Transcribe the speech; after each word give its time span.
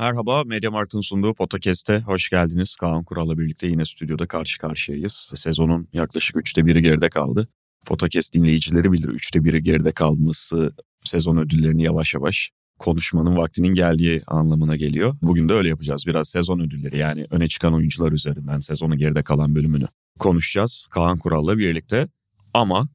Merhaba, 0.00 0.44
Mediamarkt'ın 0.44 1.00
sunduğu 1.00 1.34
Podcast'e 1.34 2.00
hoş 2.00 2.30
geldiniz. 2.30 2.76
Kaan 2.76 3.04
Kural'la 3.04 3.38
birlikte 3.38 3.66
yine 3.66 3.84
stüdyoda 3.84 4.26
karşı 4.26 4.58
karşıyayız. 4.58 5.32
Sezonun 5.34 5.88
yaklaşık 5.92 6.36
üçte 6.36 6.66
biri 6.66 6.82
geride 6.82 7.08
kaldı. 7.08 7.48
Podcast 7.86 8.34
dinleyicileri 8.34 8.92
bilir 8.92 9.08
üçte 9.08 9.44
biri 9.44 9.62
geride 9.62 9.92
kalması 9.92 10.72
sezon 11.04 11.36
ödüllerini 11.36 11.82
yavaş 11.82 12.14
yavaş 12.14 12.50
konuşmanın 12.78 13.36
vaktinin 13.36 13.74
geldiği 13.74 14.22
anlamına 14.26 14.76
geliyor. 14.76 15.14
Bugün 15.22 15.48
de 15.48 15.52
öyle 15.52 15.68
yapacağız. 15.68 16.04
Biraz 16.06 16.28
sezon 16.28 16.60
ödülleri 16.60 16.96
yani 16.96 17.26
öne 17.30 17.48
çıkan 17.48 17.74
oyuncular 17.74 18.12
üzerinden 18.12 18.60
sezonu 18.60 18.98
geride 18.98 19.22
kalan 19.22 19.54
bölümünü 19.54 19.86
konuşacağız 20.18 20.86
Kaan 20.90 21.18
Kural'la 21.18 21.58
birlikte. 21.58 22.08
Ama 22.54 22.88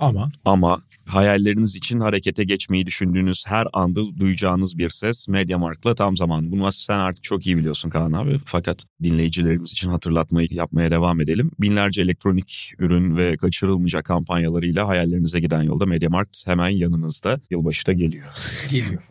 Ama 0.00 0.32
ama 0.44 0.80
hayalleriniz 1.06 1.76
için 1.76 2.00
harekete 2.00 2.44
geçmeyi 2.44 2.86
düşündüğünüz 2.86 3.44
her 3.46 3.66
anda 3.72 4.00
duyacağınız 4.18 4.78
bir 4.78 4.90
ses 4.90 5.28
Mediamarkt'la 5.28 5.94
tam 5.94 6.16
zaman. 6.16 6.52
Bunu 6.52 6.72
sen 6.72 6.98
artık 6.98 7.24
çok 7.24 7.46
iyi 7.46 7.56
biliyorsun 7.56 7.90
Kaan 7.90 8.12
abi. 8.12 8.40
Fakat 8.44 8.84
dinleyicilerimiz 9.02 9.72
için 9.72 9.90
hatırlatmayı 9.90 10.48
yapmaya 10.50 10.90
devam 10.90 11.20
edelim. 11.20 11.50
Binlerce 11.60 12.02
elektronik 12.02 12.72
ürün 12.78 13.16
ve 13.16 13.36
kaçırılmayacak 13.36 14.04
kampanyalarıyla 14.04 14.88
hayallerinize 14.88 15.40
giden 15.40 15.62
yolda 15.62 15.86
Mediamarkt 15.86 16.46
hemen 16.46 16.68
yanınızda. 16.68 17.40
Yılbaşı 17.50 17.86
da 17.86 17.92
geliyor. 17.92 18.24
geliyor. 18.70 19.02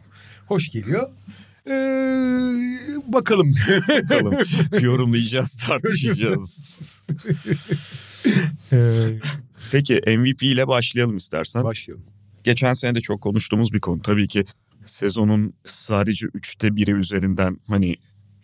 Hoş 0.48 0.70
geliyor. 0.70 1.10
Ee, 1.68 1.74
bakalım. 3.08 3.56
Bakalım 3.90 4.34
yorumlayacağız, 4.82 5.58
tartışacağız. 5.68 6.80
Ee, 8.74 9.10
Peki 9.72 10.02
MVP 10.18 10.44
ile 10.44 10.68
başlayalım 10.68 11.18
istersen. 11.18 11.64
başlayalım. 11.64 12.06
Geçen 12.44 12.74
sene 12.74 12.96
de 12.96 13.02
çok 13.02 13.22
konuştuğumuz 13.22 13.74
bir 13.74 13.80
konu. 13.80 14.02
Tabii 14.02 14.28
ki 14.28 14.46
sezonun 14.86 15.54
sadece 15.66 16.28
üçte 16.34 16.76
biri 16.76 16.92
üzerinden 16.92 17.58
hani 17.68 17.96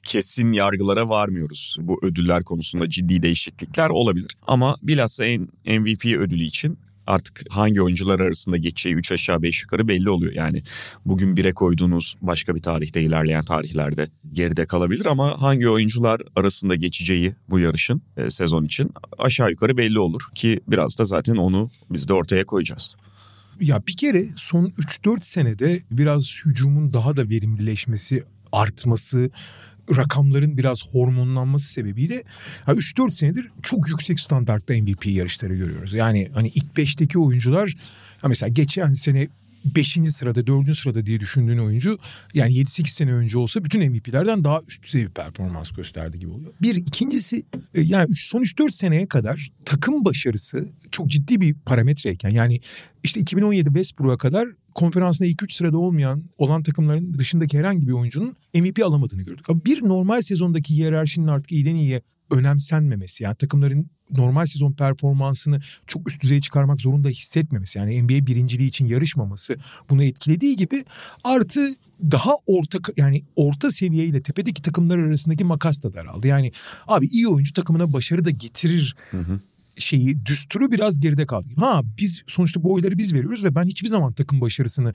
kesin 0.03 0.51
yargılara 0.51 1.09
varmıyoruz. 1.09 1.77
Bu 1.79 1.99
ödüller 2.03 2.43
konusunda 2.43 2.89
ciddi 2.89 3.21
değişiklikler 3.21 3.89
olabilir. 3.89 4.37
Ama 4.47 4.75
bilhassa 4.81 5.25
en 5.25 5.41
MVP 5.65 6.05
ödülü 6.05 6.43
için 6.43 6.79
artık 7.07 7.41
hangi 7.49 7.81
oyuncular 7.81 8.19
arasında 8.19 8.57
geçeceği 8.57 8.95
3 8.95 9.11
aşağı 9.11 9.41
5 9.41 9.61
yukarı 9.63 9.87
belli 9.87 10.09
oluyor. 10.09 10.33
Yani 10.33 10.63
bugün 11.05 11.37
bire 11.37 11.53
koyduğunuz 11.53 12.15
başka 12.21 12.55
bir 12.55 12.61
tarihte 12.61 13.01
ilerleyen 13.01 13.43
tarihlerde 13.43 14.07
geride 14.33 14.65
kalabilir 14.65 15.05
ama 15.05 15.41
hangi 15.41 15.69
oyuncular 15.69 16.21
arasında 16.35 16.75
geçeceği 16.75 17.35
bu 17.49 17.59
yarışın 17.59 18.01
e, 18.17 18.29
sezon 18.29 18.65
için 18.65 18.91
aşağı 19.17 19.51
yukarı 19.51 19.77
belli 19.77 19.99
olur 19.99 20.21
ki 20.35 20.59
biraz 20.67 20.99
da 20.99 21.03
zaten 21.03 21.35
onu 21.35 21.69
biz 21.89 22.09
de 22.09 22.13
ortaya 22.13 22.45
koyacağız. 22.45 22.95
Ya 23.61 23.83
bir 23.87 23.97
kere 23.97 24.29
son 24.35 24.65
3-4 24.65 25.21
senede 25.21 25.81
biraz 25.91 26.35
hücumun 26.45 26.93
daha 26.93 27.17
da 27.17 27.29
verimlileşmesi, 27.29 28.23
artması, 28.51 29.29
rakamların 29.97 30.57
biraz 30.57 30.87
hormonlanması 30.91 31.71
sebebiyle 31.71 32.23
ha 32.65 32.73
3-4 32.73 33.11
senedir 33.11 33.47
çok 33.63 33.89
yüksek 33.89 34.19
standartta 34.19 34.73
MVP 34.73 35.05
yarışları 35.05 35.55
görüyoruz. 35.55 35.93
Yani 35.93 36.29
hani 36.33 36.47
ilk 36.47 36.65
5'teki 36.75 37.19
oyuncular 37.19 37.75
mesela 38.23 38.49
geçen 38.49 38.93
sene 38.93 39.27
5. 39.65 39.99
sırada 40.09 40.47
4. 40.47 40.77
sırada 40.77 41.05
diye 41.05 41.19
düşündüğün 41.19 41.57
oyuncu 41.57 41.99
yani 42.33 42.53
7-8 42.53 42.87
sene 42.87 43.13
önce 43.13 43.37
olsa 43.37 43.63
bütün 43.63 43.91
MVP'lerden 43.91 44.43
daha 44.43 44.61
üst 44.67 44.83
düzey 44.83 45.03
bir 45.03 45.09
performans 45.09 45.71
gösterdi 45.71 46.19
gibi 46.19 46.31
oluyor. 46.31 46.53
Bir 46.61 46.75
ikincisi 46.75 47.43
e, 47.75 47.81
yani 47.81 48.13
son 48.13 48.41
3-4 48.41 48.71
seneye 48.71 49.07
kadar 49.07 49.51
takım 49.65 50.05
başarısı 50.05 50.67
çok 50.91 51.07
ciddi 51.07 51.41
bir 51.41 51.53
parametreyken 51.53 52.29
yani 52.29 52.59
işte 53.03 53.21
2017 53.21 53.65
Westbrook'a 53.65 54.17
kadar 54.17 54.47
konferansında 54.75 55.27
ilk 55.27 55.43
3 55.43 55.53
sırada 55.53 55.77
olmayan 55.77 56.23
olan 56.37 56.63
takımların 56.63 57.13
dışındaki 57.13 57.57
herhangi 57.57 57.87
bir 57.87 57.91
oyuncunun 57.91 58.35
MVP 58.53 58.85
alamadığını 58.85 59.21
gördük. 59.21 59.49
Ama 59.49 59.65
bir 59.65 59.83
normal 59.83 60.21
sezondaki 60.21 60.75
hiyerarşinin 60.75 61.27
artık 61.27 61.51
iyiden 61.51 61.75
iyiye 61.75 62.01
önemsenmemesi 62.31 63.23
yani 63.23 63.35
takımların 63.35 63.89
normal 64.11 64.45
sezon 64.45 64.71
performansını 64.71 65.61
çok 65.87 66.09
üst 66.09 66.23
düzeye 66.23 66.41
çıkarmak 66.41 66.81
zorunda 66.81 67.09
hissetmemesi 67.09 67.79
yani 67.79 68.03
NBA 68.03 68.27
birinciliği 68.27 68.69
için 68.69 68.85
yarışmaması 68.85 69.55
bunu 69.89 70.03
etkilediği 70.03 70.55
gibi 70.55 70.85
artı 71.23 71.67
daha 72.11 72.31
orta 72.45 72.79
yani 72.97 73.23
orta 73.35 73.71
seviye 73.71 74.21
tepedeki 74.21 74.61
takımlar 74.61 74.97
arasındaki 74.97 75.43
makas 75.43 75.83
da 75.83 75.93
daraldı. 75.93 76.27
Yani 76.27 76.51
abi 76.87 77.07
iyi 77.07 77.27
oyuncu 77.27 77.53
takımına 77.53 77.93
başarı 77.93 78.25
da 78.25 78.29
getirir 78.29 78.95
şeyi 79.77 80.25
düsturu 80.25 80.71
biraz 80.71 80.99
geride 80.99 81.25
kaldı. 81.25 81.47
Ha 81.59 81.81
biz 81.99 82.23
sonuçta 82.27 82.63
bu 82.63 82.73
oyları 82.73 82.97
biz 82.97 83.13
veriyoruz 83.13 83.43
ve 83.43 83.55
ben 83.55 83.63
hiçbir 83.63 83.87
zaman 83.87 84.13
takım 84.13 84.41
başarısını 84.41 84.93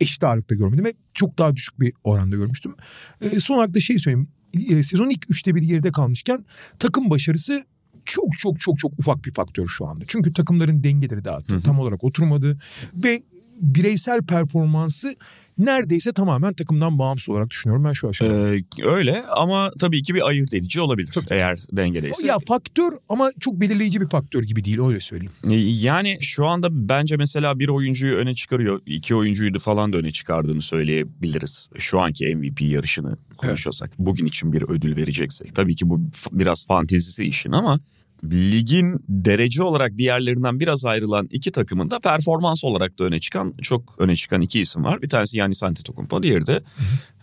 eşit 0.00 0.24
ağırlıkta 0.24 0.54
görmedim 0.54 0.84
ve 0.84 0.94
çok 1.14 1.38
daha 1.38 1.56
düşük 1.56 1.80
bir 1.80 1.92
oranda 2.04 2.36
görmüştüm. 2.36 2.74
Ee, 3.20 3.40
son 3.40 3.56
olarak 3.56 3.74
da 3.74 3.80
şey 3.80 3.98
söyleyeyim. 3.98 4.28
Ee, 4.70 4.82
sezon 4.82 5.10
ilk 5.10 5.30
üçte 5.30 5.54
bir 5.54 5.62
geride 5.62 5.92
kalmışken 5.92 6.44
takım 6.78 7.10
başarısı 7.10 7.64
çok 8.04 8.38
çok 8.38 8.60
çok 8.60 8.78
çok 8.78 8.98
ufak 8.98 9.24
bir 9.24 9.32
faktör 9.32 9.66
şu 9.66 9.86
anda. 9.86 10.04
Çünkü 10.08 10.32
takımların 10.32 10.84
dengeleri 10.84 11.24
dağıttı. 11.24 11.60
Tam 11.60 11.78
olarak 11.78 12.04
oturmadı 12.04 12.58
ve 12.94 13.22
bireysel 13.60 14.22
performansı 14.22 15.16
neredeyse 15.66 16.12
tamamen 16.12 16.52
takımdan 16.52 16.98
bağımsız 16.98 17.28
olarak 17.28 17.50
düşünüyorum 17.50 17.84
ben 17.84 17.92
şu 17.92 18.08
aşamada. 18.08 18.54
Ee, 18.56 18.62
öyle 18.84 19.22
ama 19.36 19.70
tabii 19.78 20.02
ki 20.02 20.14
bir 20.14 20.28
ayırt 20.28 20.54
edici 20.54 20.80
olabilir 20.80 21.10
eğer 21.30 21.58
dengedeyse. 21.72 22.26
ya 22.26 22.38
faktör 22.48 22.92
ama 23.08 23.30
çok 23.40 23.60
belirleyici 23.60 24.00
bir 24.00 24.08
faktör 24.08 24.42
gibi 24.42 24.64
değil 24.64 24.80
öyle 24.80 25.00
söyleyeyim. 25.00 25.32
Ee, 25.44 25.54
Yani 25.86 26.18
şu 26.20 26.46
anda 26.46 26.88
bence 26.88 27.16
mesela 27.16 27.58
bir 27.58 27.68
oyuncuyu 27.68 28.16
öne 28.16 28.34
çıkarıyor, 28.34 28.80
iki 28.86 29.14
oyuncuyu 29.14 29.54
da 29.54 29.58
falan 29.58 29.92
da 29.92 29.96
öne 29.96 30.12
çıkardığını 30.12 30.62
söyleyebiliriz. 30.62 31.70
Şu 31.78 32.00
anki 32.00 32.34
MVP 32.36 32.62
yarışını 32.62 33.16
konuşuyorsak, 33.36 33.90
bugün 33.98 34.26
için 34.26 34.52
bir 34.52 34.62
ödül 34.62 34.96
vereceksek. 34.96 35.54
Tabii 35.56 35.76
ki 35.76 35.88
bu 35.90 36.00
biraz 36.32 36.66
fantezisi 36.66 37.24
işin 37.24 37.52
ama 37.52 37.80
ligin 38.24 39.04
derece 39.08 39.62
olarak 39.62 39.98
diğerlerinden 39.98 40.60
biraz 40.60 40.84
ayrılan 40.84 41.28
iki 41.30 41.52
takımın 41.52 41.90
da 41.90 41.98
performans 41.98 42.64
olarak 42.64 42.98
da 42.98 43.04
öne 43.04 43.20
çıkan 43.20 43.54
çok 43.62 43.94
öne 43.98 44.16
çıkan 44.16 44.40
iki 44.40 44.60
isim 44.60 44.84
var. 44.84 45.02
Bir 45.02 45.08
tanesi 45.08 45.36
Giannis 45.36 45.62
Antetokounmpo, 45.62 46.22
diğeri 46.22 46.46
de 46.46 46.62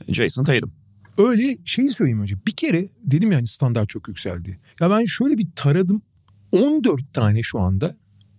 Jason 0.08 0.44
Tatum. 0.44 0.72
Öyle 1.18 1.58
şeyi 1.66 1.90
söyleyeyim 1.90 2.22
önce. 2.22 2.35
Bir 2.47 2.52
kere 2.52 2.88
dedim 3.03 3.31
yani 3.31 3.47
standart 3.47 3.90
çok 3.90 4.08
yükseldi. 4.08 4.59
Ya 4.80 4.90
ben 4.90 5.06
şöyle 5.06 5.38
bir 5.38 5.47
taradım. 5.56 6.02
14 6.52 7.14
tane 7.14 7.41
şu 7.41 7.59
anda 7.59 7.96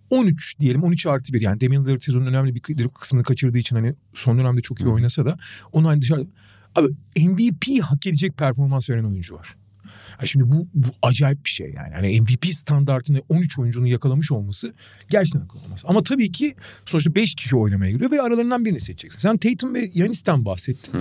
13 0.09 0.59
diyelim 0.59 0.83
13 0.83 1.05
artı 1.05 1.33
1 1.33 1.41
yani 1.41 1.61
Damian 1.61 1.85
Lillard 1.85 2.01
sezonun 2.01 2.25
önemli 2.25 2.55
bir 2.55 2.61
kısmını 2.87 3.23
kaçırdığı 3.23 3.57
için 3.57 3.75
hani 3.75 3.95
son 4.13 4.37
dönemde 4.37 4.61
çok 4.61 4.79
iyi 4.79 4.87
oynasa 4.87 5.25
da 5.25 5.37
onu 5.71 5.87
hani 5.87 6.01
dışarıda 6.01 6.29
abi 6.75 6.87
MVP 7.27 7.83
hak 7.83 8.07
edecek 8.07 8.37
performans 8.37 8.89
veren 8.89 9.03
oyuncu 9.03 9.35
var. 9.35 9.55
Ha 10.17 10.25
şimdi 10.25 10.51
bu, 10.51 10.67
bu 10.73 10.87
acayip 11.01 11.45
bir 11.45 11.49
şey 11.49 11.73
yani. 11.75 11.93
Hani 11.93 12.21
MVP 12.21 12.45
standartını 12.45 13.21
13 13.29 13.59
oyuncunun 13.59 13.85
yakalamış 13.85 14.31
olması 14.31 14.73
gerçekten 15.09 15.41
akıl 15.41 15.59
olmaz. 15.59 15.83
Ama 15.85 16.03
tabii 16.03 16.31
ki 16.31 16.55
sonuçta 16.85 17.15
5 17.15 17.35
kişi 17.35 17.55
oynamaya 17.55 17.91
giriyor 17.91 18.11
ve 18.11 18.21
aralarından 18.21 18.65
birini 18.65 18.79
seçeceksin. 18.79 19.19
Sen 19.19 19.37
Tatum 19.37 19.73
ve 19.73 19.91
Yanis'ten 19.93 20.45
bahsettin. 20.45 20.93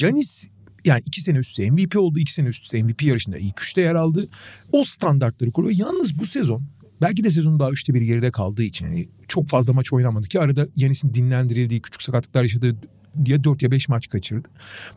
Yanis 0.00 0.44
yani 0.84 1.02
iki 1.06 1.22
sene 1.22 1.38
üstte 1.38 1.70
MVP 1.70 1.96
oldu. 1.96 2.18
iki 2.18 2.32
sene 2.32 2.48
üstte 2.48 2.82
MVP 2.82 3.02
yarışında 3.02 3.38
ilk 3.38 3.62
üçte 3.62 3.80
yer 3.80 3.94
aldı. 3.94 4.28
O 4.72 4.84
standartları 4.84 5.50
koruyor. 5.50 5.74
Yalnız 5.78 6.18
bu 6.18 6.26
sezon 6.26 6.62
belki 7.02 7.24
de 7.24 7.30
sezonun 7.30 7.58
daha 7.58 7.70
üçte 7.70 7.94
bir 7.94 8.02
geride 8.02 8.30
kaldığı 8.30 8.62
için 8.62 8.86
yani 8.86 9.08
çok 9.28 9.48
fazla 9.48 9.72
maç 9.72 9.92
oynamadı 9.92 10.28
ki 10.28 10.40
arada 10.40 10.68
Yanis'in 10.76 11.14
dinlendirildiği 11.14 11.82
küçük 11.82 12.02
sakatlıklar 12.02 12.42
yaşadığı 12.42 12.76
ya 13.26 13.44
4 13.44 13.62
ya 13.62 13.70
5 13.70 13.88
maç 13.88 14.08
kaçırdı. 14.08 14.48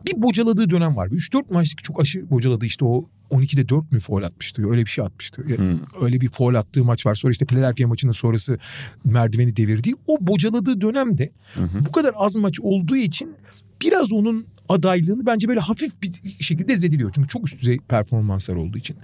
Bir 0.06 0.22
bocaladığı 0.22 0.70
dönem 0.70 0.96
var. 0.96 1.08
3-4 1.08 1.52
maçlık 1.52 1.84
çok 1.84 2.00
aşı 2.00 2.30
bocaladı 2.30 2.66
işte 2.66 2.84
o 2.84 3.08
12'de 3.30 3.68
4 3.68 3.92
mü 3.92 4.00
foul 4.00 4.22
atmıştı? 4.22 4.70
Öyle 4.70 4.84
bir 4.84 4.90
şey 4.90 5.04
atmıştı. 5.04 5.44
Ya- 5.48 5.78
Öyle 6.00 6.20
bir 6.20 6.28
foul 6.28 6.54
attığı 6.54 6.84
maç 6.84 7.06
var. 7.06 7.14
Sonra 7.14 7.30
işte 7.32 7.46
Philadelphia 7.46 7.86
maçının 7.88 8.12
sonrası 8.12 8.58
merdiveni 9.04 9.56
devirdiği. 9.56 9.94
O 10.06 10.16
bocaladığı 10.20 10.80
dönemde 10.80 11.30
bu 11.86 11.92
kadar 11.92 12.12
az 12.16 12.36
maç 12.36 12.60
olduğu 12.60 12.96
için 12.96 13.34
biraz 13.82 14.12
onun 14.12 14.46
adaylığını 14.68 15.26
bence 15.26 15.48
böyle 15.48 15.60
hafif 15.60 16.02
bir 16.02 16.12
şekilde 16.40 16.76
zediliyor. 16.76 17.12
Çünkü 17.14 17.28
çok 17.28 17.46
üst 17.46 17.60
düzey 17.60 17.78
performanslar 17.78 18.54
olduğu 18.54 18.78
için. 18.78 18.96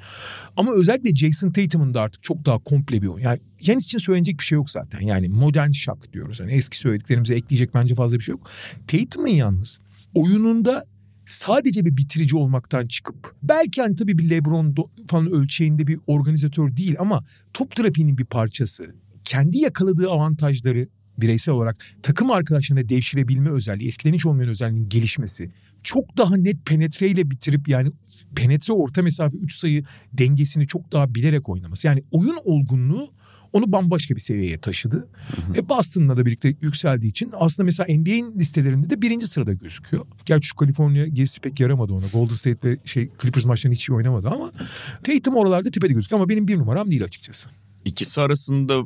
Ama 0.57 0.73
özellikle 0.75 1.17
Jason 1.17 1.51
Tatum'un 1.51 1.95
da 1.95 2.01
artık 2.01 2.23
çok 2.23 2.47
daha 2.47 2.59
komple 2.59 3.03
bir 3.03 3.07
oyun. 3.07 3.25
Yani 3.25 3.39
Yanis 3.61 3.85
için 3.85 3.99
söylenecek 3.99 4.39
bir 4.39 4.45
şey 4.45 4.57
yok 4.57 4.71
zaten. 4.71 5.01
Yani 5.01 5.29
modern 5.29 5.71
şak 5.71 6.13
diyoruz. 6.13 6.41
Hani 6.41 6.53
eski 6.53 6.79
söylediklerimize 6.79 7.35
ekleyecek 7.35 7.75
bence 7.75 7.95
fazla 7.95 8.17
bir 8.17 8.23
şey 8.23 8.33
yok. 8.33 8.51
Tatum'un 8.87 9.27
yalnız 9.29 9.79
oyununda 10.15 10.85
sadece 11.27 11.85
bir 11.85 11.97
bitirici 11.97 12.37
olmaktan 12.37 12.87
çıkıp 12.87 13.35
belki 13.43 13.83
hani 13.83 13.97
tabii 13.97 14.19
bir 14.19 14.31
LeBron 14.31 14.75
falan 15.09 15.27
ölçeğinde 15.27 15.87
bir 15.87 15.99
organizatör 16.07 16.77
değil 16.77 16.97
ama 16.99 17.25
top 17.55 17.77
trafiğinin 17.77 18.19
bir 18.19 18.25
parçası. 18.25 18.95
Kendi 19.25 19.59
yakaladığı 19.59 20.11
avantajları 20.11 20.89
bireysel 21.19 21.55
olarak 21.55 21.87
takım 22.03 22.31
arkadaşlarına 22.31 22.89
devşirebilme 22.89 23.51
özelliği, 23.51 23.89
eskiden 23.89 24.15
hiç 24.15 24.27
olmayan 24.27 24.51
özelliğinin 24.51 24.89
gelişmesi. 24.89 25.51
Çok 25.83 26.17
daha 26.17 26.37
net 26.37 26.67
penetreyle 26.67 27.31
bitirip 27.31 27.69
yani 27.69 27.93
penetre 28.35 28.73
orta 28.73 29.03
mesafe 29.03 29.37
3 29.37 29.59
sayı 29.59 29.85
dengesini 30.13 30.67
çok 30.67 30.93
daha 30.93 31.15
bilerek 31.15 31.49
oynaması. 31.49 31.87
Yani 31.87 32.03
oyun 32.11 32.39
olgunluğu 32.45 33.09
onu 33.53 33.73
bambaşka 33.73 34.15
bir 34.15 34.21
seviyeye 34.21 34.59
taşıdı. 34.59 34.97
Hı 34.97 35.59
E 35.59 35.69
Boston'la 35.69 36.17
da 36.17 36.27
birlikte 36.27 36.55
yükseldiği 36.61 37.11
için 37.11 37.31
aslında 37.33 37.65
mesela 37.65 37.95
NBA'in 37.95 38.39
listelerinde 38.39 38.91
de 38.91 39.03
birinci 39.03 39.27
sırada 39.27 39.53
gözüküyor. 39.53 40.05
Gerçi 40.25 40.47
şu 40.49 40.57
Kaliforniya 40.57 41.07
gezisi 41.07 41.41
pek 41.41 41.61
yaramadı 41.61 41.93
ona. 41.93 42.05
Golden 42.13 42.35
State 42.35 42.69
ve 42.69 42.79
şey 42.85 43.09
Clippers 43.23 43.45
maçlarını 43.45 43.75
hiç 43.75 43.89
iyi 43.89 43.93
oynamadı 43.95 44.29
ama 44.29 44.51
Tatum 45.05 45.35
oralarda 45.37 45.71
tepede 45.71 45.93
gözüküyor 45.93 46.21
ama 46.21 46.29
benim 46.29 46.49
bir 46.49 46.59
numaram 46.59 46.91
değil 46.91 47.05
açıkçası. 47.05 47.49
İkisi 47.85 48.21
arasında 48.21 48.83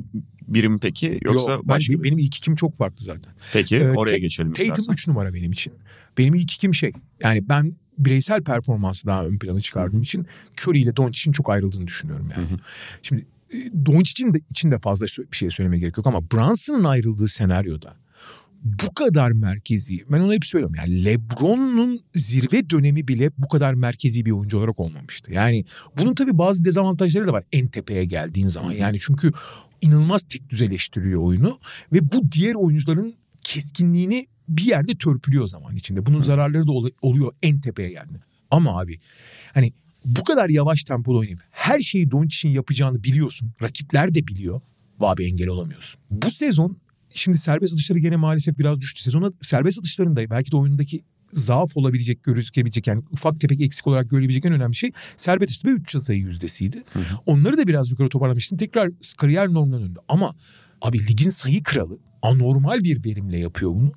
birim 0.47 0.79
peki 0.79 1.19
yoksa 1.23 1.51
Yok, 1.51 1.67
başka 1.67 1.93
ben, 1.93 2.03
benim 2.03 2.17
ilk 2.17 2.37
ikim 2.37 2.55
çok 2.55 2.77
farklı 2.77 3.03
zaten. 3.03 3.33
Peki 3.53 3.77
Ee, 3.77 3.91
oraya 3.91 4.17
geçelim 4.17 4.53
Tatum 4.53 4.71
istersen. 4.71 4.93
3 4.93 5.07
numara 5.07 5.33
benim 5.33 5.51
için. 5.51 5.73
Benim 6.17 6.33
ilk 6.33 6.53
ikim 6.53 6.75
şey. 6.75 6.91
Yani 7.23 7.49
ben 7.49 7.75
bireysel 7.97 8.43
performansı 8.43 9.07
daha 9.07 9.25
ön 9.25 9.37
plana 9.39 9.59
çıkardığım 9.59 10.01
için 10.01 10.27
Curry 10.61 10.81
ile 10.81 10.95
Doncic'in 10.95 11.31
çok 11.31 11.49
ayrıldığını 11.49 11.87
düşünüyorum 11.87 12.29
yani. 12.37 12.47
Şimdi 13.01 13.21
e, 13.21 13.25
Doncic'in 13.85 14.33
de 14.33 14.41
için 14.51 14.71
de 14.71 14.79
fazla 14.79 15.05
bir 15.31 15.37
şey 15.37 15.49
söylemeye 15.49 15.79
gerek 15.79 15.97
yok 15.97 16.07
ama 16.07 16.31
Brunson'ın 16.31 16.83
ayrıldığı 16.83 17.27
senaryoda 17.27 17.93
bu 18.63 18.93
kadar 18.93 19.31
merkezi. 19.31 20.05
Ben 20.11 20.19
onu 20.19 20.33
hep 20.33 20.45
söylüyorum. 20.45 20.75
Yani 20.75 21.05
LeBron'un 21.05 21.99
zirve 22.15 22.69
dönemi 22.69 23.07
bile 23.07 23.31
bu 23.37 23.47
kadar 23.47 23.73
merkezi 23.73 24.25
bir 24.25 24.31
oyuncu 24.31 24.57
olarak 24.57 24.79
olmamıştı. 24.79 25.33
Yani 25.33 25.65
bunun 25.97 26.15
tabii 26.15 26.37
bazı 26.37 26.65
dezavantajları 26.65 27.27
da 27.27 27.33
var 27.33 27.43
en 27.51 27.67
tepeye 27.67 28.05
geldiğin 28.05 28.47
zaman. 28.47 28.71
Yani 28.71 28.97
çünkü 28.99 29.31
inanılmaz 29.81 30.23
tek 30.23 30.49
düzeleştiriyor 30.49 31.21
oyunu 31.21 31.57
ve 31.93 32.11
bu 32.11 32.31
diğer 32.31 32.55
oyuncuların 32.55 33.15
keskinliğini 33.41 34.27
bir 34.49 34.65
yerde 34.65 34.95
törpülüyor 34.95 35.47
zaman 35.47 35.75
içinde. 35.75 36.05
Bunun 36.05 36.21
zararları 36.21 36.67
da 36.67 36.71
ol- 36.71 36.89
oluyor 37.01 37.33
en 37.43 37.59
tepeye 37.59 37.89
geldi. 37.89 38.21
Ama 38.51 38.79
abi 38.79 38.99
hani 39.53 39.73
bu 40.07 40.23
kadar 40.23 40.49
yavaş 40.49 40.83
tempoda 40.83 41.17
oynayıp 41.17 41.39
her 41.51 41.79
şeyi 41.79 42.11
Doncic'in 42.11 42.53
yapacağını 42.53 43.03
biliyorsun. 43.03 43.51
Rakipler 43.61 44.15
de 44.15 44.27
biliyor. 44.27 44.61
Abi 44.99 45.25
engel 45.25 45.47
olamıyorsun. 45.47 46.01
Bu 46.11 46.29
sezon 46.29 46.77
şimdi 47.09 47.37
serbest 47.37 47.73
atışları 47.73 47.99
gene 47.99 48.15
maalesef 48.15 48.59
biraz 48.59 48.79
düştü. 48.79 49.01
Sezona 49.01 49.31
serbest 49.41 49.79
atışlarında 49.79 50.29
belki 50.29 50.51
de 50.51 50.57
oyundaki 50.57 51.03
zaaf 51.33 51.77
olabilecek, 51.77 52.23
gözükebilecek 52.23 52.87
yani 52.87 53.03
ufak 53.11 53.39
tefek 53.39 53.61
eksik 53.61 53.87
olarak 53.87 54.09
görülebilecek 54.09 54.45
en 54.45 54.53
önemli 54.53 54.75
şey 54.75 54.91
serbest 55.17 55.51
atış 55.51 55.65
ve 55.65 55.69
3 55.69 55.97
sayı 55.97 56.19
yüzdesiydi. 56.19 56.83
Onları 57.25 57.57
da 57.57 57.67
biraz 57.67 57.91
yukarı 57.91 58.09
toparlamıştın. 58.09 58.57
Tekrar 58.57 58.89
kariyer 59.17 59.47
normuna 59.53 59.79
döndü. 59.79 59.99
Ama 60.07 60.35
abi 60.81 61.07
ligin 61.07 61.29
sayı 61.29 61.63
kralı 61.63 61.97
anormal 62.21 62.83
bir 62.83 63.05
verimle 63.05 63.37
yapıyor 63.37 63.71
bunu. 63.71 63.91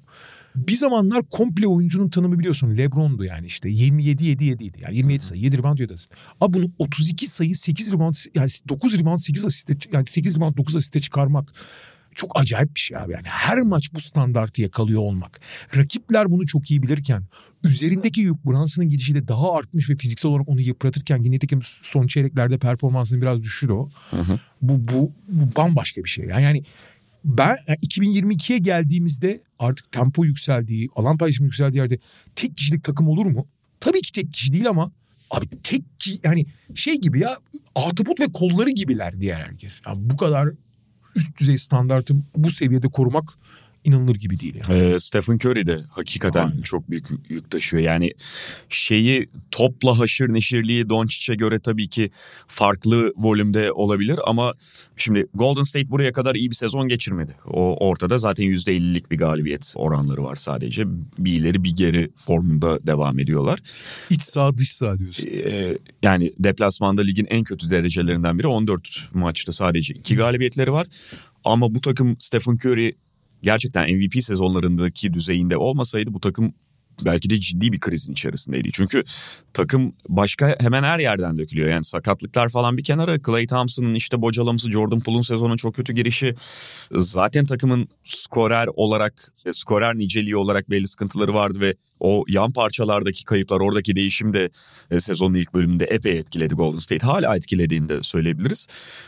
Bir 0.54 0.76
zamanlar 0.76 1.22
komple 1.30 1.66
oyuncunun 1.66 2.08
tanımı 2.08 2.38
biliyorsun 2.38 2.76
Lebron'du 2.76 3.24
yani 3.24 3.46
işte 3.46 3.68
27 3.68 4.24
7 4.24 4.44
7 4.44 4.64
idi. 4.64 4.78
Yani 4.82 4.96
27 4.96 5.24
sayı 5.24 5.42
7 5.42 5.58
rebound 5.58 5.78
7 5.78 5.94
asist. 5.94 6.10
Abi 6.40 6.52
bunu 6.52 6.70
32 6.78 7.26
sayı 7.26 7.56
8 7.56 7.92
rebound 7.92 8.14
yani 8.34 8.48
9 8.68 9.00
rebound 9.00 9.18
8 9.18 9.44
asiste 9.44 9.76
yani 9.92 10.06
8 10.06 10.36
rebound 10.36 10.56
9 10.56 10.76
asiste 10.76 11.00
çıkarmak 11.00 11.54
çok 12.14 12.40
acayip 12.40 12.74
bir 12.74 12.80
şey 12.80 12.96
abi. 12.96 13.12
Yani 13.12 13.26
her 13.26 13.58
maç 13.58 13.94
bu 13.94 14.00
standartı 14.00 14.62
yakalıyor 14.62 15.00
olmak. 15.00 15.40
Rakipler 15.76 16.30
bunu 16.30 16.46
çok 16.46 16.70
iyi 16.70 16.82
bilirken 16.82 17.24
üzerindeki 17.64 18.20
yük 18.20 18.46
Brunson'ın 18.46 18.88
gidişiyle 18.88 19.28
daha 19.28 19.52
artmış 19.52 19.90
ve 19.90 19.96
fiziksel 19.96 20.30
olarak 20.30 20.48
onu 20.48 20.60
yıpratırken 20.60 21.22
ki 21.22 21.30
nitekim 21.30 21.60
son 21.62 22.06
çeyreklerde 22.06 22.58
performansını 22.58 23.22
biraz 23.22 23.42
düşürdü 23.42 23.72
o. 23.72 23.90
Bu, 24.62 24.88
bu, 24.88 25.12
bu 25.28 25.56
bambaşka 25.56 26.04
bir 26.04 26.08
şey. 26.08 26.26
Yani, 26.26 26.42
yani 26.42 26.62
ben 27.24 27.56
yani 27.68 27.78
2022'ye 27.78 28.58
geldiğimizde 28.58 29.42
artık 29.58 29.92
tempo 29.92 30.24
yükseldiği, 30.24 30.88
alan 30.96 31.18
paylaşımı 31.18 31.46
yükseldiği 31.46 31.80
yerde 31.80 31.98
tek 32.36 32.56
kişilik 32.56 32.84
takım 32.84 33.08
olur 33.08 33.26
mu? 33.26 33.46
Tabii 33.80 34.00
ki 34.00 34.12
tek 34.12 34.32
kişi 34.32 34.52
değil 34.52 34.68
ama 34.68 34.92
abi 35.30 35.46
tek 35.62 36.00
ki 36.00 36.20
yani 36.24 36.46
şey 36.74 37.00
gibi 37.00 37.20
ya 37.20 37.36
ahtapot 37.74 38.20
ve 38.20 38.32
kolları 38.32 38.70
gibiler 38.70 39.20
diğer 39.20 39.40
herkes. 39.40 39.80
Yani 39.86 40.10
bu 40.10 40.16
kadar 40.16 40.48
üst 41.16 41.40
düzey 41.40 41.58
standartı 41.58 42.14
bu 42.36 42.50
seviyede 42.50 42.88
korumak 42.88 43.38
inanılır 43.84 44.14
gibi 44.14 44.40
değil 44.40 44.54
yani. 44.54 44.94
Ee, 44.94 45.00
Stephen 45.00 45.34
Curry 45.34 45.66
de 45.66 45.78
hakikaten 45.90 46.48
Aynen. 46.48 46.62
çok 46.62 46.90
büyük 46.90 47.06
yük 47.28 47.50
taşıyor. 47.50 47.82
Yani 47.82 48.10
şeyi 48.68 49.28
topla 49.50 49.98
haşır 49.98 50.28
neşirliği 50.28 50.88
Doncic'e 50.88 51.34
göre 51.34 51.60
tabii 51.60 51.88
ki 51.88 52.10
farklı 52.46 53.12
volümde 53.16 53.72
olabilir 53.72 54.20
ama 54.26 54.54
şimdi 54.96 55.26
Golden 55.34 55.62
State 55.62 55.90
buraya 55.90 56.12
kadar 56.12 56.34
iyi 56.34 56.50
bir 56.50 56.54
sezon 56.54 56.88
geçirmedi. 56.88 57.34
O 57.46 57.86
ortada 57.86 58.18
zaten 58.18 58.44
%50'lik 58.44 59.10
bir 59.10 59.18
galibiyet 59.18 59.72
oranları 59.76 60.24
var 60.24 60.36
sadece. 60.36 60.84
Bir 61.18 61.32
ileri 61.32 61.64
bir 61.64 61.76
geri 61.76 62.10
formunda 62.16 62.86
devam 62.86 63.18
ediyorlar. 63.18 63.60
İç 64.10 64.22
sağ 64.22 64.58
dış 64.58 64.72
sağ 64.72 64.98
diyorsun. 64.98 65.28
Ee, 65.32 65.78
yani 66.02 66.32
deplasmanda 66.38 67.02
ligin 67.02 67.26
en 67.30 67.44
kötü 67.44 67.70
derecelerinden 67.70 68.38
biri 68.38 68.46
14 68.46 69.08
maçta 69.14 69.52
sadece 69.52 69.94
iki 69.94 70.16
galibiyetleri 70.16 70.72
var. 70.72 70.86
Ama 71.44 71.74
bu 71.74 71.80
takım 71.80 72.16
Stephen 72.18 72.54
Curry 72.64 72.94
gerçekten 73.42 73.96
MVP 73.96 74.22
sezonlarındaki 74.22 75.14
düzeyinde 75.14 75.56
olmasaydı 75.56 76.14
bu 76.14 76.20
takım 76.20 76.54
belki 77.04 77.30
de 77.30 77.40
ciddi 77.40 77.72
bir 77.72 77.80
krizin 77.80 78.12
içerisindeydi. 78.12 78.70
Çünkü 78.72 79.02
takım 79.54 79.92
başka 80.08 80.56
hemen 80.60 80.82
her 80.82 80.98
yerden 80.98 81.38
dökülüyor. 81.38 81.68
Yani 81.68 81.84
sakatlıklar 81.84 82.48
falan 82.48 82.76
bir 82.76 82.84
kenara. 82.84 83.22
Clay 83.22 83.46
Thompson'ın 83.46 83.94
işte 83.94 84.22
bocalaması, 84.22 84.70
Jordan 84.72 85.00
Poole'un 85.00 85.22
sezonun 85.22 85.56
çok 85.56 85.74
kötü 85.74 85.92
girişi. 85.92 86.34
Zaten 86.92 87.46
takımın 87.46 87.88
skorer 88.04 88.68
olarak, 88.74 89.32
e, 89.46 89.52
skorer 89.52 89.98
niceliği 89.98 90.36
olarak 90.36 90.70
belli 90.70 90.88
sıkıntıları 90.88 91.34
vardı 91.34 91.60
ve 91.60 91.74
o 92.00 92.24
yan 92.28 92.52
parçalardaki 92.52 93.24
kayıplar, 93.24 93.60
oradaki 93.60 93.96
değişim 93.96 94.32
de 94.32 94.50
e, 94.90 95.00
sezonun 95.00 95.34
ilk 95.34 95.54
bölümünde 95.54 95.84
epey 95.84 96.18
etkiledi 96.18 96.54
Golden 96.54 96.78
State. 96.78 97.06
Hala 97.06 97.36
etkilediğini 97.36 97.88
de 97.88 98.02
söyleyebiliriz. 98.02 98.66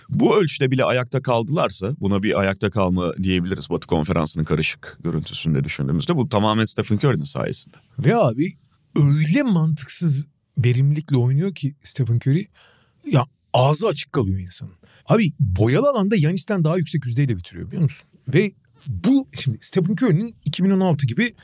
Bu 0.08 0.36
ölçüde 0.36 0.70
bile 0.70 0.84
ayakta 0.84 1.22
kaldılarsa 1.22 1.94
buna 2.00 2.22
bir 2.22 2.40
ayakta 2.40 2.70
kalma 2.70 3.16
diyebiliriz 3.16 3.70
Batı 3.70 3.86
Konferansı'nın 3.86 4.44
karışık 4.44 4.98
görüntüsünde 5.04 5.64
düşündüğümüzde. 5.64 6.16
Bu 6.16 6.28
tamamen 6.28 6.64
Stephen 6.64 6.96
Curry'nin 6.96 7.22
sayesinde. 7.22 7.76
Ve 7.98 8.16
abi 8.16 8.52
öyle 8.96 9.42
mantıksız 9.42 10.26
verimlilikle 10.58 11.16
oynuyor 11.16 11.54
ki 11.54 11.74
Stephen 11.82 12.16
Curry 12.16 12.46
ya 13.06 13.24
ağzı 13.52 13.86
açık 13.86 14.12
kalıyor 14.12 14.38
insanın. 14.40 14.74
Abi 15.08 15.30
boyalı 15.40 15.88
alanda 15.88 16.16
Yanis'ten 16.16 16.64
daha 16.64 16.78
yüksek 16.78 17.06
yüzdeyle 17.06 17.36
bitiriyor 17.36 17.66
biliyor 17.66 17.82
musun? 17.82 18.08
Ve 18.28 18.52
bu 18.88 19.28
şimdi 19.40 19.58
Stephen 19.60 19.92
Curry'nin 19.92 20.36
2016 20.44 21.06
gibi 21.06 21.34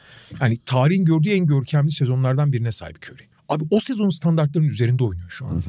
yani 0.41 0.59
tarihin 0.67 1.05
gördüğü 1.05 1.31
en 1.31 1.47
görkemli 1.47 1.91
sezonlardan 1.93 2.53
birine 2.53 2.73
sahip 2.73 2.97
Curry. 2.97 3.23
Abi 3.49 3.65
o 3.71 3.81
sezonun 3.81 4.11
standartlarının 4.11 4.71
üzerinde 4.71 5.05
oynuyor 5.05 5.31
şu 5.31 5.47
an. 5.47 5.63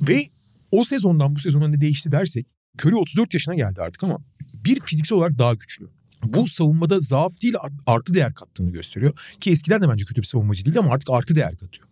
Ve 0.00 0.28
o 0.70 0.84
sezondan 0.84 1.34
bu 1.34 1.38
sezona 1.38 1.68
ne 1.68 1.80
değişti 1.80 2.12
dersek 2.12 2.46
Curry 2.84 2.96
34 2.96 3.34
yaşına 3.34 3.54
geldi 3.54 3.82
artık 3.82 4.04
ama 4.04 4.18
bir 4.54 4.80
fiziksel 4.80 5.18
olarak 5.18 5.38
daha 5.38 5.54
güçlü. 5.54 5.88
Bu 6.24 6.48
savunmada 6.48 7.00
zaaf 7.00 7.42
değil 7.42 7.54
artı 7.86 8.14
değer 8.14 8.34
kattığını 8.34 8.70
gösteriyor. 8.70 9.12
Ki 9.40 9.50
eskiden 9.50 9.82
de 9.82 9.88
bence 9.88 10.04
kötü 10.04 10.22
bir 10.22 10.26
savunmacı 10.26 10.64
değildi 10.64 10.78
ama 10.78 10.94
artık 10.94 11.10
artı 11.10 11.36
değer 11.36 11.56
katıyor. 11.56 11.88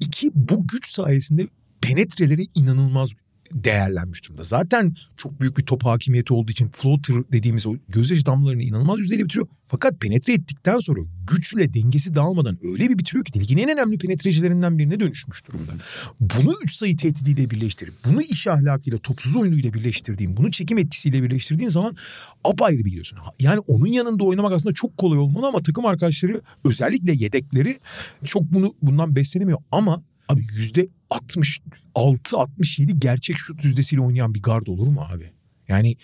İki 0.00 0.30
bu 0.34 0.66
güç 0.66 0.90
sayesinde 0.90 1.48
penetreleri 1.80 2.46
inanılmaz 2.54 3.10
değerlenmiş 3.52 4.24
durumda. 4.24 4.42
Zaten 4.42 4.94
çok 5.16 5.40
büyük 5.40 5.58
bir 5.58 5.62
top 5.66 5.84
hakimiyeti 5.84 6.34
olduğu 6.34 6.52
için 6.52 6.68
floater 6.72 7.16
dediğimiz 7.32 7.66
o 7.66 7.74
gözyaşı 7.88 8.26
damlalarını 8.26 8.62
inanılmaz 8.62 8.98
yüzdeyle 8.98 9.24
bitiriyor. 9.24 9.46
Fakat 9.68 10.00
penetre 10.00 10.32
ettikten 10.32 10.78
sonra 10.78 11.00
güçle 11.30 11.74
dengesi 11.74 12.14
dağılmadan 12.14 12.58
öyle 12.62 12.88
bir 12.88 12.98
bitiriyor 12.98 13.24
ki 13.24 13.40
ligin 13.40 13.58
en 13.58 13.68
önemli 13.68 13.98
penetrecilerinden 13.98 14.78
birine 14.78 15.00
dönüşmüş 15.00 15.48
durumda. 15.48 15.72
Bunu 16.20 16.52
üç 16.64 16.74
sayı 16.74 16.96
tehdidiyle 16.96 17.50
birleştirip, 17.50 17.94
bunu 18.04 18.22
iş 18.22 18.46
ahlakıyla, 18.46 18.98
topsuz 18.98 19.36
oyunuyla 19.36 19.74
birleştirdiğin, 19.74 20.36
bunu 20.36 20.50
çekim 20.50 20.78
etkisiyle 20.78 21.22
birleştirdiğin 21.22 21.70
zaman 21.70 21.96
apayrı 22.44 22.78
bir 22.78 22.84
gidiyorsun. 22.84 23.18
Yani 23.40 23.60
onun 23.60 23.86
yanında 23.86 24.24
oynamak 24.24 24.52
aslında 24.52 24.74
çok 24.74 24.96
kolay 24.96 25.18
olmalı 25.18 25.46
ama 25.46 25.62
takım 25.62 25.86
arkadaşları 25.86 26.40
özellikle 26.64 27.12
yedekleri 27.12 27.76
çok 28.24 28.42
bunu 28.42 28.74
bundan 28.82 29.16
beslenemiyor 29.16 29.58
ama 29.70 30.02
Abi 30.28 30.46
yüzde 30.56 30.88
66-67 31.10 32.98
gerçek 32.98 33.36
şut 33.36 33.64
yüzdesiyle 33.64 34.02
oynayan 34.02 34.34
bir 34.34 34.42
gard 34.42 34.66
olur 34.66 34.88
mu 34.88 35.06
abi? 35.10 35.30
Yani 35.68 35.96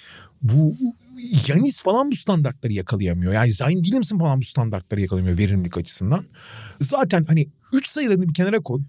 bu 0.43 0.77
Yanis 1.49 1.83
falan 1.83 2.11
bu 2.11 2.15
standartları 2.15 2.73
yakalayamıyor. 2.73 3.33
Yani 3.33 3.53
Zion 3.53 3.83
Williamson 3.83 4.19
falan 4.19 4.41
bu 4.41 4.45
standartları 4.45 5.01
yakalayamıyor 5.01 5.39
verimlilik 5.39 5.77
açısından. 5.77 6.25
Zaten 6.81 7.25
hani 7.25 7.49
3 7.73 7.87
sayılarını 7.87 8.29
bir 8.29 8.35
kenara 8.35 8.61
koy. 8.61 8.83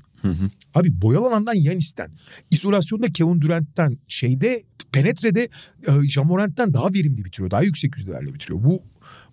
Abi 0.73 1.01
boyalı 1.01 1.27
alandan 1.27 1.53
Yanis'ten, 1.53 2.11
izolasyonda 2.51 3.07
Kevin 3.07 3.41
Durant'ten, 3.41 3.97
şeyde 4.07 4.63
penetrede 4.91 5.49
e, 5.87 6.07
Jamorant'ten 6.07 6.73
daha 6.73 6.93
verimli 6.93 7.25
bitiriyor. 7.25 7.51
Daha 7.51 7.61
yüksek 7.61 7.97
yüzdelerle 7.97 8.33
bitiriyor. 8.33 8.63
Bu 8.63 8.83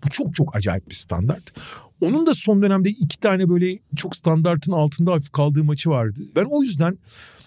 Bu 0.04 0.10
çok 0.10 0.34
çok 0.34 0.56
acayip 0.56 0.88
bir 0.88 0.94
standart. 0.94 1.52
Onun 2.00 2.26
da 2.26 2.34
son 2.34 2.62
dönemde 2.62 2.90
iki 2.90 3.20
tane 3.20 3.48
böyle 3.48 3.78
çok 3.96 4.16
standartın 4.16 4.72
altında 4.72 5.12
hafif 5.12 5.32
kaldığı 5.32 5.64
maçı 5.64 5.90
vardı. 5.90 6.20
Ben 6.36 6.44
o 6.50 6.62
yüzden 6.62 6.98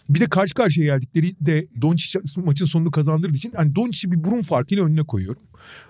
bir 0.10 0.22
de 0.22 0.26
karşı 0.26 0.54
karşıya 0.54 0.86
geldikleri 0.86 1.36
de 1.42 1.66
Doncic 1.82 2.20
maçın 2.36 2.66
sonunu 2.66 2.92
kazandırdığı 2.92 3.38
için 3.38 3.54
hani 3.56 3.76
Doncic'i 3.76 4.12
bir 4.12 4.24
burun 4.24 4.42
farkıyla 4.42 4.86
önüne 4.86 5.04
koyuyorum. 5.04 5.42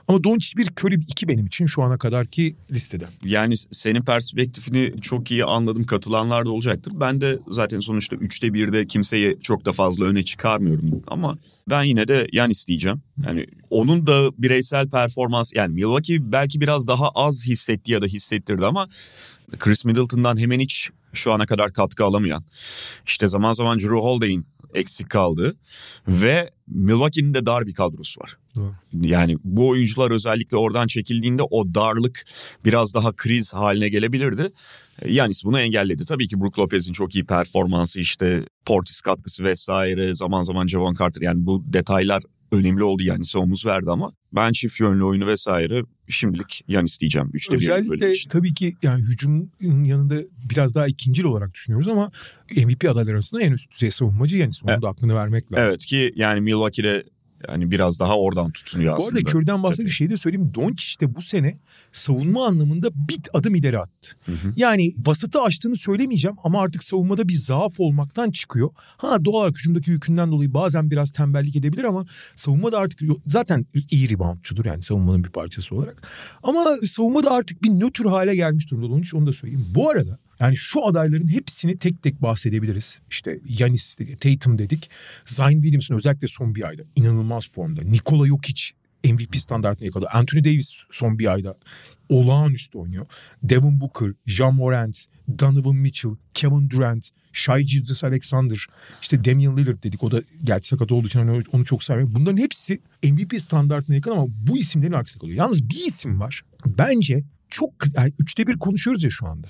Ama 0.07 0.23
Doncic 0.23 0.57
bir 0.57 0.67
Curry 0.67 0.95
iki 0.95 1.27
benim 1.27 1.45
için 1.45 1.65
şu 1.65 1.83
ana 1.83 1.97
kadarki 1.97 2.55
listede. 2.71 3.07
Yani 3.23 3.57
senin 3.57 4.01
perspektifini 4.01 5.01
çok 5.01 5.31
iyi 5.31 5.45
anladım. 5.45 5.83
Katılanlar 5.83 6.45
da 6.45 6.51
olacaktır. 6.51 6.93
Ben 6.95 7.21
de 7.21 7.39
zaten 7.47 7.79
sonuçta 7.79 8.15
üçte 8.15 8.53
birde 8.53 8.87
kimseyi 8.87 9.37
çok 9.41 9.65
da 9.65 9.71
fazla 9.71 10.05
öne 10.05 10.23
çıkarmıyorum. 10.23 11.03
Ama 11.07 11.37
ben 11.69 11.83
yine 11.83 12.07
de 12.07 12.27
yan 12.31 12.49
isteyeceğim. 12.49 13.01
Yani 13.25 13.45
onun 13.69 14.07
da 14.07 14.31
bireysel 14.37 14.89
performans 14.89 15.51
yani 15.55 15.73
Milwaukee 15.73 16.31
belki 16.31 16.61
biraz 16.61 16.87
daha 16.87 17.09
az 17.09 17.47
hissetti 17.47 17.91
ya 17.91 18.01
da 18.01 18.05
hissettirdi 18.05 18.65
ama 18.65 18.87
Chris 19.59 19.85
Middleton'dan 19.85 20.37
hemen 20.37 20.59
hiç 20.59 20.89
şu 21.15 21.33
ana 21.33 21.45
kadar 21.45 21.73
katkı 21.73 22.05
alamayan. 22.05 22.43
işte 23.05 23.27
zaman 23.27 23.53
zaman 23.53 23.79
Drew 23.79 23.95
Holiday'in 23.95 24.47
eksik 24.73 25.09
kaldığı 25.09 25.55
ve 26.07 26.49
Milwaukee'nin 26.67 27.33
de 27.33 27.45
dar 27.45 27.67
bir 27.67 27.73
kadrosu 27.73 28.21
var. 28.21 28.37
Doğru. 28.55 28.73
Yani 28.93 29.37
bu 29.43 29.67
oyuncular 29.67 30.11
özellikle 30.11 30.57
oradan 30.57 30.87
çekildiğinde 30.87 31.43
o 31.43 31.75
darlık 31.75 32.25
biraz 32.65 32.93
daha 32.93 33.15
kriz 33.15 33.53
haline 33.53 33.89
gelebilirdi. 33.89 34.49
Yanis 35.07 35.43
bunu 35.43 35.59
engelledi. 35.59 36.05
Tabii 36.05 36.27
ki 36.27 36.41
Brook 36.41 36.59
Lopez'in 36.59 36.93
çok 36.93 37.15
iyi 37.15 37.25
performansı 37.25 37.99
işte 37.99 38.43
Portis 38.65 39.01
katkısı 39.01 39.43
vesaire 39.43 40.13
zaman 40.13 40.43
zaman 40.43 40.67
Javon 40.67 40.93
Carter 40.93 41.21
yani 41.21 41.45
bu 41.45 41.63
detaylar 41.65 42.23
önemli 42.51 42.83
oldu 42.83 43.03
Yanis'e 43.03 43.39
omuz 43.39 43.65
verdi 43.65 43.91
ama 43.91 44.11
ben 44.33 44.51
çift 44.51 44.79
yönlü 44.79 45.03
oyunu 45.03 45.27
vesaire 45.27 45.83
şimdilik 46.07 46.63
Yanis 46.67 46.99
diyeceğim. 46.99 47.29
Üçte 47.33 47.55
Özellikle 47.55 48.13
tabii 48.29 48.53
ki 48.53 48.75
yani 48.83 49.01
hücumun 49.01 49.51
yanında 49.83 50.15
biraz 50.49 50.75
daha 50.75 50.87
ikincil 50.87 51.23
olarak 51.23 51.53
düşünüyoruz 51.53 51.87
ama 51.87 52.11
MVP 52.57 52.89
adayları 52.89 53.13
arasında 53.13 53.41
en 53.41 53.51
üst 53.51 53.71
düzey 53.71 53.91
savunmacı 53.91 54.37
Yanis. 54.37 54.63
Onun 54.63 54.73
evet. 54.73 54.81
da 54.81 54.89
aklını 54.89 55.15
vermek 55.15 55.51
lazım. 55.51 55.65
Evet 55.69 55.85
ki 55.85 56.13
yani 56.15 56.41
Milwaukee'de 56.41 57.03
yani 57.49 57.71
biraz 57.71 57.99
daha 57.99 58.17
oradan 58.19 58.51
tutunuyor 58.51 58.97
aslında. 58.97 59.11
Bu 59.11 59.17
arada 59.17 59.29
Curry'den 59.29 59.63
bahsedip 59.63 59.91
şey 59.91 60.09
de 60.09 60.17
söyleyeyim. 60.17 60.51
Doncic 60.55 60.99
de 60.99 61.15
bu 61.15 61.21
sene 61.21 61.59
savunma 61.91 62.45
anlamında 62.45 62.89
bit 63.09 63.29
adım 63.33 63.55
ileri 63.55 63.79
attı. 63.79 64.15
Hı 64.25 64.31
hı. 64.31 64.53
Yani 64.55 64.93
vasıtı 65.05 65.41
açtığını 65.41 65.75
söylemeyeceğim 65.75 66.37
ama 66.43 66.61
artık 66.61 66.83
savunmada 66.83 67.27
bir 67.27 67.33
zaaf 67.33 67.79
olmaktan 67.79 68.31
çıkıyor. 68.31 68.69
Ha 68.97 69.25
doğal 69.25 69.35
olarak 69.35 69.57
hücumdaki 69.57 69.91
yükünden 69.91 70.31
dolayı 70.31 70.53
bazen 70.53 70.91
biraz 70.91 71.11
tembellik 71.11 71.55
edebilir 71.55 71.83
ama 71.83 72.05
savunmada 72.35 72.77
artık 72.77 72.99
zaten 73.25 73.65
iyi 73.91 74.09
reboundçudur 74.09 74.65
yani 74.65 74.81
savunmanın 74.81 75.23
bir 75.23 75.29
parçası 75.29 75.75
olarak. 75.75 76.07
Ama 76.43 76.65
savunmada 76.85 77.31
artık 77.31 77.63
bir 77.63 77.69
nötr 77.69 78.05
hale 78.05 78.35
gelmiş 78.35 78.71
durumda 78.71 78.89
Doncic 78.89 79.17
onu 79.17 79.27
da 79.27 79.33
söyleyeyim. 79.33 79.65
Bu 79.75 79.89
arada 79.89 80.19
yani 80.39 80.57
şu 80.57 80.85
adayların 80.85 81.27
hepsini 81.27 81.77
tek 81.77 82.03
tek 82.03 82.21
bahsedebiliriz. 82.21 82.99
İşte 83.09 83.39
Yanis, 83.59 83.97
Tatum 84.19 84.57
dedik. 84.57 84.89
Zion 85.25 85.51
Williamson 85.51 85.95
özellikle 85.95 86.27
son 86.27 86.55
bir 86.55 86.67
ayda 86.67 86.83
inanılmaz 86.95 87.51
formda. 87.51 87.81
Nikola 87.81 88.27
Jokic 88.27 88.61
MVP 89.13 89.35
standartına 89.35 89.85
yakaladı. 89.85 90.09
Anthony 90.13 90.43
Davis 90.43 90.77
son 90.91 91.19
bir 91.19 91.33
ayda 91.33 91.55
olağanüstü 92.09 92.77
oynuyor. 92.77 93.05
Devin 93.43 93.81
Booker, 93.81 94.13
Jean 94.25 94.55
Morant, 94.55 94.97
Donovan 95.39 95.75
Mitchell, 95.75 96.11
Kevin 96.33 96.69
Durant, 96.69 97.09
Shai 97.33 97.65
Gilgeous 97.65 98.03
Alexander, 98.03 98.65
işte 99.01 99.25
Damian 99.25 99.57
Lillard 99.57 99.83
dedik. 99.83 100.03
O 100.03 100.11
da 100.11 100.21
gerçi 100.43 100.67
sakat 100.67 100.91
olduğu 100.91 101.07
için 101.07 101.19
hani 101.19 101.43
onu 101.51 101.65
çok 101.65 101.83
sevmiyorum. 101.83 102.15
Bunların 102.15 102.37
hepsi 102.37 102.81
MVP 103.03 103.41
standartına 103.41 103.95
yakın 103.95 104.11
ama 104.11 104.25
bu 104.27 104.57
isimlerin 104.57 104.93
arkasında 104.93 105.21
kalıyor. 105.21 105.37
Yalnız 105.37 105.69
bir 105.69 105.85
isim 105.87 106.19
var. 106.19 106.41
Bence 106.65 107.23
çok 107.49 107.71
yani 107.95 108.13
üçte 108.19 108.47
bir 108.47 108.57
konuşuyoruz 108.57 109.03
ya 109.03 109.09
şu 109.09 109.27
anda. 109.27 109.47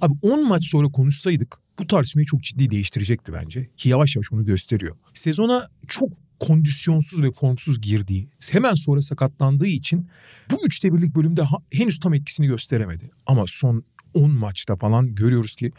Abi 0.00 0.14
10 0.22 0.48
maç 0.48 0.66
sonra 0.66 0.88
konuşsaydık 0.88 1.58
bu 1.78 1.86
tartışmayı 1.86 2.26
çok 2.26 2.42
ciddi 2.42 2.70
değiştirecekti 2.70 3.32
bence. 3.32 3.70
Ki 3.76 3.88
yavaş 3.88 4.16
yavaş 4.16 4.32
onu 4.32 4.44
gösteriyor. 4.44 4.96
Sezona 5.14 5.68
çok 5.88 6.12
kondisyonsuz 6.40 7.22
ve 7.22 7.32
formsuz 7.32 7.80
girdiği, 7.80 8.28
hemen 8.50 8.74
sonra 8.74 9.02
sakatlandığı 9.02 9.66
için 9.66 10.08
bu 10.50 10.66
üçte 10.66 10.94
birlik 10.94 11.14
bölümde 11.14 11.42
henüz 11.72 12.00
tam 12.00 12.14
etkisini 12.14 12.46
gösteremedi. 12.46 13.10
Ama 13.26 13.44
son 13.46 13.84
10 14.14 14.30
maçta 14.30 14.76
falan 14.76 15.14
görüyoruz 15.14 15.54
ki 15.54 15.72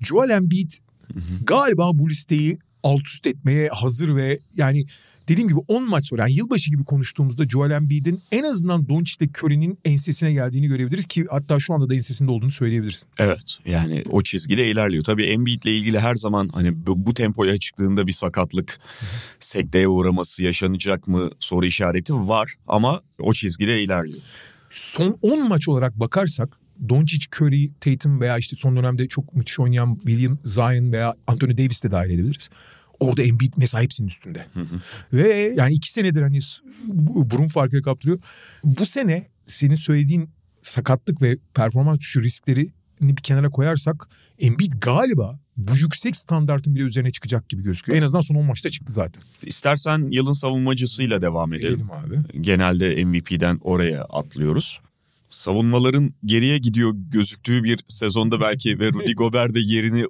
Joel 0.00 0.30
Embiid 0.30 0.70
galiba 1.42 1.98
bu 1.98 2.10
listeyi 2.10 2.58
alt 2.82 3.06
üst 3.06 3.26
etmeye 3.26 3.68
hazır 3.68 4.16
ve 4.16 4.38
yani 4.56 4.86
dediğim 5.28 5.48
gibi 5.48 5.58
10 5.68 5.88
maç 5.88 6.06
sonra 6.06 6.22
yani 6.22 6.34
yılbaşı 6.34 6.70
gibi 6.70 6.84
konuştuğumuzda 6.84 7.48
Joel 7.48 7.70
Embiid'in 7.70 8.22
en 8.32 8.42
azından 8.42 8.88
Doncic 8.88 9.24
ile 9.24 9.30
Curry'nin 9.38 9.78
ensesine 9.84 10.32
geldiğini 10.32 10.66
görebiliriz 10.66 11.06
ki 11.06 11.26
hatta 11.30 11.60
şu 11.60 11.74
anda 11.74 11.88
da 11.88 11.94
ensesinde 11.94 12.30
olduğunu 12.30 12.50
söyleyebilirsin. 12.50 13.08
Evet 13.18 13.58
yani 13.66 14.04
o 14.10 14.22
çizgide 14.22 14.70
ilerliyor. 14.70 15.04
Tabii 15.04 15.24
Embiid 15.24 15.62
ile 15.62 15.76
ilgili 15.76 16.00
her 16.00 16.14
zaman 16.14 16.48
hani 16.48 16.86
bu, 16.86 17.06
bu 17.06 17.14
tempoya 17.14 17.58
çıktığında 17.58 18.06
bir 18.06 18.12
sakatlık, 18.12 18.78
sekteye 19.40 19.88
uğraması 19.88 20.42
yaşanacak 20.42 21.08
mı 21.08 21.30
soru 21.40 21.66
işareti 21.66 22.14
var 22.14 22.54
ama 22.68 23.02
o 23.18 23.32
çizgide 23.32 23.82
ilerliyor. 23.82 24.22
Son 24.70 25.18
10 25.22 25.48
maç 25.48 25.68
olarak 25.68 26.00
bakarsak 26.00 26.58
Doncic, 26.88 27.26
Curry, 27.36 27.70
Tatum 27.80 28.20
veya 28.20 28.38
işte 28.38 28.56
son 28.56 28.76
dönemde 28.76 29.08
çok 29.08 29.34
müthiş 29.34 29.60
oynayan 29.60 29.94
William, 29.94 30.38
Zion 30.44 30.92
veya 30.92 31.14
Anthony 31.26 31.58
Davis 31.58 31.84
de 31.84 31.90
dahil 31.90 32.10
edebiliriz. 32.10 32.48
Orada 33.00 33.22
Embiid 33.22 33.52
mesela 33.56 33.82
hepsinin 33.82 34.08
üstünde. 34.08 34.46
Hı 34.54 34.60
hı. 34.60 34.80
Ve 35.12 35.54
yani 35.56 35.74
iki 35.74 35.92
senedir 35.92 36.22
hani 36.22 36.38
burun 37.30 37.48
farkı 37.48 37.82
kaptırıyor. 37.82 38.18
Bu 38.64 38.86
sene 38.86 39.28
senin 39.44 39.74
söylediğin 39.74 40.30
sakatlık 40.62 41.22
ve 41.22 41.36
performans 41.54 41.98
düşüşü 41.98 42.22
riskleri 42.22 42.72
bir 43.00 43.16
kenara 43.16 43.50
koyarsak 43.50 44.08
Embiid 44.38 44.72
galiba 44.80 45.38
bu 45.56 45.76
yüksek 45.76 46.16
standartın 46.16 46.74
bile 46.74 46.84
üzerine 46.84 47.10
çıkacak 47.10 47.48
gibi 47.48 47.62
gözüküyor. 47.62 47.98
En 47.98 48.02
azından 48.02 48.20
son 48.20 48.34
10 48.34 48.44
maçta 48.44 48.70
çıktı 48.70 48.92
zaten. 48.92 49.22
İstersen 49.42 50.08
yılın 50.10 50.32
savunmacısıyla 50.32 51.22
devam 51.22 51.52
edelim. 51.52 51.74
Edelim 51.74 51.90
abi. 51.90 52.42
Genelde 52.42 53.04
MVP'den 53.04 53.58
oraya 53.62 54.04
atlıyoruz 54.04 54.80
savunmaların 55.30 56.14
geriye 56.24 56.58
gidiyor 56.58 56.92
gözüktüğü 56.94 57.64
bir 57.64 57.80
sezonda 57.88 58.40
belki 58.40 58.78
ve 58.78 58.92
Rudy 58.92 59.12
Gobert 59.16 59.54
de 59.54 59.60
yerini 59.60 60.04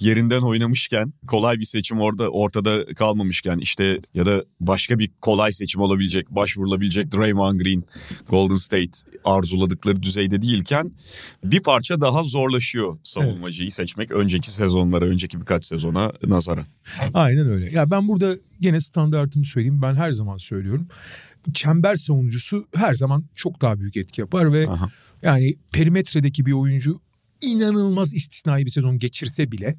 yerinden 0.00 0.40
oynamışken 0.40 1.12
kolay 1.26 1.58
bir 1.58 1.64
seçim 1.64 2.00
orada 2.00 2.28
ortada 2.28 2.94
kalmamışken 2.94 3.58
işte 3.58 3.98
ya 4.14 4.26
da 4.26 4.44
başka 4.60 4.98
bir 4.98 5.10
kolay 5.20 5.52
seçim 5.52 5.80
olabilecek 5.80 6.30
başvurulabilecek 6.30 7.14
Draymond 7.14 7.60
Green 7.60 7.84
Golden 8.28 8.54
State 8.54 8.98
arzuladıkları 9.24 10.02
düzeyde 10.02 10.42
değilken 10.42 10.92
bir 11.44 11.62
parça 11.62 12.00
daha 12.00 12.22
zorlaşıyor 12.22 12.98
savunmacıyı 13.02 13.66
evet. 13.66 13.72
seçmek 13.72 14.10
önceki 14.10 14.50
sezonlara 14.50 15.04
önceki 15.04 15.40
birkaç 15.40 15.64
sezona 15.64 16.12
nazara. 16.26 16.66
Aynen 17.14 17.46
öyle. 17.46 17.70
Ya 17.70 17.90
ben 17.90 18.08
burada 18.08 18.36
gene 18.60 18.80
standartımı 18.80 19.44
söyleyeyim 19.44 19.82
ben 19.82 19.94
her 19.94 20.12
zaman 20.12 20.36
söylüyorum 20.36 20.86
çember 21.54 21.96
savunucusu 21.96 22.66
her 22.74 22.94
zaman 22.94 23.24
çok 23.34 23.60
daha 23.60 23.80
büyük 23.80 23.96
etki 23.96 24.20
yapar 24.20 24.52
ve 24.52 24.68
Aha. 24.68 24.88
yani 25.22 25.54
perimetredeki 25.72 26.46
bir 26.46 26.52
oyuncu 26.52 27.00
inanılmaz 27.42 28.14
istisnai 28.14 28.64
bir 28.64 28.70
sezon 28.70 28.98
geçirse 28.98 29.52
bile 29.52 29.76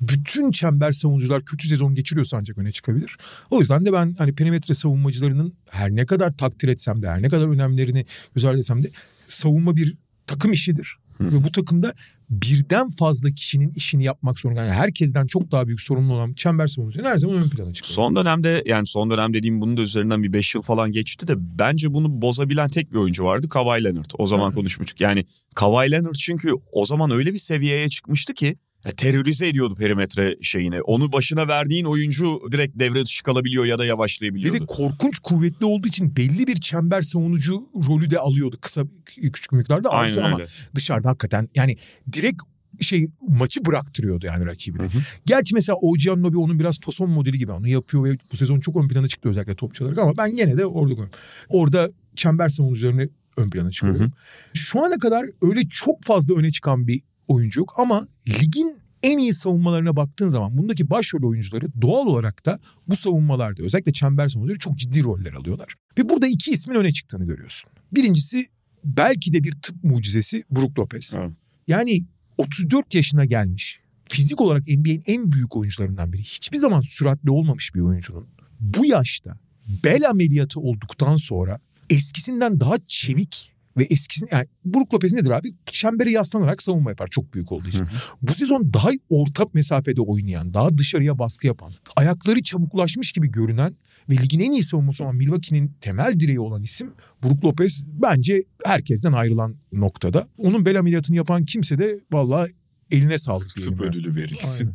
bütün 0.00 0.50
çember 0.50 0.92
savunucular 0.92 1.44
kötü 1.44 1.68
sezon 1.68 1.94
geçiriyorsa 1.94 2.36
ancak 2.36 2.58
öne 2.58 2.72
çıkabilir. 2.72 3.16
O 3.50 3.60
yüzden 3.60 3.86
de 3.86 3.92
ben 3.92 4.14
hani 4.18 4.34
perimetre 4.34 4.74
savunmacılarının 4.74 5.54
her 5.70 5.90
ne 5.90 6.06
kadar 6.06 6.36
takdir 6.36 6.68
etsem 6.68 7.02
de 7.02 7.08
her 7.08 7.22
ne 7.22 7.28
kadar 7.28 7.48
önemlerini 7.48 8.04
ardı 8.44 8.58
etsem 8.58 8.82
de 8.82 8.90
savunma 9.28 9.76
bir 9.76 9.96
takım 10.26 10.52
işidir. 10.52 10.96
Ve 11.20 11.44
bu 11.44 11.52
takımda 11.52 11.94
birden 12.30 12.88
fazla 12.88 13.30
kişinin 13.30 13.72
işini 13.76 14.04
yapmak 14.04 14.38
zorunda. 14.38 14.60
Yani 14.60 14.72
herkesten 14.72 15.26
çok 15.26 15.50
daha 15.50 15.66
büyük 15.66 15.80
sorumlu 15.80 16.14
olan 16.14 16.32
çember 16.32 16.66
savunucuları 16.66 17.08
her 17.08 17.18
zaman 17.18 17.36
ön 17.36 17.48
plana 17.48 17.72
çıkıyor. 17.72 17.94
Son 17.94 18.16
dönemde 18.16 18.62
yani 18.66 18.86
son 18.86 19.10
dönem 19.10 19.34
dediğim 19.34 19.60
bunun 19.60 19.76
da 19.76 19.80
üzerinden 19.80 20.22
bir 20.22 20.32
5 20.32 20.54
yıl 20.54 20.62
falan 20.62 20.92
geçti 20.92 21.28
de 21.28 21.34
bence 21.58 21.92
bunu 21.92 22.22
bozabilen 22.22 22.68
tek 22.68 22.92
bir 22.92 22.96
oyuncu 22.96 23.24
vardı 23.24 23.48
Kawhi 23.48 23.84
Leonard. 23.84 24.10
O 24.18 24.26
zaman 24.26 24.52
konuşmuştuk. 24.52 25.00
Yani 25.00 25.24
Kawhi 25.54 25.90
Leonard 25.90 26.14
çünkü 26.14 26.52
o 26.72 26.86
zaman 26.86 27.10
öyle 27.10 27.32
bir 27.32 27.38
seviyeye 27.38 27.88
çıkmıştı 27.88 28.34
ki 28.34 28.56
ya, 28.84 28.90
terörize 28.90 29.48
ediyordu 29.48 29.74
perimetre 29.74 30.36
şeyini. 30.42 30.82
Onu 30.82 31.12
başına 31.12 31.48
verdiğin 31.48 31.84
oyuncu 31.84 32.40
direkt 32.52 32.78
devre 32.78 33.04
dışı 33.04 33.22
kalabiliyor 33.22 33.64
ya 33.64 33.78
da 33.78 33.84
yavaşlayabiliyordu. 33.84 34.54
Bir 34.54 34.60
de 34.60 34.66
korkunç 34.66 35.18
kuvvetli 35.18 35.66
olduğu 35.66 35.88
için 35.88 36.16
belli 36.16 36.46
bir 36.46 36.56
çember 36.56 37.02
savunucu 37.02 37.68
rolü 37.88 38.10
de 38.10 38.18
alıyordu 38.18 38.58
kısa 38.60 38.84
küçük 39.04 39.52
miktarda. 39.52 39.90
Aynen 39.90 40.22
ama 40.22 40.40
dışarıda 40.74 41.08
hakikaten 41.08 41.48
yani 41.54 41.76
direkt 42.12 42.42
şey 42.80 43.08
maçı 43.28 43.64
bıraktırıyordu 43.64 44.26
yani 44.26 44.46
rakibine. 44.46 44.82
Hı 44.82 44.98
hı. 44.98 45.02
Gerçi 45.26 45.54
mesela 45.54 45.76
OG 45.76 46.08
Anunoby 46.10 46.36
onun 46.36 46.58
biraz 46.58 46.80
fason 46.80 47.10
modeli 47.10 47.38
gibi 47.38 47.52
onu 47.52 47.68
yapıyor 47.68 48.04
ve 48.04 48.16
bu 48.32 48.36
sezon 48.36 48.60
çok 48.60 48.76
ön 48.76 48.88
plana 48.88 49.08
çıktı 49.08 49.28
özellikle 49.28 49.54
topçu 49.54 49.84
olarak 49.84 49.98
ama 49.98 50.16
ben 50.16 50.26
yine 50.26 50.58
de 50.58 50.66
orada 50.66 51.08
orada 51.48 51.90
çember 52.16 52.48
savunucularını 52.48 53.08
ön 53.36 53.50
plana 53.50 53.70
çıkıyorum. 53.70 54.00
Hı 54.00 54.04
hı. 54.04 54.10
Şu 54.54 54.84
ana 54.84 54.98
kadar 54.98 55.26
öyle 55.42 55.68
çok 55.68 56.02
fazla 56.02 56.34
öne 56.34 56.50
çıkan 56.52 56.86
bir 56.86 57.02
oyuncu 57.30 57.60
yok 57.60 57.74
ama 57.76 58.08
ligin 58.28 58.76
en 59.02 59.18
iyi 59.18 59.34
savunmalarına 59.34 59.96
baktığın 59.96 60.28
zaman 60.28 60.58
bundaki 60.58 60.90
başrol 60.90 61.28
oyuncuları 61.28 61.82
doğal 61.82 62.06
olarak 62.06 62.46
da 62.46 62.60
bu 62.88 62.96
savunmalarda 62.96 63.62
özellikle 63.62 63.92
çember 63.92 64.28
savunucuları 64.28 64.58
çok 64.58 64.78
ciddi 64.78 65.02
roller 65.02 65.32
alıyorlar. 65.32 65.74
Ve 65.98 66.08
burada 66.08 66.26
iki 66.26 66.50
ismin 66.50 66.74
öne 66.74 66.92
çıktığını 66.92 67.24
görüyorsun. 67.24 67.70
Birincisi 67.92 68.48
belki 68.84 69.32
de 69.32 69.44
bir 69.44 69.52
tıp 69.62 69.84
mucizesi 69.84 70.44
Brook 70.50 70.78
Lopez. 70.78 71.14
Evet. 71.18 71.30
Yani 71.68 72.04
34 72.38 72.94
yaşına 72.94 73.24
gelmiş. 73.24 73.80
Fizik 74.08 74.40
olarak 74.40 74.66
NBA'in 74.66 75.02
en 75.06 75.32
büyük 75.32 75.56
oyuncularından 75.56 76.12
biri. 76.12 76.22
Hiçbir 76.22 76.56
zaman 76.56 76.80
süratli 76.80 77.30
olmamış 77.30 77.74
bir 77.74 77.80
oyuncunun. 77.80 78.26
Bu 78.60 78.86
yaşta 78.86 79.38
bel 79.84 80.10
ameliyatı 80.10 80.60
olduktan 80.60 81.16
sonra 81.16 81.60
eskisinden 81.90 82.60
daha 82.60 82.74
çevik 82.86 83.52
ve 83.76 83.84
eskisini 83.84 84.28
yani 84.32 84.46
Brook 84.64 84.94
Lopez 84.94 85.12
nedir 85.12 85.30
abi? 85.30 85.48
Çembere 85.66 86.10
yaslanarak 86.10 86.62
savunma 86.62 86.90
yapar 86.90 87.08
çok 87.08 87.34
büyük 87.34 87.52
olduğu 87.52 87.68
için. 87.68 87.86
Bu 88.22 88.34
sezon 88.34 88.72
daha 88.72 88.88
orta 89.10 89.44
mesafede 89.52 90.00
oynayan, 90.00 90.54
daha 90.54 90.78
dışarıya 90.78 91.18
baskı 91.18 91.46
yapan, 91.46 91.72
ayakları 91.96 92.42
çabuklaşmış 92.42 93.12
gibi 93.12 93.30
görünen 93.30 93.76
ve 94.08 94.14
ligin 94.14 94.40
en 94.40 94.52
iyi 94.52 94.64
savunması 94.64 95.04
olan 95.04 95.16
Milwaukee'nin 95.16 95.76
temel 95.80 96.20
direği 96.20 96.40
olan 96.40 96.62
isim 96.62 96.92
Brook 97.24 97.44
Lopez 97.44 97.84
bence 97.86 98.44
herkesten 98.64 99.12
ayrılan 99.12 99.56
noktada. 99.72 100.26
Onun 100.38 100.66
bel 100.66 100.78
ameliyatını 100.78 101.16
yapan 101.16 101.44
kimse 101.44 101.78
de 101.78 102.00
vallahi 102.12 102.50
eline 102.90 103.18
sağlık 103.18 103.56
diyelim. 103.56 103.76
Tıp 103.76 103.86
ödülü 103.86 104.14
verilsin. 104.14 104.66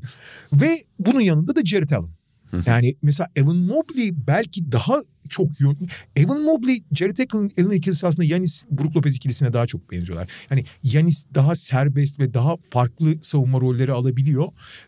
Aynen. 0.54 0.62
Ve 0.64 0.78
bunun 1.00 1.22
yanında 1.22 1.56
da 1.56 1.66
Jared 1.66 1.90
Allen. 1.90 2.10
Yani 2.66 2.96
mesela 3.02 3.30
Evan 3.36 3.58
Mobley 3.58 4.28
belki 4.28 4.72
daha 4.72 5.02
çok 5.30 5.62
yoğun. 5.62 5.78
Evan 6.16 6.42
Mobley, 6.42 6.84
Jared 6.92 7.18
Allen, 7.18 7.52
Allen 7.60 7.76
ikilisi 7.76 8.08
aslında 8.08 8.24
Yanis, 8.24 8.64
Brook 8.72 8.96
Lopez 8.96 9.16
ikilisine 9.16 9.54
daha 9.54 9.68
çok 9.68 9.92
benziyorlar. 9.92 10.30
Yani 10.50 10.66
Yanis 10.84 11.26
daha 11.34 11.56
serbest 11.56 12.20
ve 12.20 12.34
daha 12.34 12.56
farklı 12.70 13.16
savunma 13.22 13.62
rolleri 13.62 13.92
alabiliyor. 13.92 14.48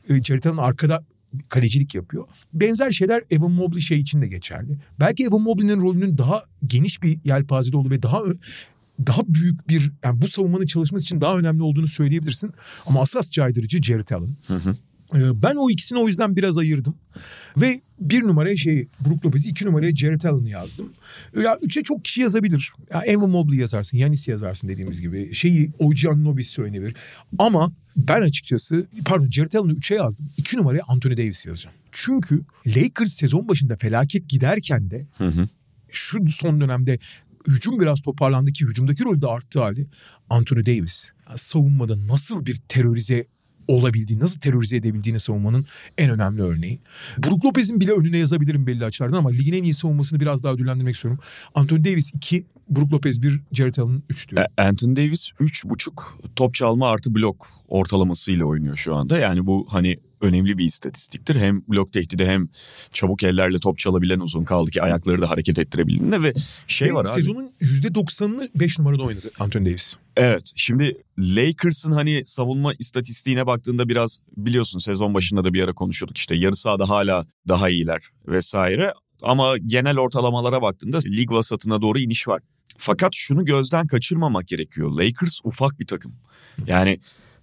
Ee, 0.09 0.23
Jared 0.23 0.43
Allen 0.43 0.57
arkada 0.57 1.03
kalecilik 1.49 1.95
yapıyor. 1.95 2.23
Benzer 2.53 2.91
şeyler 2.91 3.23
Evan 3.31 3.51
Mobley 3.51 3.81
şey 3.81 3.99
için 3.99 4.21
de 4.21 4.27
geçerli. 4.27 4.77
Belki 4.99 5.23
Evan 5.23 5.41
Mobley'nin 5.41 5.81
rolünün 5.81 6.17
daha 6.17 6.43
geniş 6.67 7.03
bir 7.03 7.19
yelpazede 7.25 7.77
olduğu 7.77 7.89
ve 7.89 8.03
daha 8.03 8.21
daha 9.07 9.21
büyük 9.27 9.69
bir 9.69 9.91
yani 10.03 10.21
bu 10.21 10.27
savunmanın 10.27 10.65
çalışması 10.65 11.03
için 11.03 11.21
daha 11.21 11.37
önemli 11.37 11.63
olduğunu 11.63 11.87
söyleyebilirsin. 11.87 12.53
Ama 12.85 13.01
asas 13.01 13.31
caydırıcı 13.31 13.83
Jared 13.83 14.09
Allen. 14.09 14.35
Ee, 14.49 14.53
Ben 15.13 15.55
o 15.55 15.69
ikisini 15.69 15.99
o 15.99 16.07
yüzden 16.07 16.35
biraz 16.35 16.57
ayırdım. 16.57 16.95
Ve 17.57 17.81
bir 17.99 18.23
numaraya 18.23 18.57
şey 18.57 18.87
Brook 19.05 19.25
Lopez'i 19.25 19.49
iki 19.49 19.65
numaraya 19.65 19.95
Jared 19.95 20.21
Allen'ı 20.23 20.49
yazdım. 20.49 20.93
Ya 21.43 21.57
üçe 21.61 21.83
çok 21.83 22.05
kişi 22.05 22.21
yazabilir. 22.21 22.71
Ya 22.93 23.01
Evan 23.01 23.29
Mobley 23.29 23.59
yazarsın, 23.59 23.97
Yanis 23.97 24.27
yazarsın 24.27 24.67
dediğimiz 24.67 25.01
gibi. 25.01 25.33
Şeyi 25.33 25.71
OG 25.79 26.05
Anunoby 26.05 26.41
söylenebilir. 26.41 26.95
Ama 27.39 27.71
ben 27.95 28.21
açıkçası 28.21 28.87
pardon 29.05 29.29
Jared 29.31 29.53
Allen'ı 29.53 29.73
üçe 29.73 29.95
yazdım. 29.95 30.29
İki 30.37 30.57
numaraya 30.57 30.81
Anthony 30.87 31.17
Davis 31.17 31.45
yazacağım. 31.45 31.75
Çünkü 31.91 32.41
Lakers 32.67 33.13
sezon 33.13 33.47
başında 33.47 33.75
felaket 33.75 34.29
giderken 34.29 34.91
de 34.91 35.07
Hı 35.17 35.27
hı. 35.27 35.45
şu 35.89 36.27
son 36.27 36.61
dönemde 36.61 36.99
hücum 37.47 37.79
biraz 37.79 38.01
toparlandı 38.01 38.51
ki 38.51 38.65
hücumdaki 38.65 39.03
rolü 39.03 39.21
de 39.21 39.27
arttı 39.27 39.59
halde. 39.59 39.85
Anthony 40.29 40.65
Davis 40.65 41.09
savunmada 41.35 42.07
nasıl 42.07 42.45
bir 42.45 42.61
terörize 42.67 43.25
olabildiğini, 43.67 44.23
nasıl 44.23 44.39
terörize 44.39 44.75
edebildiğini 44.75 45.19
savunmanın 45.19 45.65
en 45.97 46.09
önemli 46.09 46.41
örneği. 46.41 46.79
Brook 47.17 47.45
Lopez'in 47.45 47.79
bile 47.79 47.91
önüne 47.91 48.17
yazabilirim 48.17 48.67
belli 48.67 48.85
açılardan 48.85 49.17
ama 49.17 49.29
ligin 49.29 49.53
en 49.53 49.63
iyi 49.63 49.73
savunmasını 49.73 50.19
biraz 50.19 50.43
daha 50.43 50.53
ödüllendirmek 50.53 50.95
istiyorum. 50.95 51.19
Anthony 51.55 51.83
Davis 51.83 52.11
2, 52.13 52.45
Brook 52.69 52.93
Lopez 52.93 53.21
1, 53.21 53.39
Jared 53.51 53.75
Allen 53.75 54.03
3 54.09 54.29
diyor. 54.29 54.41
E, 54.41 54.61
Anthony 54.61 54.95
Davis 54.95 55.29
3.5 55.29 55.91
top 56.35 56.53
çalma 56.53 56.89
artı 56.89 57.15
blok 57.15 57.47
ortalamasıyla 57.67 58.45
oynuyor 58.45 58.77
şu 58.77 58.95
anda. 58.95 59.17
Yani 59.17 59.45
bu 59.45 59.67
hani 59.69 59.97
önemli 60.21 60.57
bir 60.57 60.65
istatistiktir. 60.65 61.35
Hem 61.35 61.63
blok 61.67 61.93
tehdidi 61.93 62.25
hem 62.25 62.49
çabuk 62.93 63.23
ellerle 63.23 63.59
top 63.59 63.77
çalabilen 63.77 64.19
uzun 64.19 64.43
kaldı 64.43 64.71
ki 64.71 64.81
ayakları 64.81 65.21
da 65.21 65.29
hareket 65.29 65.59
ettirebildiğinde 65.59 66.21
ve 66.21 66.33
şey 66.67 66.89
Ve 66.89 66.93
var 66.93 67.05
abi. 67.05 67.09
Sezonun 67.09 67.51
%90'ını 67.61 68.49
5 68.55 68.79
numarada 68.79 69.03
oynadı 69.03 69.31
Anthony 69.39 69.65
Davis. 69.65 69.95
Evet 70.19 70.51
şimdi 70.55 71.03
Lakers'ın 71.19 71.91
hani 71.91 72.25
savunma 72.25 72.73
istatistiğine 72.79 73.47
baktığında 73.47 73.89
biraz 73.89 74.19
biliyorsun 74.37 74.79
sezon 74.79 75.13
başında 75.13 75.43
da 75.43 75.53
bir 75.53 75.63
ara 75.63 75.73
konuşuyorduk 75.73 76.17
işte 76.17 76.35
yarı 76.35 76.55
sahada 76.55 76.89
hala 76.89 77.25
daha 77.47 77.69
iyiler 77.69 78.01
vesaire. 78.27 78.93
Ama 79.23 79.57
genel 79.57 79.97
ortalamalara 79.97 80.61
baktığında 80.61 80.99
lig 81.05 81.31
vasatına 81.31 81.81
doğru 81.81 81.99
iniş 81.99 82.27
var. 82.27 82.41
Fakat 82.77 83.11
şunu 83.15 83.45
gözden 83.45 83.87
kaçırmamak 83.87 84.47
gerekiyor. 84.47 84.91
Lakers 84.91 85.39
ufak 85.43 85.79
bir 85.79 85.87
takım. 85.87 86.15
Yani 86.67 86.99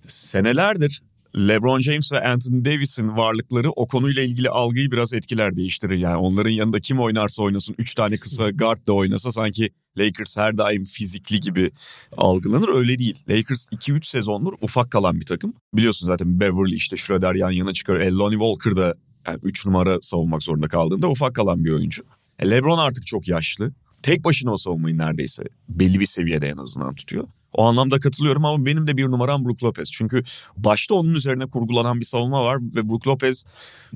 senelerdir 0.06 1.02
LeBron 1.36 1.80
James 1.80 2.12
ve 2.12 2.28
Anthony 2.28 2.64
Davis'in 2.64 3.16
varlıkları 3.16 3.70
o 3.70 3.86
konuyla 3.86 4.22
ilgili 4.22 4.50
algıyı 4.50 4.90
biraz 4.90 5.14
etkiler 5.14 5.56
değiştirir. 5.56 5.98
Yani 5.98 6.16
onların 6.16 6.50
yanında 6.50 6.80
kim 6.80 7.00
oynarsa 7.00 7.42
oynasın 7.42 7.74
3 7.78 7.94
tane 7.94 8.16
kısa 8.16 8.50
guard 8.50 8.86
da 8.86 8.92
oynasa 8.92 9.30
sanki 9.30 9.70
Lakers 9.98 10.36
her 10.36 10.58
daim 10.58 10.84
fizikli 10.84 11.40
gibi 11.40 11.70
algılanır. 12.16 12.68
Öyle 12.68 12.98
değil. 12.98 13.22
Lakers 13.28 13.68
2-3 13.72 14.06
sezondur 14.06 14.52
ufak 14.60 14.90
kalan 14.90 15.20
bir 15.20 15.26
takım. 15.26 15.54
Biliyorsun 15.74 16.06
zaten 16.06 16.40
Beverly 16.40 16.74
işte 16.74 16.96
Schroeder 16.96 17.34
yan 17.34 17.50
yana 17.50 17.72
çıkıyor. 17.72 18.00
E, 18.00 18.10
Lonnie 18.10 18.38
Walker 18.38 18.76
da 18.76 18.94
3 19.42 19.66
numara 19.66 19.98
savunmak 20.02 20.42
zorunda 20.42 20.68
kaldığında 20.68 21.08
ufak 21.08 21.34
kalan 21.34 21.64
bir 21.64 21.70
oyuncu. 21.70 22.02
E, 22.38 22.50
LeBron 22.50 22.78
artık 22.78 23.06
çok 23.06 23.28
yaşlı. 23.28 23.72
Tek 24.02 24.24
başına 24.24 24.52
o 24.52 24.56
savunmayı 24.56 24.98
neredeyse 24.98 25.42
belli 25.68 26.00
bir 26.00 26.06
seviyede 26.06 26.48
en 26.48 26.56
azından 26.56 26.94
tutuyor. 26.94 27.28
O 27.54 27.64
anlamda 27.64 28.00
katılıyorum 28.00 28.44
ama 28.44 28.66
benim 28.66 28.86
de 28.86 28.96
bir 28.96 29.04
numaram 29.04 29.44
Brook 29.44 29.62
Lopez. 29.62 29.90
Çünkü 29.92 30.22
başta 30.56 30.94
onun 30.94 31.14
üzerine 31.14 31.46
kurgulanan 31.46 32.00
bir 32.00 32.04
savunma 32.04 32.44
var 32.44 32.58
ve 32.60 32.88
Brook 32.88 33.06
Lopez 33.06 33.44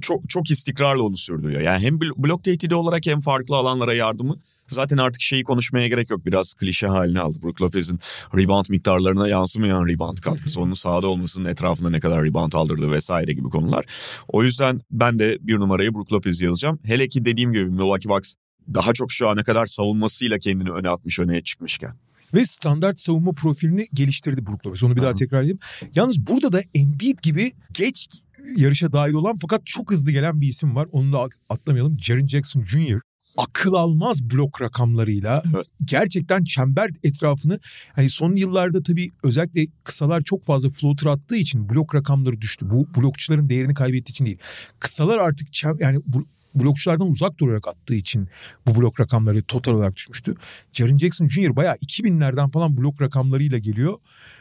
çok 0.01 0.31
çok 0.31 0.51
istikrarlı 0.51 1.05
onu 1.05 1.17
sürdürüyor. 1.17 1.61
Yani 1.61 1.79
hem 1.79 1.95
bl- 1.95 2.17
blok 2.17 2.45
tehdidi 2.45 2.75
olarak 2.75 3.07
hem 3.07 3.21
farklı 3.21 3.57
alanlara 3.57 3.95
yardımı. 3.95 4.37
Zaten 4.69 4.97
artık 4.97 5.23
şeyi 5.23 5.45
konuşmaya 5.45 5.89
gerek 5.89 6.11
yok. 6.11 6.27
Biraz 6.27 6.55
klişe 6.55 6.87
haline 6.87 7.21
aldı. 7.21 7.39
Brook 7.43 7.63
Lopez'in 7.63 8.01
rebound 8.37 8.65
miktarlarına 8.69 9.29
yansımayan 9.29 9.87
rebound 9.87 10.19
katkısı. 10.19 10.61
Onun 10.61 10.73
sahada 10.73 11.07
olmasının 11.07 11.49
etrafında 11.49 11.91
ne 11.91 12.01
kadar 12.01 12.25
rebound 12.25 12.53
aldırdığı 12.53 12.91
vesaire 12.91 13.33
gibi 13.33 13.49
konular. 13.49 13.85
O 14.29 14.43
yüzden 14.43 14.81
ben 14.91 15.19
de 15.19 15.39
bir 15.41 15.59
numarayı 15.59 15.95
Brook 15.95 16.13
Lopez 16.13 16.41
yazacağım. 16.41 16.79
Hele 16.85 17.09
ki 17.09 17.25
dediğim 17.25 17.53
gibi 17.53 17.65
Milwaukee 17.65 18.09
Bucks 18.09 18.35
daha 18.75 18.93
çok 18.93 19.13
şu 19.13 19.29
ana 19.29 19.43
kadar 19.43 19.67
savunmasıyla 19.67 20.39
kendini 20.39 20.71
öne 20.71 20.89
atmış, 20.89 21.19
öne 21.19 21.43
çıkmışken. 21.43 21.95
Ve 22.35 22.45
standart 22.45 23.01
savunma 23.01 23.33
profilini 23.33 23.87
geliştirdi 23.95 24.47
Brook 24.47 24.67
Lopez. 24.67 24.83
Onu 24.83 24.97
bir 24.97 25.01
daha 25.01 25.11
Aha. 25.11 25.17
tekrar 25.17 25.41
edeyim. 25.43 25.59
Yalnız 25.95 26.27
burada 26.27 26.53
da 26.53 26.63
Embiid 26.75 27.19
gibi 27.23 27.53
geç 27.73 28.09
yarışa 28.57 28.93
dahil 28.93 29.13
olan 29.13 29.37
fakat 29.41 29.67
çok 29.67 29.91
hızlı 29.91 30.11
gelen 30.11 30.41
bir 30.41 30.49
isim 30.49 30.75
var. 30.77 30.89
Onu 30.93 31.13
da 31.13 31.29
atlamayalım. 31.49 31.99
Jaren 32.01 32.27
Jackson 32.27 32.65
Jr. 32.65 33.01
akıl 33.37 33.73
almaz 33.75 34.23
blok 34.31 34.63
rakamlarıyla 34.63 35.43
Evet. 35.55 35.67
gerçekten 35.85 36.45
çember 36.45 36.91
etrafını 37.03 37.61
hani 37.93 38.11
son 38.11 38.37
yıllarda 38.37 38.83
tabii 38.83 39.11
özellikle 39.23 39.67
kısalar 39.85 40.23
çok 40.23 40.45
fazla 40.45 40.71
floater 40.71 41.07
attığı 41.11 41.37
için 41.37 41.69
blok 41.69 41.95
rakamları 41.95 42.41
düştü. 42.41 42.71
Bu 42.71 42.89
blokçuların 42.97 43.49
değerini 43.49 43.75
kaybettiği 43.75 44.13
için 44.13 44.27
değil. 44.27 44.39
Kısalar 44.81 45.19
artık 45.19 45.49
çem- 45.53 45.83
yani 45.83 46.01
bu 46.07 46.27
blokçulardan 46.55 47.09
uzak 47.09 47.39
durarak 47.39 47.69
attığı 47.69 47.95
için 47.95 48.29
bu 48.67 48.81
blok 48.81 49.01
rakamları 49.01 49.43
total 49.43 49.75
olarak 49.75 49.97
düşmüştü. 49.97 50.35
Jaren 50.73 50.99
Jackson 50.99 51.29
Jr. 51.29 51.57
bayağı 51.57 51.75
2000'lerden 51.75 52.51
falan 52.51 52.77
blok 52.77 53.01
rakamlarıyla 53.01 53.59
geliyor. 53.59 53.99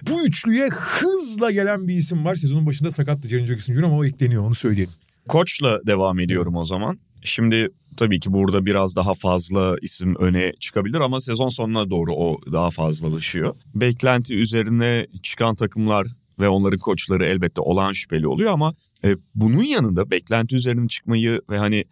Bu 0.10 0.26
üçlüye 0.26 0.70
hızla 0.70 1.52
gelen 1.52 1.88
bir 1.88 1.94
isim 1.94 2.26
var. 2.26 2.36
Sezonun 2.36 2.66
başında 2.66 2.92
sakattı 2.92 3.30
Jaren 3.30 3.46
Jackson 3.46 3.74
Jr. 3.74 3.84
ama 3.84 3.98
o 3.98 4.06
ekleniyor 4.06 4.44
onu 4.44 4.56
söyleyelim. 4.56 4.94
Koç'la 5.28 5.80
devam 5.88 6.20
ediyorum 6.20 6.56
o 6.56 6.66
zaman. 6.66 7.00
Şimdi 7.24 7.70
tabii 7.98 8.20
ki 8.20 8.34
burada 8.34 8.66
biraz 8.66 8.96
daha 8.96 9.14
fazla 9.14 9.76
isim 9.82 10.16
öne 10.16 10.54
çıkabilir 10.60 11.00
ama 11.00 11.20
sezon 11.20 11.48
sonuna 11.48 11.90
doğru 11.90 12.16
o 12.16 12.38
daha 12.52 12.70
fazlalaşıyor. 12.70 13.56
Beklenti 13.76 14.36
üzerine 14.36 15.08
çıkan 15.24 15.56
takımlar 15.56 16.08
ve 16.40 16.50
onların 16.50 16.80
koçları 16.80 17.26
elbette 17.26 17.62
olağan 17.62 17.94
şüpheli 17.94 18.28
oluyor 18.28 18.52
ama 18.52 18.74
e, 19.04 19.16
bunun 19.36 19.64
yanında 19.64 20.12
beklenti 20.12 20.56
üzerine 20.56 20.88
çıkmayı 20.88 21.42
ve 21.50 21.58
hani 21.58 21.86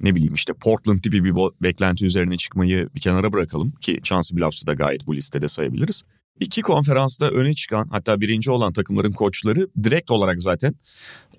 ne 0.00 0.14
bileyim 0.14 0.34
işte 0.34 0.52
Portland 0.52 1.00
tipi 1.00 1.24
bir 1.24 1.34
beklenti 1.62 2.06
üzerine 2.06 2.36
çıkmayı 2.36 2.88
bir 2.94 3.00
kenara 3.00 3.32
bırakalım 3.32 3.70
ki 3.70 4.00
Chauncey 4.02 4.36
Billups'ı 4.36 4.66
da 4.66 4.74
gayet 4.74 5.06
bu 5.06 5.16
listede 5.16 5.48
sayabiliriz. 5.48 6.02
İki 6.40 6.62
konferansta 6.62 7.26
öne 7.26 7.54
çıkan 7.54 7.88
hatta 7.90 8.20
birinci 8.20 8.50
olan 8.50 8.72
takımların 8.72 9.12
koçları 9.12 9.68
direkt 9.84 10.10
olarak 10.10 10.42
zaten 10.42 10.74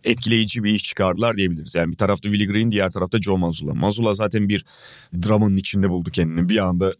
etkileyici 0.04 0.64
bir 0.64 0.74
iş 0.74 0.84
çıkardılar 0.84 1.38
diyebiliriz. 1.38 1.76
Yani 1.76 1.92
bir 1.92 1.98
tarafta 1.98 2.30
Willie 2.30 2.54
Green, 2.54 2.72
diğer 2.72 2.90
tarafta 2.90 3.22
Joe 3.22 3.38
Mazzulla. 3.38 3.74
Mazzulla 3.74 4.14
zaten 4.14 4.50
bir 4.50 4.66
dramanın 5.14 5.58
içinde 5.58 5.90
buldu 5.90 6.10
kendini. 6.12 6.50
Bir 6.50 6.58
anda 6.58 6.94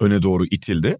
öne 0.00 0.22
doğru 0.22 0.46
itildi. 0.46 0.96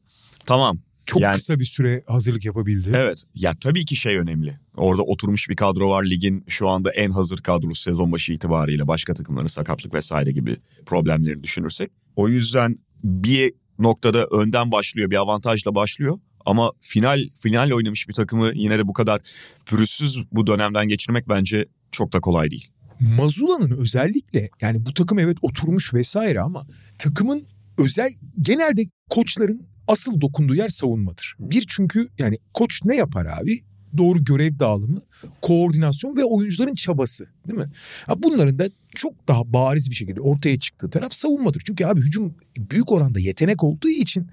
Tamam. 0.47 0.79
Çok 1.07 1.23
Yani- 1.23 1.35
kısa 1.35 1.59
bir 1.59 1.65
süre 1.65 2.03
hazırlık 2.07 2.45
yapabildi. 2.45 2.91
Evet. 2.95 3.23
Ya 3.35 3.55
tabii 3.61 3.85
ki 3.85 3.97
şey 3.97 4.17
önemli. 4.17 4.55
Orada 4.77 5.03
oturmuş 5.03 5.49
bir 5.49 5.57
kadro 5.57 5.91
var. 5.91 6.05
Ligin 6.05 6.45
şu 6.49 6.69
anda 6.69 6.91
en 6.91 7.11
hazır 7.11 7.39
kadrosu 7.39 7.83
sezon 7.83 8.13
başı 8.13 8.33
itibariyle 8.33 8.89
başka 8.89 9.15
takımların 9.15 9.47
sakatlık 9.47 9.95
vesaire 9.95 10.33
gibi 10.33 10.57
problemlerini 10.87 11.43
düşünürsek. 11.43 11.91
O 12.17 12.29
yüzden 12.29 12.79
bir 13.05 13.53
noktada 13.79 14.27
önden 14.27 14.73
başlıyor, 14.73 15.11
bir 15.11 15.17
avantajla 15.17 15.75
başlıyor. 15.75 16.19
Ama 16.47 16.73
final 16.81 17.29
final 17.35 17.71
oynamış 17.71 18.09
bir 18.09 18.15
takımı 18.15 18.51
yine 18.55 18.79
de 18.79 18.89
bu 18.89 18.93
kadar 18.93 19.21
pürüzsüz 19.67 20.19
bu 20.33 20.47
dönemden 20.47 20.89
geçirmek 20.89 21.29
bence 21.29 21.67
çok 21.93 22.13
da 22.13 22.21
kolay 22.21 22.51
değil. 22.51 22.69
Mazula'nın 23.01 23.71
özellikle 23.71 24.51
yani 24.61 24.87
bu 24.87 24.95
takım 24.95 25.19
evet 25.19 25.37
oturmuş 25.43 25.95
vesaire 25.95 26.41
ama 26.41 26.67
takımın 26.99 27.47
özel 27.79 28.11
genelde 28.43 28.87
koçların 29.11 29.67
asıl 29.89 30.21
dokunduğu 30.21 30.55
yer 30.55 30.69
savunmadır. 30.69 31.37
Bir 31.41 31.65
çünkü 31.69 32.09
yani 32.19 32.39
koç 32.55 32.81
ne 32.85 32.97
yapar 32.97 33.27
abi? 33.41 33.61
Doğru 33.97 34.25
görev 34.25 34.59
dağılımı, 34.59 35.01
koordinasyon 35.43 36.17
ve 36.17 36.25
oyuncuların 36.25 36.75
çabası 36.75 37.27
değil 37.49 37.59
mi? 37.59 37.71
Ha 38.07 38.23
bunların 38.23 38.59
da 38.59 38.69
çok 38.95 39.29
daha 39.29 39.53
bariz 39.53 39.91
bir 39.91 39.95
şekilde 39.95 40.21
ortaya 40.21 40.59
çıktığı 40.59 40.91
taraf 40.91 41.13
savunmadır. 41.13 41.63
Çünkü 41.67 41.85
abi 41.85 42.01
hücum 42.01 42.35
büyük 42.57 42.93
oranda 42.93 43.21
yetenek 43.21 43.65
olduğu 43.65 43.89
için 43.89 44.27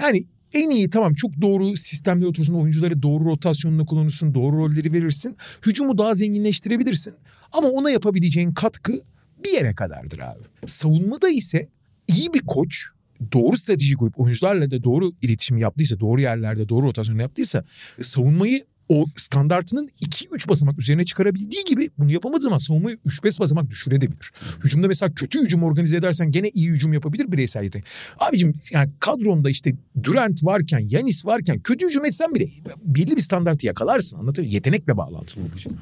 yani 0.00 0.24
en 0.52 0.70
iyi 0.70 0.90
tamam 0.90 1.14
çok 1.14 1.40
doğru 1.40 1.76
sistemde 1.76 2.26
otursun 2.26 2.54
oyuncuları 2.54 3.02
doğru 3.02 3.24
rotasyonla 3.24 3.84
kullanırsın 3.84 4.34
doğru 4.34 4.56
rolleri 4.56 4.92
verirsin. 4.92 5.36
Hücumu 5.66 5.98
daha 5.98 6.14
zenginleştirebilirsin. 6.14 7.14
Ama 7.52 7.68
ona 7.68 7.90
yapabileceğin 7.90 8.52
katkı 8.52 9.02
bir 9.44 9.52
yere 9.52 9.74
kadardır 9.74 10.18
abi. 10.18 10.66
Savunmada 10.66 11.28
ise 11.28 11.68
iyi 12.08 12.34
bir 12.34 12.42
koç 12.46 12.84
doğru 13.32 13.56
strateji 13.56 13.94
koyup 13.94 14.20
oyuncularla 14.20 14.70
da 14.70 14.84
doğru 14.84 15.12
iletişim 15.22 15.58
yaptıysa, 15.58 16.00
doğru 16.00 16.20
yerlerde 16.20 16.68
doğru 16.68 16.86
rotasyon 16.86 17.18
yaptıysa 17.18 17.64
savunmayı 18.00 18.64
o 18.88 19.06
standartının 19.16 19.88
2-3 20.00 20.48
basamak 20.48 20.78
üzerine 20.78 21.04
çıkarabildiği 21.04 21.64
gibi 21.64 21.90
bunu 21.98 22.12
yapamadığı 22.12 22.42
zaman 22.42 22.58
savunmayı 22.58 22.96
3-5 22.96 23.40
basamak 23.40 23.70
düşürebilir. 23.70 24.32
Hücumda 24.64 24.88
mesela 24.88 25.14
kötü 25.14 25.42
hücum 25.42 25.62
organize 25.62 25.96
edersen 25.96 26.30
gene 26.30 26.48
iyi 26.48 26.68
hücum 26.70 26.92
yapabilir 26.92 27.32
bireysel 27.32 27.64
yetenek. 27.64 27.86
Abicim 28.18 28.54
yani 28.70 28.90
kadronda 29.00 29.50
işte 29.50 29.74
Durant 30.02 30.44
varken, 30.44 30.88
Yanis 30.90 31.26
varken 31.26 31.60
kötü 31.60 31.86
hücum 31.86 32.04
etsen 32.04 32.34
bile 32.34 32.48
belli 32.84 33.16
bir 33.16 33.22
standartı 33.22 33.66
yakalarsın 33.66 34.18
anlatıyor? 34.18 34.48
Yetenekle 34.48 34.96
bağlantılı 34.96 35.44
olduğu 35.44 35.56
için. 35.56 35.76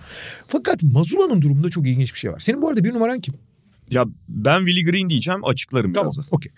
Fakat 0.48 0.82
Mazula'nın 0.82 1.42
durumunda 1.42 1.70
çok 1.70 1.88
ilginç 1.88 2.14
bir 2.14 2.18
şey 2.18 2.32
var. 2.32 2.40
Senin 2.40 2.62
bu 2.62 2.68
arada 2.68 2.84
bir 2.84 2.94
numaran 2.94 3.20
kim? 3.20 3.34
Ya 3.90 4.04
ben 4.28 4.58
Willie 4.66 4.84
Green 4.90 5.10
diyeceğim 5.10 5.44
açıklarım 5.44 5.92
Tamam 5.92 6.12
biraz. 6.16 6.26
okey. 6.30 6.52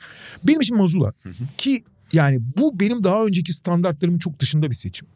Benim 0.45 0.61
için 0.61 0.77
Mazula 0.77 1.12
ki 1.59 1.85
yani 2.12 2.40
bu 2.57 2.81
benim 2.81 3.05
daha 3.05 3.25
önceki 3.25 3.53
standartlarımın 3.53 4.18
çok 4.18 4.40
dışında 4.40 4.71
bir 4.71 4.75
seçim. 4.77 5.09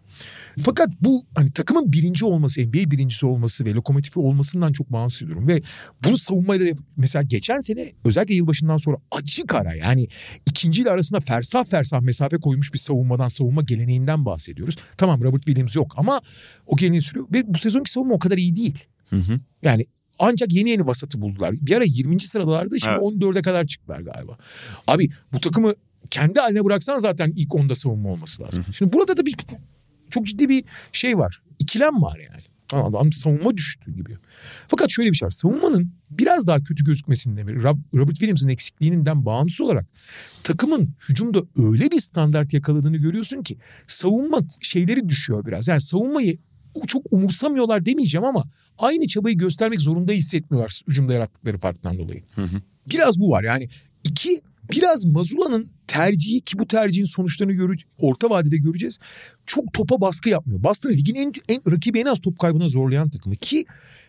Fakat 0.60 0.88
bu 1.00 1.24
hani 1.34 1.50
takımın 1.52 1.92
birinci 1.92 2.24
olması, 2.24 2.60
NBA 2.60 2.90
birincisi 2.90 3.26
olması 3.26 3.64
ve 3.64 3.72
lokomotifi 3.74 4.20
olmasından 4.20 4.72
çok 4.72 4.92
bağımsız 4.92 5.22
ediyorum. 5.22 5.48
Ve 5.48 5.62
bunu 6.04 6.16
savunmayla 6.16 6.66
da- 6.76 6.80
mesela 6.96 7.22
geçen 7.22 7.60
sene 7.60 7.92
özellikle 8.04 8.34
yılbaşından 8.34 8.76
sonra 8.76 8.96
açık 9.10 9.54
ara 9.54 9.74
yani 9.74 10.08
ikinciyle 10.46 10.90
arasında 10.90 11.20
fersah 11.20 11.64
fersah 11.64 12.00
mesafe 12.00 12.36
koymuş 12.36 12.72
bir 12.74 12.78
savunmadan, 12.78 13.28
savunma 13.28 13.62
geleneğinden 13.62 14.24
bahsediyoruz. 14.24 14.76
Tamam 14.96 15.22
Robert 15.22 15.42
Williams 15.42 15.76
yok 15.76 15.94
ama 15.96 16.20
o 16.66 16.76
geleneği 16.76 17.02
sürüyor 17.02 17.26
ve 17.32 17.54
bu 17.54 17.58
sezonki 17.58 17.90
savunma 17.90 18.14
o 18.14 18.18
kadar 18.18 18.38
iyi 18.38 18.56
değil. 18.56 18.84
Hı 19.10 19.16
hı. 19.16 19.40
Yani 19.62 19.86
ancak 20.18 20.52
yeni 20.52 20.70
yeni 20.70 20.86
vasatı 20.86 21.20
buldular. 21.20 21.54
Bir 21.60 21.72
ara 21.76 21.84
20. 21.84 22.20
sıralardı 22.20 22.80
şimdi 22.80 22.92
Evet. 22.92 23.02
14'e 23.22 23.42
kadar 23.42 23.66
çıktılar 23.66 24.00
galiba. 24.00 24.36
Abi 24.86 25.08
bu 25.32 25.40
takımı 25.40 25.74
kendi 26.10 26.40
haline 26.40 26.64
bıraksan 26.64 26.98
zaten 26.98 27.32
ilk 27.36 27.50
10'da 27.50 27.74
savunma 27.74 28.08
olması 28.08 28.42
lazım. 28.42 28.64
Şimdi 28.72 28.92
burada 28.92 29.16
da 29.16 29.26
bir 29.26 29.34
çok 30.10 30.26
ciddi 30.26 30.48
bir 30.48 30.64
şey 30.92 31.18
var. 31.18 31.42
İkilem 31.58 32.02
var 32.02 32.18
yani. 32.18 32.42
Adam 32.72 33.12
savunma 33.12 33.56
düştü 33.56 33.92
gibi. 33.96 34.16
Fakat 34.68 34.90
şöyle 34.90 35.10
bir 35.10 35.16
şey 35.16 35.26
var. 35.26 35.30
Savunmanın 35.30 35.92
biraz 36.10 36.46
daha 36.46 36.62
kötü 36.62 36.84
gözükmesinden 36.84 37.46
beri 37.48 37.56
Rob- 37.56 37.80
Robert 37.94 38.14
Williams'ın 38.16 38.48
eksikliğinden 38.48 39.26
bağımsız 39.26 39.60
olarak 39.60 39.86
takımın 40.42 40.88
hücumda 41.08 41.42
öyle 41.56 41.90
bir 41.90 42.00
standart 42.00 42.52
yakaladığını 42.54 42.96
görüyorsun 42.96 43.42
ki 43.42 43.56
savunma 43.86 44.38
şeyleri 44.60 45.08
düşüyor 45.08 45.46
biraz. 45.46 45.68
Yani 45.68 45.80
savunmayı 45.80 46.38
çok 46.86 47.02
umursamıyorlar 47.10 47.86
demeyeceğim 47.86 48.24
ama 48.24 48.44
aynı 48.78 49.06
çabayı 49.06 49.38
göstermek 49.38 49.80
zorunda 49.80 50.12
hissetmiyorlar 50.12 50.80
hücumda 50.88 51.12
yarattıkları 51.12 51.58
farktan 51.58 51.98
dolayı. 51.98 52.22
Hı 52.34 52.42
hı. 52.42 52.56
Biraz 52.90 53.20
bu 53.20 53.30
var 53.30 53.42
yani 53.42 53.68
iki 54.04 54.42
biraz 54.70 55.04
Mazula'nın 55.04 55.70
tercihi 55.86 56.40
ki 56.40 56.58
bu 56.58 56.66
tercihin 56.66 57.04
sonuçlarını 57.04 57.52
görü 57.52 57.76
orta 57.98 58.30
vadede 58.30 58.56
göreceğiz. 58.56 58.98
Çok 59.46 59.72
topa 59.72 60.00
baskı 60.00 60.28
yapmıyor. 60.28 60.62
Boston 60.62 60.90
ligin 60.90 61.14
en, 61.14 61.32
en 61.48 61.72
rakibi 61.72 62.00
en 62.00 62.06
az 62.06 62.20
top 62.20 62.38
kaybına 62.38 62.68
zorlayan 62.68 63.10
takımı 63.10 63.36
ki 63.36 63.66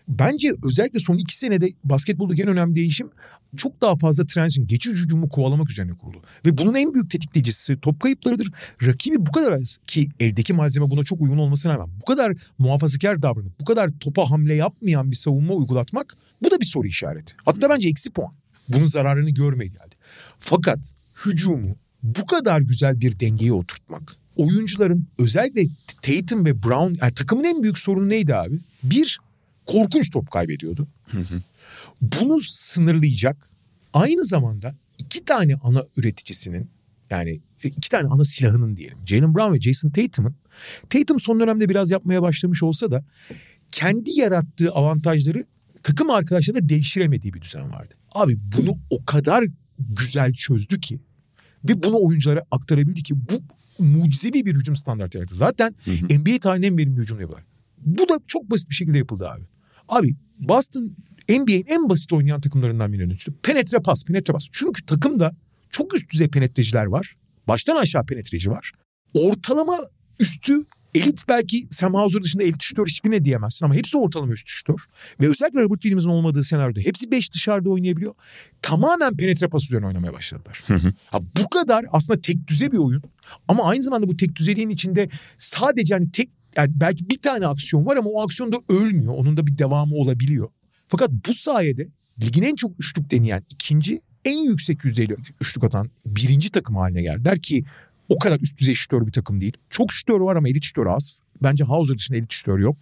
bence 0.08 0.54
özellikle 0.63 1.00
son 1.00 1.17
iki 1.17 1.38
senede 1.38 1.70
basketboldaki 1.84 2.41
en 2.41 2.48
önemli 2.48 2.76
değişim 2.76 3.10
çok 3.58 3.82
daha 3.82 3.96
fazla 3.96 4.26
transition, 4.26 4.67
geçiş 4.67 4.91
hücumu 4.91 5.30
kovalamak 5.30 5.70
üzerine 5.70 5.93
kurulu. 5.93 6.22
Ve 6.46 6.58
bunun 6.58 6.76
en 6.76 6.93
büyük 6.93 7.12
tetikleyicisi 7.12 7.78
top 7.82 8.00
kayıplarıdır. 8.00 8.52
Rakibi 8.84 9.26
bu 9.26 9.32
kadar 9.32 9.52
az 9.52 9.78
ki 9.88 10.10
eldeki 10.20 10.54
malzeme 10.54 10.89
buna 10.89 11.04
çok 11.04 11.22
uygun 11.22 11.38
olmasına 11.38 11.74
rağmen 11.74 12.00
bu 12.02 12.06
kadar 12.06 12.34
muhafazakar 12.58 13.22
davranıp 13.22 13.60
bu 13.60 13.65
kadar 13.65 13.91
topa 14.00 14.32
hamle 14.32 14.54
yapmayan 14.54 15.12
bir 15.12 15.15
savunma 15.15 15.54
uygulatmak 15.54 16.17
bu 16.43 16.52
da 16.52 16.60
bir 16.60 16.65
soru 16.65 16.88
işareti. 16.88 17.34
Hatta 17.46 17.70
bence 17.70 17.89
eksi 17.89 18.12
puan. 18.12 18.34
Bunun 18.70 18.86
zararını 18.86 19.30
görmeye 19.30 19.67
geldi. 19.67 19.96
Fakat 20.39 20.80
hücumu 21.26 21.76
bu 22.04 22.26
kadar 22.26 22.62
güzel 22.62 23.02
bir 23.02 23.20
dengeye 23.20 23.54
oturtmak. 23.54 24.15
Oyuncuların 24.36 25.08
özellikle 25.20 25.62
Tatum 26.02 26.46
ve 26.46 26.63
Brown 26.63 26.96
yani 27.02 27.13
takımın 27.13 27.43
en 27.43 27.63
büyük 27.63 27.78
sorunu 27.78 28.10
neydi 28.10 28.36
abi? 28.36 28.60
Bir 28.84 29.20
korkunç 29.67 30.12
top 30.12 30.32
kaybediyordu. 30.32 30.88
Bunu 32.01 32.41
sınırlayacak 32.41 33.47
aynı 33.93 34.25
zamanda 34.25 34.75
iki 34.97 35.25
tane 35.25 35.56
ana 35.63 35.84
üreticisinin 35.97 36.69
yani 37.10 37.41
iki 37.63 37.89
tane 37.89 38.08
ana 38.08 38.23
silahının 38.23 38.75
diyelim. 38.75 38.97
Jalen 39.06 39.36
Brown 39.36 39.53
ve 39.53 39.62
Jason 39.62 39.89
Tatum'un 39.89 40.36
Tatum 40.89 41.19
son 41.19 41.39
dönemde 41.39 41.69
biraz 41.69 41.91
yapmaya 41.91 42.21
başlamış 42.21 42.63
olsa 42.63 42.91
da 42.91 43.06
kendi 43.71 44.19
yarattığı 44.19 44.71
avantajları 44.71 45.45
takım 45.84 46.10
arkadaşlarına 46.10 46.69
devşiremediği 46.69 47.34
bir 47.34 47.41
düzen 47.41 47.71
vardı. 47.71 47.93
Abi 48.12 48.38
bunu 48.58 48.77
o 48.89 49.06
kadar 49.06 49.43
güzel 49.80 50.34
çözdü 50.34 50.80
ki 50.80 50.99
ve 51.63 51.84
bunu 51.84 51.97
oyunculara 52.01 52.43
aktarabildi 52.51 53.03
ki 53.03 53.15
bu 53.30 53.41
mucizevi 53.84 54.45
bir 54.45 54.56
hücum 54.56 54.75
standartı 54.75 55.17
yarattı. 55.17 55.36
Zaten 55.36 55.75
NBA 56.10 56.39
tarihinin 56.39 56.71
en 56.71 56.77
verimli 56.77 57.01
hücum 57.01 57.19
yapıyorlar. 57.19 57.45
Bu 57.77 58.10
da 58.10 58.19
çok 58.27 58.51
basit 58.51 58.69
bir 58.69 58.75
şekilde 58.75 58.97
yapıldı 58.97 59.30
abi. 59.30 59.43
Abi 59.89 60.15
Boston 60.39 60.95
NBA'in 61.30 61.65
en 61.67 61.89
basit 61.89 62.13
oynayan 62.13 62.41
takımlarından 62.41 62.93
birine 62.93 63.06
dönüştü. 63.06 63.34
Penetre 63.43 63.80
pas, 63.80 64.06
penetre 64.06 64.34
pas. 64.34 64.47
Çünkü 64.52 64.86
takımda 64.86 65.36
çok 65.69 65.95
üst 65.95 66.10
düzey 66.12 66.28
penetreciler 66.28 66.86
var. 66.86 67.15
Baştan 67.47 67.76
aşağı 67.76 68.06
penetreci 68.06 68.52
var. 68.52 68.71
Ortalama 69.13 69.78
üstü 70.19 70.65
elit 70.95 71.23
belki 71.28 71.67
Sam 71.71 71.93
Hauser 71.93 72.23
dışında 72.23 72.43
elit 72.43 72.63
şutör 72.63 72.88
hiçbirine 72.88 73.26
diyemezsin 73.26 73.65
ama 73.65 73.76
hepsi 73.76 73.97
ortalama 73.97 74.34
üst 74.34 74.47
şutör. 74.47 74.80
Ve 75.21 75.28
özellikle 75.28 75.62
Robert 75.62 75.82
Williams'ın 75.82 76.10
olmadığı 76.10 76.43
senaryoda 76.43 76.80
hepsi 76.80 77.12
5 77.12 77.34
dışarıda 77.34 77.69
oynayabiliyor. 77.69 78.13
Tamamen 78.62 79.17
penetre 79.17 79.47
pas 79.47 79.63
üzerine 79.63 79.88
oynamaya 79.88 80.13
başladılar. 80.13 80.63
ha, 81.06 81.19
bu 81.43 81.50
kadar 81.50 81.86
aslında 81.91 82.21
tek 82.21 82.47
düze 82.47 82.71
bir 82.71 82.78
oyun. 82.78 83.04
Ama 83.47 83.63
aynı 83.63 83.84
zamanda 83.84 84.08
bu 84.08 84.17
tek 84.17 84.36
düzeliğin 84.36 84.69
içinde 84.69 85.10
sadece 85.38 85.93
hani 85.93 86.12
tek 86.12 86.30
yani 86.58 86.72
belki 86.76 87.10
bir 87.10 87.17
tane 87.17 87.48
aksiyon 87.48 87.86
var 87.86 87.98
ama 87.98 88.10
o 88.10 88.22
aksiyon 88.22 88.52
da 88.52 88.58
ölmüyor. 88.70 89.13
Onun 89.13 89.38
da 89.38 89.48
bir 89.48 89.58
devamı 89.58 89.96
olabiliyor. 89.96 90.50
Fakat 90.88 91.12
bu 91.28 91.34
sayede 91.34 91.88
ligin 92.24 92.41
en 92.43 92.56
çok 92.56 92.80
üçlük 92.80 93.12
deneyen 93.12 93.43
ikinci 93.50 94.02
en 94.26 94.43
yüksek 94.43 94.86
yüzdeyle 94.86 95.15
üçlük 95.41 95.63
atan 95.63 95.89
birinci 96.06 96.52
takım 96.52 96.76
haline 96.76 97.02
geldiler 97.02 97.39
ki 97.41 97.63
o 98.10 98.17
kadar 98.17 98.39
üst 98.39 98.58
düzey 98.60 98.76
şütör 98.76 99.08
bir 99.08 99.12
takım 99.12 99.41
değil. 99.41 99.54
Çok 99.70 99.91
şütör 99.91 100.20
var 100.20 100.36
ama 100.36 100.50
elit 100.50 100.63
şütör 100.63 100.86
az. 100.86 101.20
Bence 101.43 101.63
Hauser 101.63 101.98
dışında 101.98 102.17
elit 102.17 102.34
şütör 102.34 102.60
yok. 102.60 102.78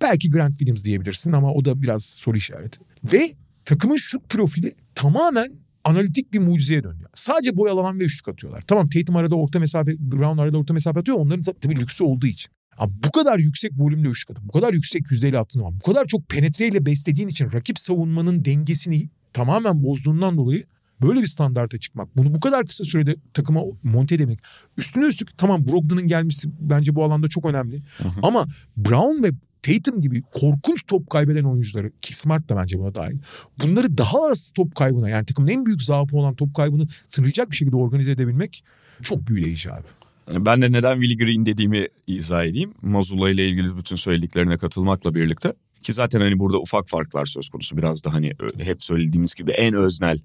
Belki 0.00 0.30
Grant 0.30 0.58
Williams 0.58 0.84
diyebilirsin 0.84 1.32
ama 1.32 1.52
o 1.52 1.64
da 1.64 1.82
biraz 1.82 2.04
soru 2.04 2.36
işareti. 2.36 2.78
Ve 3.12 3.32
takımın 3.64 3.96
şut 3.96 4.28
profili 4.28 4.74
tamamen 4.94 5.52
analitik 5.84 6.32
bir 6.32 6.38
mucizeye 6.38 6.82
dönüyor. 6.84 7.10
Sadece 7.14 7.56
boyalaman 7.56 8.00
ve 8.00 8.04
üçlük 8.04 8.28
atıyorlar. 8.28 8.64
Tamam 8.66 8.88
Tatum 8.88 9.16
arada 9.16 9.34
orta 9.34 9.58
mesafe, 9.60 9.96
Brown 9.98 10.38
arada 10.38 10.58
orta 10.58 10.74
mesafe 10.74 11.00
atıyor. 11.00 11.18
Onların 11.18 11.42
tab- 11.42 11.60
tabii 11.60 11.76
lüksü 11.76 12.04
olduğu 12.04 12.26
için. 12.26 12.52
Ama 12.78 12.92
bu 13.06 13.10
kadar 13.10 13.38
yüksek 13.38 13.72
volümle 13.78 14.08
üçlük 14.08 14.30
atıp 14.30 14.44
bu 14.48 14.52
kadar 14.52 14.72
yüksek 14.72 15.10
yüzdeyle 15.10 15.38
attığın 15.38 15.58
zaman 15.58 15.80
bu 15.80 15.92
kadar 15.92 16.06
çok 16.06 16.28
penetreyle 16.28 16.86
beslediğin 16.86 17.28
için 17.28 17.52
rakip 17.52 17.78
savunmanın 17.78 18.44
dengesini 18.44 19.08
tamamen 19.32 19.82
bozduğundan 19.82 20.36
dolayı 20.36 20.64
böyle 21.02 21.20
bir 21.20 21.26
standarta 21.26 21.78
çıkmak. 21.78 22.16
Bunu 22.16 22.34
bu 22.34 22.40
kadar 22.40 22.66
kısa 22.66 22.84
sürede 22.84 23.16
takıma 23.34 23.60
monte 23.82 24.14
edemek. 24.14 24.38
Üstüne 24.76 25.06
üstlük 25.06 25.38
tamam 25.38 25.66
Brogdon'un 25.66 26.06
gelmesi 26.06 26.48
bence 26.60 26.94
bu 26.94 27.04
alanda 27.04 27.28
çok 27.28 27.44
önemli. 27.44 27.82
Ama 28.22 28.46
Brown 28.76 29.22
ve 29.22 29.30
Tatum 29.62 30.00
gibi 30.00 30.22
korkunç 30.22 30.86
top 30.86 31.10
kaybeden 31.10 31.44
oyuncuları 31.44 31.92
ki 32.00 32.16
Smart 32.16 32.48
da 32.48 32.56
bence 32.56 32.78
buna 32.78 32.94
dahil. 32.94 33.18
Bunları 33.62 33.98
daha 33.98 34.18
az 34.30 34.50
top 34.54 34.74
kaybına 34.74 35.08
yani 35.08 35.26
takımın 35.26 35.48
en 35.48 35.66
büyük 35.66 35.82
zaafı 35.82 36.16
olan 36.16 36.34
top 36.34 36.54
kaybını 36.54 36.86
sınırlayacak 37.06 37.50
bir 37.50 37.56
şekilde 37.56 37.76
organize 37.76 38.10
edebilmek 38.10 38.64
çok 39.02 39.26
büyüleyici 39.26 39.72
abi. 39.72 39.86
Ben 40.30 40.62
de 40.62 40.72
neden 40.72 41.00
Willie 41.00 41.16
Green 41.16 41.46
dediğimi 41.46 41.88
izah 42.06 42.44
edeyim. 42.44 42.74
Mazula 42.82 43.30
ile 43.30 43.48
ilgili 43.48 43.76
bütün 43.76 43.96
söylediklerine 43.96 44.56
katılmakla 44.56 45.14
birlikte. 45.14 45.52
Ki 45.82 45.92
zaten 45.92 46.20
hani 46.20 46.38
burada 46.38 46.58
ufak 46.60 46.88
farklar 46.88 47.26
söz 47.26 47.48
konusu. 47.48 47.76
Biraz 47.76 48.04
da 48.04 48.12
hani 48.12 48.32
hep 48.58 48.82
söylediğimiz 48.84 49.34
gibi 49.34 49.50
en 49.50 49.74
öznel 49.74 50.18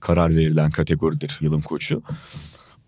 karar 0.00 0.36
verilen 0.36 0.70
kategoridir 0.70 1.38
yılın 1.40 1.60
koçu. 1.60 2.02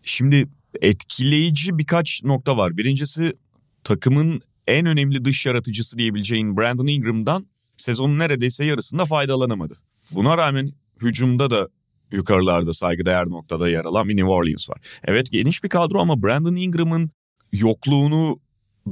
Şimdi 0.03 0.49
etkileyici 0.81 1.79
birkaç 1.79 2.25
nokta 2.25 2.57
var. 2.57 2.77
Birincisi 2.77 3.33
takımın 3.85 4.43
en 4.67 4.87
önemli 4.87 5.25
dış 5.25 5.47
yaratıcısı 5.47 5.99
diyebileceğin 5.99 6.57
Brandon 6.57 6.87
Ingram'dan 6.87 7.47
sezonun 7.77 8.19
neredeyse 8.19 8.65
yarısında 8.65 9.05
faydalanamadı. 9.05 9.75
Buna 10.11 10.39
rağmen 10.39 10.73
hücumda 11.03 11.51
da 11.51 11.69
yukarılarda 12.13 12.73
saygıdeğer 12.73 13.27
noktada 13.27 13.69
yer 13.69 13.85
alan 13.85 14.09
bir 14.09 14.17
New 14.17 14.31
Orleans 14.31 14.71
var. 14.71 14.79
Evet 15.05 15.33
geniş 15.33 15.65
bir 15.65 15.69
kadro 15.69 15.99
ama 15.99 16.23
Brandon 16.23 16.57
Ingram'ın 16.57 17.11
yokluğunu 17.53 18.41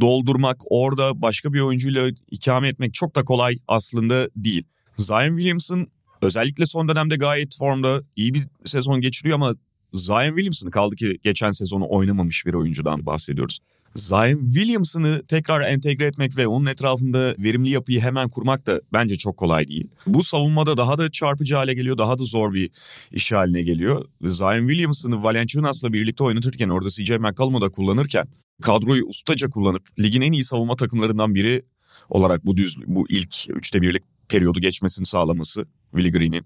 doldurmak, 0.01 0.61
orada 0.71 1.23
başka 1.23 1.53
bir 1.53 1.61
oyuncuyla 1.61 2.11
ikame 2.31 2.69
etmek 2.69 2.95
çok 2.95 3.17
da 3.17 3.25
kolay 3.25 3.59
aslında 3.69 4.29
değil. 4.37 4.65
Zion 4.97 5.37
Williamson 5.37 5.87
özellikle 6.23 6.67
son 6.67 6.89
dönemde 6.89 7.17
gayet 7.17 7.57
formda 7.59 8.03
iyi 8.17 8.35
bir 8.35 8.43
sezon 8.65 9.01
geçiriyor 9.01 9.35
ama 9.35 9.55
Zion 9.93 10.29
Williamson 10.29 10.71
kaldı 10.71 10.97
ki 10.97 11.19
geçen 11.23 11.51
sezonu 11.51 11.87
oynamamış 11.89 12.47
bir 12.47 12.55
oyuncudan 12.55 13.07
bahsediyoruz. 13.07 13.59
Zion 13.97 14.45
Williamson'ı 14.45 15.23
tekrar 15.29 15.61
entegre 15.61 16.05
etmek 16.05 16.37
ve 16.37 16.47
onun 16.47 16.67
etrafında 16.67 17.35
verimli 17.39 17.71
yapıyı 17.71 18.01
hemen 18.01 18.29
kurmak 18.29 18.67
da 18.67 18.81
bence 18.93 19.17
çok 19.17 19.37
kolay 19.37 19.69
değil. 19.69 19.89
Bu 20.07 20.23
savunmada 20.23 20.77
daha 20.77 20.99
da 20.99 21.11
çarpıcı 21.11 21.55
hale 21.57 21.75
geliyor, 21.75 21.99
daha 21.99 22.19
da 22.19 22.25
zor 22.25 22.55
bir 22.55 22.71
iş 23.13 23.33
haline 23.33 23.63
geliyor. 23.63 24.05
Zion 24.23 24.69
Williamson'ı 24.69 25.23
Valenciunas'la 25.23 25.93
birlikte 25.93 26.25
oynatırken, 26.25 26.69
orada 26.69 26.89
CJ 26.89 27.11
McCollum'u 27.11 27.61
da 27.61 27.69
kullanırken 27.69 28.27
kadroyu 28.63 29.05
ustaca 29.05 29.51
kullanıp 29.51 29.83
ligin 29.99 30.21
en 30.21 30.33
iyi 30.33 30.45
savunma 30.45 30.77
takımlarından 30.77 31.35
biri 31.35 31.63
olarak 32.09 32.47
bu 32.47 32.57
düz 32.57 32.77
bu 32.87 33.07
ilk 33.09 33.35
üçte 33.49 33.83
birlik 33.83 34.03
periyodu 34.29 34.61
geçmesini 34.61 35.07
sağlaması 35.07 35.65
Willie 35.91 36.11
Green'in. 36.11 36.45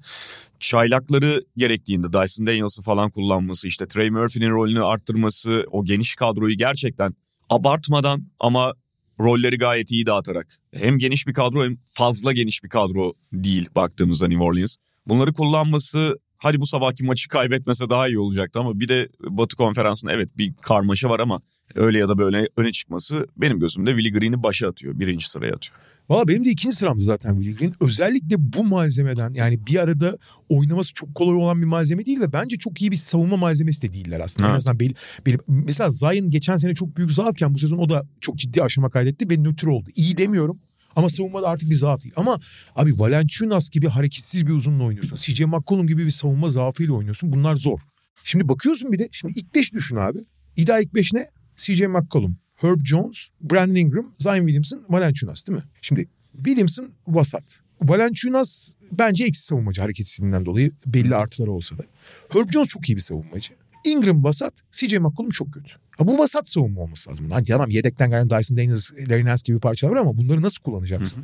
Çaylakları 0.59 1.44
gerektiğinde 1.57 2.12
Dyson 2.12 2.46
Daniels'ı 2.46 2.83
falan 2.83 3.11
kullanması, 3.11 3.68
işte 3.68 3.87
Trey 3.87 4.11
Murphy'nin 4.11 4.50
rolünü 4.50 4.85
arttırması, 4.85 5.64
o 5.70 5.85
geniş 5.85 6.14
kadroyu 6.14 6.57
gerçekten 6.57 7.14
abartmadan 7.50 8.26
ama 8.40 8.74
rolleri 9.20 9.59
gayet 9.59 9.90
iyi 9.90 10.07
dağıtarak. 10.07 10.61
Hem 10.74 10.98
geniş 10.98 11.26
bir 11.26 11.35
kadro 11.35 11.64
hem 11.64 11.76
fazla 11.85 12.33
geniş 12.33 12.64
bir 12.64 12.68
kadro 12.68 13.12
değil 13.33 13.68
baktığımızda 13.76 14.28
New 14.28 14.44
Orleans. 14.44 14.76
Bunları 15.07 15.33
kullanması 15.33 16.18
hadi 16.38 16.61
bu 16.61 16.66
sabahki 16.66 17.04
maçı 17.04 17.28
kaybetmese 17.28 17.90
daha 17.90 18.09
iyi 18.09 18.18
olacaktı 18.18 18.61
ama 18.61 18.80
bir 18.80 18.88
de 18.88 19.09
Batı 19.20 19.57
konferansında 19.57 20.12
evet 20.12 20.28
bir 20.38 20.54
karmaşa 20.62 21.11
var 21.11 21.20
ama 21.20 21.40
öyle 21.74 21.98
ya 21.98 22.09
da 22.09 22.18
böyle 22.18 22.48
öne 22.57 22.72
çıkması 22.72 23.26
benim 23.37 23.61
gözümde 23.61 23.90
Willie 23.90 24.18
Green'i 24.18 24.42
başa 24.42 24.68
atıyor. 24.68 24.98
Birinci 24.98 25.30
sıraya 25.30 25.54
atıyor. 25.54 25.76
Valla 26.08 26.28
benim 26.28 26.44
de 26.44 26.50
ikinci 26.50 26.76
sıramdı 26.76 27.02
zaten 27.02 27.34
Willie 27.40 27.56
Green. 27.56 27.74
Özellikle 27.80 28.36
bu 28.38 28.64
malzemeden 28.64 29.34
yani 29.34 29.66
bir 29.66 29.78
arada 29.78 30.18
oynaması 30.48 30.94
çok 30.94 31.14
kolay 31.14 31.34
olan 31.36 31.60
bir 31.60 31.66
malzeme 31.66 32.06
değil 32.06 32.20
ve 32.20 32.32
bence 32.32 32.56
çok 32.56 32.82
iyi 32.82 32.90
bir 32.90 32.96
savunma 32.96 33.36
malzemesi 33.36 33.82
de 33.82 33.92
değiller 33.92 34.20
aslında. 34.20 34.48
Ha. 34.48 34.52
En 34.52 34.56
azından 34.56 34.80
belli, 34.80 34.94
belli. 35.26 35.38
Mesela 35.48 35.90
Zion 35.90 36.30
geçen 36.30 36.56
sene 36.56 36.74
çok 36.74 36.96
büyük 36.96 37.12
zaafken 37.12 37.54
bu 37.54 37.58
sezon 37.58 37.78
o 37.78 37.88
da 37.88 38.06
çok 38.20 38.36
ciddi 38.36 38.62
aşama 38.62 38.90
kaydetti 38.90 39.30
ve 39.30 39.36
nötr 39.36 39.66
oldu. 39.66 39.90
İyi 39.94 40.18
demiyorum 40.18 40.58
ama 40.96 41.08
savunmada 41.08 41.48
artık 41.48 41.70
bir 41.70 41.74
zaaf 41.74 42.02
değil. 42.02 42.14
Ama 42.16 42.40
abi 42.76 42.98
Valenciunas 42.98 43.70
gibi 43.70 43.88
hareketsiz 43.88 44.46
bir 44.46 44.52
uzunla 44.52 44.84
oynuyorsun. 44.84 45.16
CJ 45.16 45.40
McCollum 45.40 45.86
gibi 45.86 46.06
bir 46.06 46.10
savunma 46.10 46.50
zaafıyla 46.50 46.94
oynuyorsun. 46.94 47.32
Bunlar 47.32 47.56
zor. 47.56 47.78
Şimdi 48.24 48.48
bakıyorsun 48.48 48.92
bir 48.92 48.98
de 48.98 49.08
şimdi 49.12 49.38
ilk 49.38 49.54
beş 49.54 49.72
düşün 49.72 49.96
abi. 49.96 50.18
İdeal 50.56 50.82
ilk 50.82 50.94
beş 50.94 51.12
ne? 51.12 51.30
CJ 51.56 51.80
McCollum, 51.80 52.36
Herb 52.64 52.85
Jones, 52.85 53.29
Brandon 53.40 53.74
Ingram, 53.74 54.12
Zion 54.18 54.37
Williamson, 54.37 54.85
Valenciunas 54.88 55.46
değil 55.46 55.59
mi? 55.59 55.64
Şimdi 55.81 56.09
Williamson 56.37 56.90
vasat. 57.07 57.44
Valenciunas 57.83 58.72
bence 58.92 59.24
eksi 59.24 59.44
savunmacı 59.46 59.83
hareketsizliğinden 59.83 60.46
dolayı 60.46 60.72
belli 60.87 61.16
artıları 61.16 61.53
olsa 61.53 61.79
da. 61.79 61.83
Herb 62.29 62.50
Jones 62.50 62.68
çok 62.68 62.88
iyi 62.88 62.96
bir 62.96 63.00
savunmacı. 63.00 63.55
Ingram 63.85 64.24
vasat, 64.24 64.55
CJ 64.72 64.92
McCollum 64.92 65.31
çok 65.31 65.53
kötü. 65.53 65.70
Ha, 65.90 66.07
bu 66.07 66.18
vasat 66.18 66.48
savunma 66.48 66.81
olması 66.81 67.11
lazım. 67.11 67.31
Hani 67.31 67.46
tamam 67.46 67.70
yedekten 67.70 68.11
gelen 68.11 68.31
Dyson 68.31 68.57
Daniels, 68.57 68.92
Larry 68.92 69.24
Nance 69.24 69.42
gibi 69.44 69.59
parçalar 69.59 69.92
var 69.92 70.00
ama 70.00 70.18
bunları 70.18 70.42
nasıl 70.42 70.62
kullanacaksın? 70.62 71.20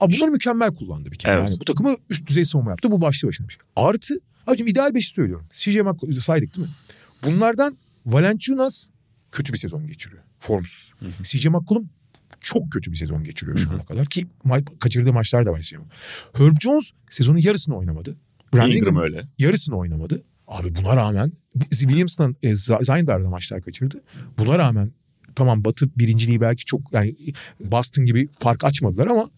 Hı 0.00 0.10
bunları 0.10 0.30
mükemmel 0.30 0.74
kullandı 0.74 1.12
bir 1.12 1.16
kere. 1.16 1.32
Evet. 1.32 1.44
Yani 1.44 1.60
bu 1.60 1.64
takımı 1.64 1.96
üst 2.10 2.26
düzey 2.26 2.44
savunma 2.44 2.70
yaptı. 2.70 2.90
Bu 2.90 3.00
başlı 3.00 3.28
başına 3.28 3.48
bir 3.48 3.52
şey. 3.52 3.62
Artı, 3.76 4.14
abicim 4.46 4.66
ideal 4.66 4.94
beşi 4.94 5.10
söylüyorum. 5.10 5.46
CJ 5.52 5.76
McCollum 5.76 6.20
saydık 6.20 6.56
değil 6.56 6.66
mi? 6.66 6.74
Bunlardan 7.26 7.78
Valenciunas 8.06 8.86
kötü 9.32 9.52
bir 9.52 9.58
sezon 9.58 9.86
geçiriyor. 9.86 10.22
Formsuz. 10.46 10.92
CJ 11.22 11.46
McCollum 11.46 11.88
çok 12.40 12.72
kötü 12.72 12.92
bir 12.92 12.96
sezon 12.96 13.24
geçiriyor 13.24 13.58
şu 13.58 13.70
ana 13.70 13.84
kadar 13.84 14.06
ki 14.06 14.26
ma- 14.46 14.78
kaçırdığı 14.78 15.12
maçlar 15.12 15.46
da 15.46 15.52
var. 15.52 15.72
Herb 16.32 16.60
Jones 16.60 16.90
sezonun 17.10 17.38
yarısını 17.38 17.76
oynamadı. 17.76 18.16
Brandon 18.54 18.76
Ingram 18.76 18.96
öyle. 18.96 19.22
Yarısını 19.38 19.76
oynamadı. 19.76 20.22
Abi 20.48 20.74
buna 20.74 20.96
rağmen 20.96 21.32
Williams'tan 21.70 22.36
e, 22.42 22.54
Zayndar'da 22.54 23.30
maçlar 23.30 23.62
kaçırdı. 23.62 24.02
Buna 24.38 24.58
rağmen 24.58 24.92
tamam 25.34 25.64
Batı 25.64 25.98
birinciliği 25.98 26.40
belki 26.40 26.64
çok 26.64 26.92
yani 26.92 27.16
Boston 27.60 28.04
gibi 28.04 28.28
fark 28.38 28.64
açmadılar 28.64 29.06
ama 29.06 29.30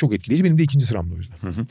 çok 0.00 0.14
etkileyici. 0.14 0.44
Benim 0.44 0.58
de 0.58 0.62
ikinci 0.62 0.86
sıramda 0.86 1.14
o 1.14 1.18
yüzden. 1.18 1.36
Hı 1.40 1.48
hı. 1.48 1.66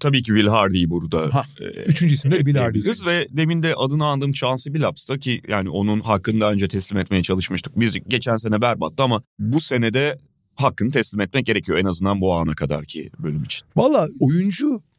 Tabii 0.00 0.22
ki 0.22 0.26
Will 0.26 0.46
Hardy'yi 0.46 0.90
burada. 0.90 1.34
Ha, 1.34 1.44
e, 1.60 1.64
üçüncü 1.64 2.14
isim 2.14 2.30
de 2.30 2.36
Will 2.36 2.56
Hardy. 2.56 2.78
Ve 3.06 3.26
demin 3.30 3.62
de 3.62 3.74
adını 3.74 4.06
andığım 4.06 4.32
Chauncey 4.32 4.74
Billups'ta 4.74 5.18
ki 5.18 5.42
yani 5.48 5.70
onun 5.70 6.00
hakkını 6.00 6.40
daha 6.40 6.52
önce 6.52 6.68
teslim 6.68 6.98
etmeye 6.98 7.22
çalışmıştık. 7.22 7.80
Biz 7.80 7.96
geçen 8.08 8.36
sene 8.36 8.60
berbattı 8.60 9.02
ama 9.02 9.22
bu 9.38 9.60
senede 9.60 10.18
hakkını 10.54 10.90
teslim 10.90 11.20
etmek 11.20 11.46
gerekiyor 11.46 11.78
en 11.78 11.84
azından 11.84 12.20
bu 12.20 12.34
ana 12.34 12.54
kadarki 12.54 13.10
bölüm 13.18 13.44
için. 13.44 13.68
Valla 13.76 14.06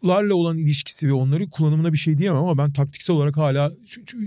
oyuncularla 0.01 0.35
olan 0.35 0.57
ilişkisi 0.57 1.07
ve 1.07 1.13
onları 1.13 1.49
kullanımına 1.49 1.93
bir 1.93 1.97
şey 1.97 2.17
diyemem 2.17 2.41
ama 2.43 2.57
ben 2.57 2.71
taktiksel 2.71 3.15
olarak 3.15 3.37
hala 3.37 3.71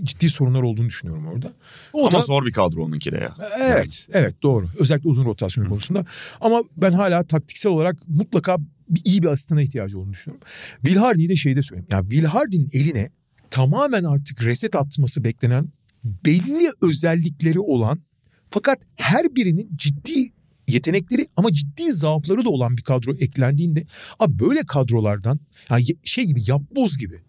ciddi 0.04 0.30
sorunlar 0.30 0.62
olduğunu 0.62 0.88
düşünüyorum 0.88 1.26
orada. 1.26 1.52
O 1.92 2.06
ama 2.06 2.12
da, 2.12 2.20
zor 2.20 2.46
bir 2.46 2.52
kadro 2.52 2.84
onunki 2.84 3.12
de 3.12 3.16
ya. 3.16 3.34
Evet, 3.60 4.06
yani. 4.08 4.22
evet 4.22 4.42
doğru. 4.42 4.68
Özellikle 4.78 5.08
uzun 5.08 5.24
rotasyon 5.24 5.68
konusunda. 5.68 6.04
Ama 6.40 6.62
ben 6.76 6.92
hala 6.92 7.22
taktiksel 7.22 7.72
olarak 7.72 7.96
mutlaka 8.08 8.56
bir, 8.88 9.02
iyi 9.04 9.22
bir 9.22 9.28
asistana 9.28 9.62
ihtiyacı 9.62 9.98
olduğunu 9.98 10.12
düşünüyorum. 10.12 10.46
Will 10.82 10.96
Hardy'yi 10.96 11.28
de 11.28 11.36
şeyde 11.36 11.62
söyleyeyim. 11.62 11.88
Yani 11.90 12.10
Will 12.10 12.24
Hardy'nin 12.24 12.68
eline 12.72 13.10
tamamen 13.50 14.04
artık 14.04 14.42
reset 14.42 14.76
atması 14.76 15.24
beklenen 15.24 15.68
belli 16.04 16.70
özellikleri 16.82 17.60
olan 17.60 18.02
fakat 18.50 18.78
her 18.96 19.36
birinin 19.36 19.70
ciddi 19.76 20.32
yetenekleri 20.68 21.26
ama 21.36 21.52
ciddi 21.52 21.92
zaafları 21.92 22.44
da 22.44 22.48
olan 22.48 22.76
bir 22.76 22.82
kadro 22.82 23.14
eklendiğinde 23.14 23.86
abi 24.18 24.38
böyle 24.38 24.60
kadrolardan 24.66 25.40
yani 25.70 25.84
şey 26.04 26.24
gibi 26.24 26.40
yapboz 26.46 26.98
gibi 26.98 27.22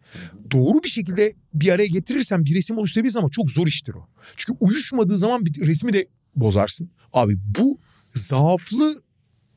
doğru 0.52 0.84
bir 0.84 0.90
şekilde 0.90 1.34
bir 1.54 1.70
araya 1.70 1.88
getirirsen 1.88 2.46
bir 2.46 2.56
resim 2.56 2.78
oluşturabilirsin 2.78 3.20
ama 3.20 3.30
çok 3.30 3.52
zor 3.52 3.68
iştir 3.68 3.94
o. 3.94 4.08
Çünkü 4.36 4.58
uyuşmadığı 4.60 5.18
zaman 5.18 5.46
bir 5.46 5.68
resmi 5.68 5.94
de 5.94 6.08
bozarsın. 6.36 6.90
Abi 7.14 7.38
bu 7.60 7.80
zaaflı 8.14 9.02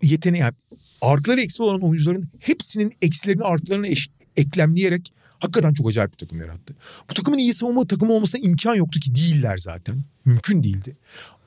yeteneği 0.02 0.40
yani 0.40 0.54
artıları 1.00 1.40
eksi 1.40 1.62
olan 1.62 1.80
oyuncuların 1.80 2.28
hepsinin 2.38 2.92
eksilerini 3.02 3.44
artılarını 3.44 3.88
eş, 3.88 4.10
eklemleyerek 4.36 5.12
hakikaten 5.38 5.74
çok 5.74 5.88
acayip 5.88 6.12
bir 6.12 6.16
takım 6.16 6.40
yarattı. 6.40 6.76
Bu 7.10 7.14
takımın 7.14 7.38
iyi 7.38 7.52
savunma 7.52 7.86
takımı 7.86 8.12
olmasına 8.12 8.40
imkan 8.40 8.74
yoktu 8.74 9.00
ki 9.00 9.14
değiller 9.14 9.56
zaten. 9.56 10.04
Mümkün 10.24 10.62
değildi. 10.62 10.96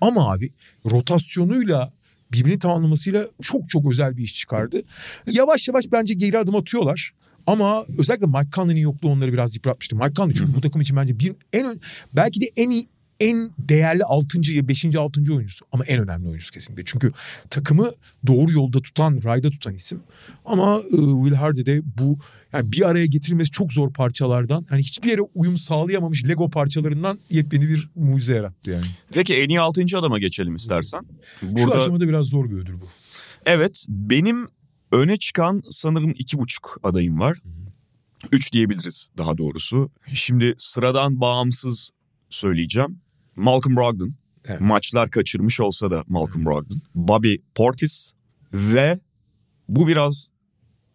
Ama 0.01 0.31
abi 0.31 0.51
rotasyonuyla 0.91 1.93
birbirini 2.33 2.59
tamamlamasıyla 2.59 3.27
çok 3.41 3.69
çok 3.69 3.91
özel 3.91 4.17
bir 4.17 4.23
iş 4.23 4.37
çıkardı. 4.37 4.81
Yavaş 5.31 5.67
yavaş 5.67 5.85
bence 5.91 6.13
geri 6.13 6.39
adım 6.39 6.55
atıyorlar. 6.55 7.11
Ama 7.47 7.85
özellikle 7.97 8.27
Mike 8.27 8.49
Conley'nin 8.55 8.81
yokluğu 8.81 9.09
onları 9.09 9.33
biraz 9.33 9.55
yıpratmıştı. 9.55 9.95
Mike 9.95 10.13
Conley 10.13 10.35
çünkü 10.35 10.55
bu 10.55 10.61
takım 10.61 10.81
için 10.81 10.97
bence 10.97 11.19
bir 11.19 11.33
en 11.53 11.79
belki 12.13 12.41
de 12.41 12.45
en 12.55 12.69
iyi 12.69 12.87
en 13.21 13.51
değerli 13.57 14.03
6. 14.03 14.39
5. 14.67 14.95
6. 14.95 15.21
oyuncusu 15.33 15.65
ama 15.71 15.85
en 15.85 16.03
önemli 16.03 16.27
oyuncusu 16.27 16.51
kesinlikle. 16.51 16.83
Çünkü 16.85 17.11
takımı 17.49 17.91
doğru 18.27 18.51
yolda 18.51 18.81
tutan, 18.81 19.19
rayda 19.23 19.49
tutan 19.49 19.73
isim. 19.73 19.99
Ama 20.45 20.79
e, 20.79 20.97
Will 20.97 21.33
Hardy 21.33 21.65
de 21.65 21.81
bu 21.97 22.17
yani 22.53 22.71
bir 22.71 22.89
araya 22.89 23.05
getirilmesi 23.05 23.51
çok 23.51 23.73
zor 23.73 23.93
parçalardan 23.93 24.65
yani 24.71 24.79
hiçbir 24.79 25.09
yere 25.09 25.21
uyum 25.21 25.57
sağlayamamış 25.57 26.27
Lego 26.27 26.49
parçalarından 26.49 27.19
yepyeni 27.29 27.69
bir 27.69 27.89
mucize 27.95 28.35
yarattı 28.35 28.71
yani. 28.71 28.85
Peki 29.13 29.35
en 29.35 29.49
iyi 29.49 29.59
6. 29.59 29.81
adama 29.97 30.19
geçelim 30.19 30.55
istersen. 30.55 31.01
Burada... 31.41 31.75
Şu 31.75 31.81
aşamada 31.81 32.07
biraz 32.07 32.25
zor 32.25 32.49
bir 32.49 32.55
ödül 32.55 32.81
bu. 32.81 32.85
Evet 33.45 33.85
benim 33.89 34.47
öne 34.91 35.17
çıkan 35.17 35.63
sanırım 35.69 36.13
iki 36.17 36.37
buçuk 36.37 36.79
adayım 36.83 37.19
var. 37.19 37.37
Üç 38.31 38.53
diyebiliriz 38.53 39.09
daha 39.17 39.37
doğrusu. 39.37 39.91
Şimdi 40.13 40.53
sıradan 40.57 41.21
bağımsız 41.21 41.91
söyleyeceğim. 42.29 43.01
Malcolm 43.35 43.75
Brogdon. 43.75 44.13
Evet. 44.45 44.61
Maçlar 44.61 45.09
kaçırmış 45.09 45.59
olsa 45.59 45.91
da 45.91 46.03
Malcolm 46.07 46.45
Brogdon. 46.45 46.81
Bobby 46.95 47.35
Portis 47.55 48.11
ve 48.53 48.99
bu 49.69 49.87
biraz 49.87 50.27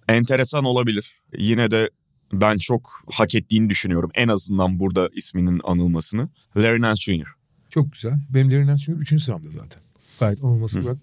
enteresan 0.08 0.64
olabilir. 0.64 1.20
Yine 1.38 1.70
de 1.70 1.90
ben 2.32 2.56
çok 2.56 3.04
hak 3.12 3.34
ettiğini 3.34 3.70
düşünüyorum. 3.70 4.10
En 4.14 4.28
azından 4.28 4.78
burada 4.78 5.10
isminin 5.14 5.60
anılmasını. 5.64 6.28
Larry 6.56 6.80
Nance 6.80 7.02
Jr. 7.02 7.28
Çok 7.70 7.92
güzel. 7.92 8.14
Benim 8.30 8.52
Larry 8.52 8.66
Nance 8.66 8.84
Jr. 8.84 8.92
3. 8.92 9.22
sıramda 9.22 9.50
zaten. 9.50 9.82
Gayet 10.20 10.42
olması 10.42 10.84
bırak. 10.84 10.96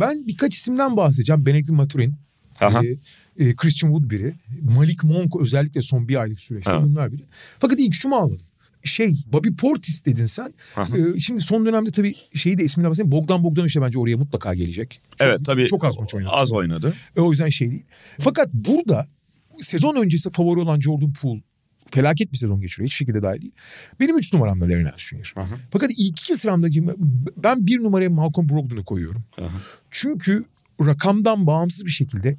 Ben 0.00 0.26
birkaç 0.26 0.54
isimden 0.54 0.96
bahsedeceğim. 0.96 1.46
Benedict 1.46 1.70
Maturin. 1.70 2.14
Aha. 2.60 2.82
E, 2.84 2.96
e, 3.44 3.56
Christian 3.56 3.90
Wood 3.90 4.10
biri. 4.10 4.34
Malik 4.62 5.04
Monk 5.04 5.36
özellikle 5.40 5.82
son 5.82 6.08
bir 6.08 6.20
aylık 6.20 6.40
süreçte 6.40 6.72
evet. 6.72 6.82
bunlar 6.82 7.12
biri. 7.12 7.22
Fakat 7.58 7.80
ilk 7.80 7.94
üçümü 7.94 8.14
almadım 8.14 8.46
şey 8.86 9.24
Bobby 9.32 9.48
Portis 9.48 10.04
dedin 10.04 10.26
sen. 10.26 10.54
ee, 10.76 11.20
şimdi 11.20 11.40
son 11.40 11.66
dönemde 11.66 11.90
tabii 11.90 12.14
şeyi 12.34 12.58
de 12.58 12.64
ismini 12.64 12.88
bahsedeyim. 12.88 13.12
Bogdan 13.12 13.44
Bogdan 13.44 13.66
işte 13.66 13.82
bence 13.82 13.98
oraya 13.98 14.16
mutlaka 14.16 14.54
gelecek. 14.54 15.00
Çok, 15.10 15.28
evet 15.28 15.44
tabii. 15.44 15.66
Çok 15.66 15.84
az 15.84 15.98
maç 15.98 16.14
oynadı. 16.14 16.32
Az 16.32 16.52
oynadı. 16.52 16.94
E, 17.16 17.20
o 17.20 17.30
yüzden 17.30 17.48
şey 17.48 17.70
değil. 17.70 17.84
Fakat 18.18 18.52
burada 18.52 19.08
sezon 19.60 19.96
öncesi 19.96 20.30
favori 20.30 20.60
olan 20.60 20.80
Jordan 20.80 21.12
Poole 21.12 21.42
felaket 21.90 22.32
bir 22.32 22.36
sezon 22.36 22.60
geçiriyor. 22.60 22.88
Hiç 22.88 22.94
şekilde 22.94 23.22
dahil 23.22 23.42
değil. 23.42 23.54
Benim 24.00 24.18
3 24.18 24.32
numaram 24.32 24.60
da 24.60 24.64
Larry 24.64 24.84
Nance 24.84 24.98
Jr. 24.98 25.32
Aha. 25.36 25.54
Fakat 25.70 25.90
ilk 25.90 26.20
iki 26.20 26.36
sıramdaki 26.36 26.86
ben 27.36 27.66
bir 27.66 27.82
numaraya 27.82 28.10
Malcolm 28.10 28.48
Brogdon'u 28.48 28.84
koyuyorum. 28.84 29.24
Aha. 29.40 29.60
Çünkü 29.90 30.44
rakamdan 30.80 31.46
bağımsız 31.46 31.84
bir 31.84 31.90
şekilde 31.90 32.38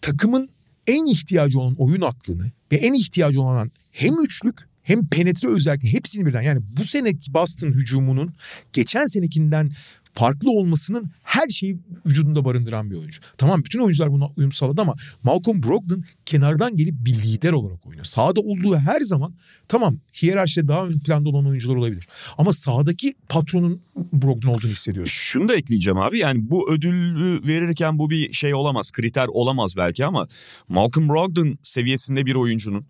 takımın 0.00 0.48
en 0.86 1.06
ihtiyacı 1.06 1.60
olan 1.60 1.74
oyun 1.74 2.00
aklını 2.00 2.50
ve 2.72 2.76
en 2.76 2.92
ihtiyacı 2.92 3.42
olan 3.42 3.70
hem 3.90 4.14
üçlük 4.24 4.67
hem 4.88 5.06
penetre 5.06 5.48
özellikle 5.48 5.92
hepsini 5.92 6.26
birden 6.26 6.42
yani 6.42 6.60
bu 6.76 6.84
seneki 6.84 7.34
Boston 7.34 7.68
hücumunun 7.68 8.32
geçen 8.72 9.06
senekinden 9.06 9.70
farklı 10.14 10.50
olmasının 10.50 11.10
her 11.22 11.48
şeyi 11.48 11.78
vücudunda 12.06 12.44
barındıran 12.44 12.90
bir 12.90 12.96
oyuncu. 12.96 13.20
Tamam 13.38 13.64
bütün 13.64 13.80
oyuncular 13.80 14.12
buna 14.12 14.28
uyum 14.36 14.52
sağladı 14.52 14.80
ama 14.80 14.94
Malcolm 15.22 15.62
Brogdon 15.62 16.04
kenardan 16.26 16.76
gelip 16.76 16.94
bir 17.04 17.14
lider 17.14 17.52
olarak 17.52 17.86
oynuyor. 17.86 18.04
Sahada 18.04 18.40
olduğu 18.40 18.76
her 18.76 19.00
zaman 19.00 19.34
tamam 19.68 19.98
hiyerarşide 20.22 20.68
daha 20.68 20.86
ön 20.86 20.98
planda 20.98 21.28
olan 21.28 21.46
oyuncular 21.46 21.76
olabilir. 21.76 22.08
Ama 22.38 22.52
sahadaki 22.52 23.14
patronun 23.28 23.80
Brogdon 24.12 24.48
olduğunu 24.48 24.70
hissediyorsun. 24.70 25.12
Şunu 25.12 25.48
da 25.48 25.56
ekleyeceğim 25.56 25.98
abi 25.98 26.18
yani 26.18 26.50
bu 26.50 26.72
ödülü 26.72 27.46
verirken 27.46 27.98
bu 27.98 28.10
bir 28.10 28.32
şey 28.32 28.54
olamaz 28.54 28.90
kriter 28.90 29.26
olamaz 29.28 29.74
belki 29.76 30.06
ama 30.06 30.28
Malcolm 30.68 31.08
Brogdon 31.08 31.58
seviyesinde 31.62 32.26
bir 32.26 32.34
oyuncunun 32.34 32.86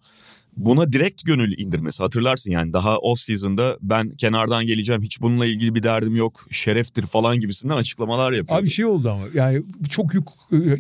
buna 0.59 0.93
direkt 0.93 1.25
gönül 1.25 1.59
indirmesi 1.59 2.03
hatırlarsın 2.03 2.51
yani 2.51 2.73
daha 2.73 2.99
off 2.99 3.19
season'da 3.19 3.79
ben 3.83 4.11
kenardan 4.11 4.67
geleceğim 4.67 5.03
hiç 5.03 5.21
bununla 5.21 5.47
ilgili 5.47 5.75
bir 5.75 5.83
derdim 5.83 6.17
yok 6.17 6.47
şereftir 6.51 7.07
falan 7.07 7.41
gibisinden 7.41 7.77
açıklamalar 7.77 8.33
yapıyor. 8.33 8.61
Abi 8.61 8.71
şey 8.71 8.85
oldu 8.85 9.11
ama 9.11 9.25
yani 9.35 9.63
çok 9.91 10.15
yük 10.15 10.29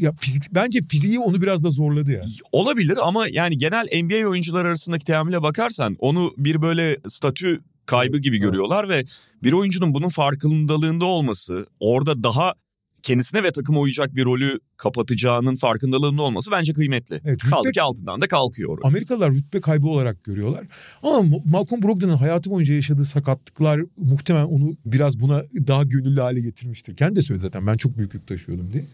ya 0.01 0.13
fizik 0.13 0.43
bence 0.55 0.81
fiziği 0.89 1.19
onu 1.19 1.43
biraz 1.43 1.65
da 1.65 1.71
zorladı 1.71 2.13
ya. 2.13 2.25
Olabilir 2.53 2.99
ama 3.03 3.27
yani 3.31 3.59
genel 3.59 4.03
NBA 4.03 4.29
oyuncular 4.29 4.65
arasındaki 4.65 5.05
teamüle 5.05 5.43
bakarsan 5.43 5.97
onu 5.99 6.33
bir 6.37 6.63
böyle 6.63 6.97
statü 7.07 7.61
kaybı 7.87 8.19
gibi 8.19 8.39
görüyorlar 8.39 8.89
ve 8.89 9.05
bir 9.43 9.53
oyuncunun 9.53 9.95
bunun 9.95 10.09
farkındalığında 10.09 11.05
olması 11.05 11.67
orada 11.81 12.23
daha 12.23 12.55
kendisine 13.03 13.43
ve 13.43 13.53
takıma 13.53 13.81
uyacak 13.81 14.15
bir 14.15 14.25
rolü 14.25 14.61
kapatacağının 14.77 15.55
farkındalığında 15.55 16.23
olması 16.23 16.51
bence 16.51 16.73
kıymetli. 16.73 17.21
Evet, 17.25 17.39
Kaldı 17.39 17.69
rütbe- 17.69 17.73
ki 17.73 17.83
altından 17.83 18.21
da 18.21 18.29
kalkıyor. 18.29 18.79
Amerikalılar 18.83 19.33
rütbe 19.33 19.61
kaybı 19.61 19.87
olarak 19.87 20.25
görüyorlar. 20.25 20.67
Ama 21.03 21.39
Malcolm 21.45 21.83
Brogdon'un 21.83 22.17
hayatı 22.17 22.51
boyunca 22.51 22.75
yaşadığı 22.75 23.05
sakatlıklar 23.05 23.81
muhtemelen 23.97 24.47
onu 24.47 24.77
biraz 24.87 25.21
buna 25.21 25.43
daha 25.67 25.85
gönüllü 25.85 26.21
hale 26.21 26.41
getirmiştir. 26.41 26.97
Kendi 26.97 27.17
de 27.17 27.23
söyledi 27.23 27.43
zaten 27.43 27.67
ben 27.67 27.77
çok 27.77 27.99
büyük 27.99 28.15
yük 28.15 28.27
taşıyordum 28.27 28.73
diye. 28.73 28.85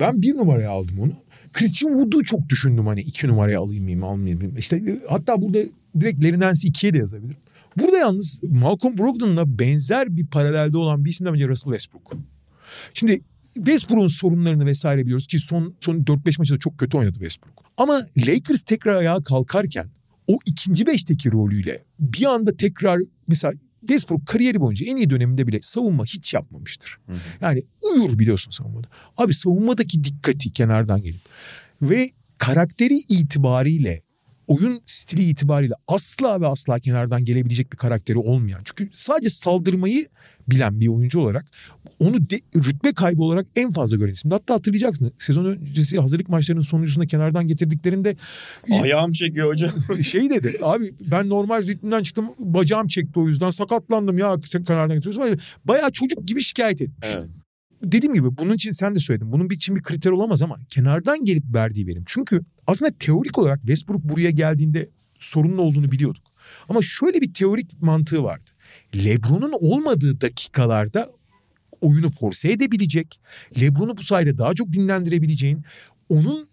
Ben 0.00 0.22
bir 0.22 0.34
numaraya 0.34 0.70
aldım 0.70 1.00
onu. 1.00 1.12
Christian 1.52 1.90
Wood'u 1.92 2.24
çok 2.24 2.48
düşündüm 2.48 2.86
hani 2.86 3.00
iki 3.00 3.28
numaraya 3.28 3.60
alayım 3.60 3.84
mıyım 3.84 4.04
almayayım 4.04 4.38
mıyım. 4.38 4.56
İşte 4.56 4.76
e, 4.76 5.00
hatta 5.08 5.42
burada 5.42 5.58
direkt 6.00 6.24
Larry 6.24 6.40
Nance'i 6.40 6.68
ikiye 6.68 6.94
de 6.94 6.98
yazabilirim. 6.98 7.36
Burada 7.78 7.98
yalnız 7.98 8.40
Malcolm 8.42 8.98
Brogdon'la 8.98 9.58
benzer 9.58 10.16
bir 10.16 10.26
paralelde 10.26 10.78
olan 10.78 11.04
bir 11.04 11.10
isim 11.10 11.26
de 11.26 11.32
bence 11.32 11.48
Russell 11.48 11.72
Westbrook. 11.72 12.12
Şimdi 12.94 13.20
Westbrook'un 13.54 14.06
sorunlarını 14.06 14.66
vesaire 14.66 15.04
biliyoruz 15.04 15.26
ki 15.26 15.38
son 15.38 15.74
son 15.80 15.96
4-5 15.96 16.38
maçta 16.38 16.58
çok 16.58 16.78
kötü 16.78 16.98
oynadı 16.98 17.14
Westbrook. 17.14 17.64
Ama 17.76 18.06
Lakers 18.26 18.62
tekrar 18.62 18.94
ayağa 18.94 19.22
kalkarken 19.22 19.88
o 20.26 20.38
ikinci 20.46 20.86
beşteki 20.86 21.32
rolüyle 21.32 21.82
bir 21.98 22.26
anda 22.26 22.56
tekrar 22.56 23.00
mesela 23.28 23.54
Westbrook 23.80 24.26
kariyeri 24.26 24.60
boyunca 24.60 24.86
en 24.86 24.96
iyi 24.96 25.10
döneminde 25.10 25.46
bile 25.46 25.58
savunma 25.62 26.04
hiç 26.04 26.34
yapmamıştır. 26.34 26.98
Yani 27.40 27.62
uyur 27.82 28.18
biliyorsun 28.18 28.50
savunmada. 28.50 28.88
Abi 29.16 29.34
savunmadaki 29.34 30.04
dikkati 30.04 30.52
kenardan 30.52 31.02
gelip 31.02 31.20
ve 31.82 32.10
karakteri 32.38 32.94
itibariyle 32.94 34.02
oyun 34.46 34.80
stili 34.84 35.28
itibariyle 35.28 35.74
asla 35.88 36.40
ve 36.40 36.46
asla 36.46 36.80
kenardan 36.80 37.24
gelebilecek 37.24 37.72
bir 37.72 37.76
karakteri 37.76 38.18
olmayan. 38.18 38.60
Çünkü 38.64 38.90
sadece 38.92 39.28
saldırmayı 39.28 40.06
bilen 40.48 40.80
bir 40.80 40.88
oyuncu 40.88 41.20
olarak 41.20 41.46
onu 41.98 42.30
de, 42.30 42.40
rütbe 42.56 42.92
kaybı 42.92 43.22
olarak 43.22 43.46
en 43.56 43.72
fazla 43.72 43.96
gören 43.96 44.12
isim. 44.12 44.30
Hatta 44.30 44.54
hatırlayacaksın 44.54 45.12
sezon 45.18 45.44
öncesi 45.44 46.00
hazırlık 46.00 46.28
maçlarının 46.28 46.62
sonuncusunda 46.62 47.06
kenardan 47.06 47.46
getirdiklerinde 47.46 48.16
Ayağım 48.82 49.12
çekiyor 49.12 49.48
hocam. 49.48 49.70
şey 50.04 50.30
dedi 50.30 50.58
abi 50.62 50.94
ben 51.00 51.28
normal 51.28 51.62
ritmden 51.62 52.02
çıktım 52.02 52.26
bacağım 52.38 52.86
çekti 52.86 53.20
o 53.20 53.28
yüzden 53.28 53.50
sakatlandım 53.50 54.18
ya 54.18 54.36
kenardan 54.66 54.96
getiriyorsun. 54.96 55.38
Bayağı 55.64 55.92
çocuk 55.92 56.28
gibi 56.28 56.42
şikayet 56.42 56.82
etmiş. 56.82 57.08
Evet. 57.14 57.43
Dediğim 57.82 58.14
gibi 58.14 58.36
bunun 58.36 58.54
için 58.54 58.70
sen 58.70 58.94
de 58.94 58.98
söyledin. 58.98 59.32
Bunun 59.32 59.48
için 59.48 59.76
bir 59.76 59.82
kriter 59.82 60.10
olamaz 60.10 60.42
ama 60.42 60.58
kenardan 60.68 61.24
gelip 61.24 61.44
verdiği 61.54 61.86
verim. 61.86 62.02
Çünkü 62.06 62.40
aslında 62.66 62.92
teorik 62.98 63.38
olarak 63.38 63.60
Westbrook 63.60 64.04
buraya 64.04 64.30
geldiğinde 64.30 64.88
sorunun 65.18 65.58
olduğunu 65.58 65.92
biliyorduk. 65.92 66.24
Ama 66.68 66.82
şöyle 66.82 67.20
bir 67.20 67.32
teorik 67.32 67.82
mantığı 67.82 68.22
vardı. 68.22 68.50
LeBron'un 68.96 69.52
olmadığı 69.60 70.20
dakikalarda 70.20 71.08
oyunu 71.80 72.10
force 72.10 72.48
edebilecek. 72.48 73.20
LeBron'u 73.60 73.96
bu 73.96 74.02
sayede 74.02 74.38
daha 74.38 74.54
çok 74.54 74.72
dinlendirebileceğin, 74.72 75.64
onun 76.08 76.48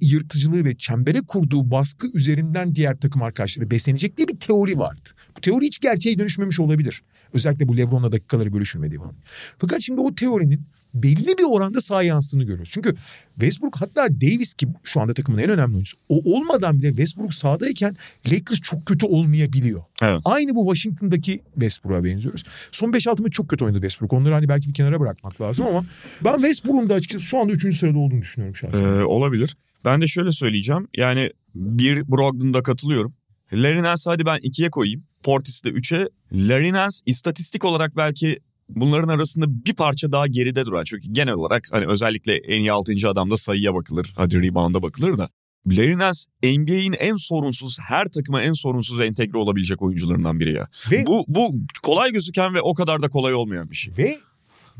yırtıcılığı 0.00 0.64
ve 0.64 0.76
çembere 0.76 1.20
kurduğu 1.20 1.70
baskı 1.70 2.06
üzerinden 2.14 2.74
diğer 2.74 3.00
takım 3.00 3.22
arkadaşları 3.22 3.70
beslenecek 3.70 4.16
diye 4.16 4.28
bir 4.28 4.40
teori 4.40 4.78
vardı. 4.78 5.10
Teori 5.42 5.64
hiç 5.64 5.78
gerçeğe 5.78 6.18
dönüşmemiş 6.18 6.60
olabilir. 6.60 7.02
Özellikle 7.32 7.68
bu 7.68 7.76
LeBron'la 7.76 8.12
dakikaları 8.12 8.52
bölüşülmediği 8.52 8.98
falan. 8.98 9.14
Fakat 9.58 9.80
şimdi 9.80 10.00
o 10.00 10.14
teorinin 10.14 10.62
belli 10.94 11.38
bir 11.38 11.44
oranda 11.50 11.80
saha 11.80 12.02
yansıdığını 12.02 12.44
görüyoruz. 12.44 12.70
Çünkü 12.72 12.94
Westbrook 13.34 13.76
hatta 13.76 14.08
Davis 14.20 14.54
ki 14.54 14.68
şu 14.84 15.00
anda 15.00 15.14
takımın 15.14 15.38
en 15.38 15.50
önemli 15.50 15.74
oyuncusu. 15.74 15.96
O 16.08 16.36
olmadan 16.36 16.78
bile 16.78 16.88
Westbrook 16.88 17.34
sahadayken 17.34 17.96
Lakers 18.32 18.60
çok 18.60 18.86
kötü 18.86 19.06
olmayabiliyor. 19.06 19.82
Evet. 20.02 20.20
Aynı 20.24 20.54
bu 20.54 20.64
Washington'daki 20.74 21.40
Westbrook'a 21.54 22.04
benziyoruz. 22.04 22.44
Son 22.72 22.92
5-6 22.92 23.22
maç 23.22 23.32
çok 23.32 23.48
kötü 23.48 23.64
oynadı 23.64 23.80
Westbrook. 23.80 24.12
Onları 24.12 24.34
hani 24.34 24.48
belki 24.48 24.68
bir 24.68 24.74
kenara 24.74 25.00
bırakmak 25.00 25.40
lazım 25.40 25.66
ama 25.66 25.84
ben 26.24 26.34
Westbrook'un 26.34 26.88
da 26.88 26.94
açıkçası 26.94 27.24
şu 27.24 27.38
anda 27.38 27.52
3. 27.52 27.76
sırada 27.76 27.98
olduğunu 27.98 28.22
düşünüyorum 28.22 28.56
şahsen. 28.56 28.84
Ee, 28.84 29.04
olabilir. 29.04 29.56
Ben 29.84 30.00
de 30.00 30.06
şöyle 30.06 30.32
söyleyeceğim. 30.32 30.88
Yani 30.96 31.30
bir 31.54 32.08
Brogdon'da 32.08 32.62
katılıyorum. 32.62 33.14
Larry 33.52 33.82
Nance 33.82 34.02
hadi 34.04 34.26
ben 34.26 34.38
ikiye 34.42 34.70
koyayım. 34.70 35.04
Portis'i 35.22 35.64
de 35.64 35.68
üçe. 35.68 36.08
Larry 36.32 36.72
Nance 36.72 36.96
istatistik 37.06 37.64
olarak 37.64 37.96
belki 37.96 38.38
bunların 38.68 39.08
arasında 39.08 39.64
bir 39.64 39.74
parça 39.74 40.12
daha 40.12 40.26
geride 40.26 40.66
duran. 40.66 40.84
Çünkü 40.84 41.08
genel 41.12 41.34
olarak 41.34 41.68
hani 41.70 41.86
özellikle 41.86 42.36
en 42.36 42.60
iyi 42.60 42.72
altıncı 42.72 43.08
adamda 43.08 43.36
sayıya 43.36 43.74
bakılır. 43.74 44.12
Hadi 44.16 44.42
rebound'a 44.42 44.82
bakılır 44.82 45.18
da. 45.18 45.28
Larry 45.66 45.98
Nance 45.98 46.18
NBA'in 46.42 46.94
en 46.98 47.14
sorunsuz, 47.16 47.76
her 47.80 48.08
takıma 48.08 48.42
en 48.42 48.52
sorunsuz 48.52 49.00
entegre 49.00 49.38
olabilecek 49.38 49.82
oyuncularından 49.82 50.40
biri 50.40 50.52
ya. 50.52 50.66
Ve- 50.90 51.06
Bu, 51.06 51.24
bu 51.28 51.54
kolay 51.82 52.12
gözüken 52.12 52.54
ve 52.54 52.60
o 52.60 52.74
kadar 52.74 53.02
da 53.02 53.08
kolay 53.08 53.34
olmayan 53.34 53.70
bir 53.70 53.76
şey. 53.76 53.94
Ve 53.98 54.16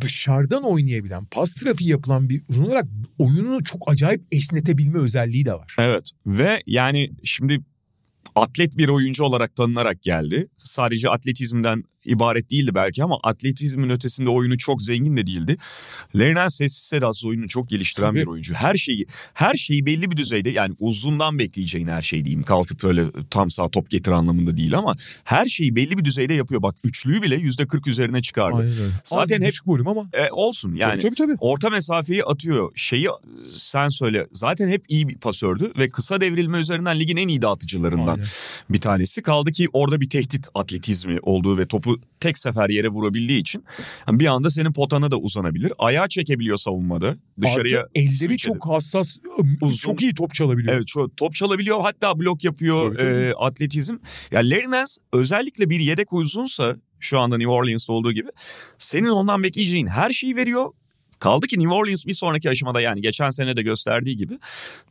dışarıdan 0.00 0.62
oynayabilen, 0.62 1.24
pas 1.24 1.52
trafiği 1.52 1.90
yapılan 1.90 2.28
bir 2.28 2.42
uzun 2.48 2.64
olarak 2.64 2.86
oyununu 3.18 3.64
çok 3.64 3.90
acayip 3.92 4.22
esnetebilme 4.32 4.98
özelliği 4.98 5.44
de 5.46 5.52
var. 5.52 5.74
Evet 5.78 6.10
ve 6.26 6.62
yani 6.66 7.10
şimdi 7.24 7.60
atlet 8.38 8.78
bir 8.78 8.88
oyuncu 8.88 9.24
olarak 9.24 9.56
tanınarak 9.56 10.02
geldi. 10.02 10.48
Sadece 10.56 11.10
atletizmden 11.10 11.84
ibaret 12.08 12.50
değildi 12.50 12.74
belki 12.74 13.04
ama 13.04 13.18
atletizmin 13.22 13.90
ötesinde 13.90 14.28
oyunu 14.30 14.58
çok 14.58 14.82
zengin 14.82 15.16
de 15.16 15.26
değildi. 15.26 15.56
Lernen 16.18 16.48
sessiz 16.48 16.82
sedasız 16.82 17.24
oyunu 17.24 17.48
çok 17.48 17.68
geliştiren 17.68 18.08
Tabii. 18.08 18.20
bir 18.20 18.26
oyuncu. 18.26 18.54
Her 18.54 18.74
şeyi 18.74 19.06
her 19.34 19.54
şeyi 19.54 19.86
belli 19.86 20.10
bir 20.10 20.16
düzeyde 20.16 20.50
yani 20.50 20.74
uzundan 20.80 21.38
bekleyeceğin 21.38 21.86
her 21.88 22.02
şey 22.02 22.24
diyeyim. 22.24 22.42
Kalkıp 22.42 22.84
öyle 22.84 23.04
tam 23.30 23.50
sağ 23.50 23.68
top 23.68 23.90
getir 23.90 24.10
anlamında 24.12 24.56
değil 24.56 24.78
ama 24.78 24.96
her 25.24 25.46
şeyi 25.46 25.76
belli 25.76 25.98
bir 25.98 26.04
düzeyde 26.04 26.34
yapıyor. 26.34 26.62
Bak 26.62 26.74
üçlüyü 26.84 27.22
bile 27.22 27.36
yüzde 27.36 27.66
kırk 27.66 27.86
üzerine 27.86 28.22
çıkardı. 28.22 28.56
Aynen. 28.58 28.90
Zaten 29.04 29.42
hep- 29.42 29.54
bölüm 29.66 29.88
ama 29.88 30.06
E, 30.12 30.30
olsun 30.32 30.74
yani. 30.74 31.00
tabii 31.00 31.14
tabii. 31.14 31.28
tabii. 31.28 31.36
Orta 31.40 31.70
mesafeyi 31.70 32.24
atıyor. 32.24 32.72
Şeyi 32.76 33.06
sen 33.54 33.88
söyle. 33.88 34.26
Zaten 34.32 34.68
hep 34.68 34.84
iyi 34.88 35.08
bir 35.08 35.18
pasördü 35.18 35.72
ve 35.78 35.90
kısa 35.90 36.20
devrilme 36.20 36.58
üzerinden 36.58 36.98
ligin 37.00 37.16
en 37.16 37.28
iyi 37.28 37.42
dağıtıcılarından 37.42 38.06
Aynen. 38.14 38.26
bir 38.70 38.80
tanesi. 38.80 39.22
Kaldı 39.22 39.52
ki 39.52 39.68
orada 39.72 40.00
bir 40.00 40.08
tehdit 40.10 40.48
atletizmi 40.54 41.18
olduğu 41.22 41.58
ve 41.58 41.66
topu 41.66 41.97
tek 42.20 42.38
sefer 42.38 42.68
yere 42.68 42.88
vurabildiği 42.88 43.40
için 43.40 43.64
bir 44.08 44.26
anda 44.26 44.50
senin 44.50 44.72
potana 44.72 45.10
da 45.10 45.16
uzanabilir. 45.16 45.72
Ayağı 45.78 46.08
çekebiliyor 46.08 46.56
savunmada. 46.56 47.16
Dışarıya 47.42 47.80
Artı 47.80 47.90
elleri 47.94 48.36
çok 48.36 48.66
hassas, 48.66 49.16
Uzun. 49.60 49.76
çok 49.76 50.02
iyi 50.02 50.14
top 50.14 50.34
çalabiliyor. 50.34 50.74
Evet 50.74 50.84
şu 50.86 51.10
top 51.16 51.34
çalabiliyor 51.34 51.80
hatta 51.80 52.18
blok 52.18 52.44
yapıyor 52.44 52.84
Tabii, 52.84 52.96
tabii. 52.96 53.08
e, 53.08 53.32
atletizm. 53.32 53.96
Ya 54.32 54.40
Nance 54.40 54.92
özellikle 55.12 55.70
bir 55.70 55.80
yedek 55.80 56.12
uzunsa 56.12 56.76
şu 57.00 57.18
anda 57.18 57.36
New 57.36 57.52
Orleans'ta 57.52 57.92
olduğu 57.92 58.12
gibi 58.12 58.28
senin 58.78 59.08
ondan 59.08 59.42
bekleyeceğin 59.42 59.86
her 59.86 60.10
şeyi 60.10 60.36
veriyor. 60.36 60.72
Kaldı 61.18 61.46
ki 61.46 61.58
New 61.58 61.74
Orleans 61.74 62.06
bir 62.06 62.12
sonraki 62.12 62.50
aşamada 62.50 62.80
yani 62.80 63.00
geçen 63.00 63.30
sene 63.30 63.56
de 63.56 63.62
gösterdiği 63.62 64.16
gibi 64.16 64.38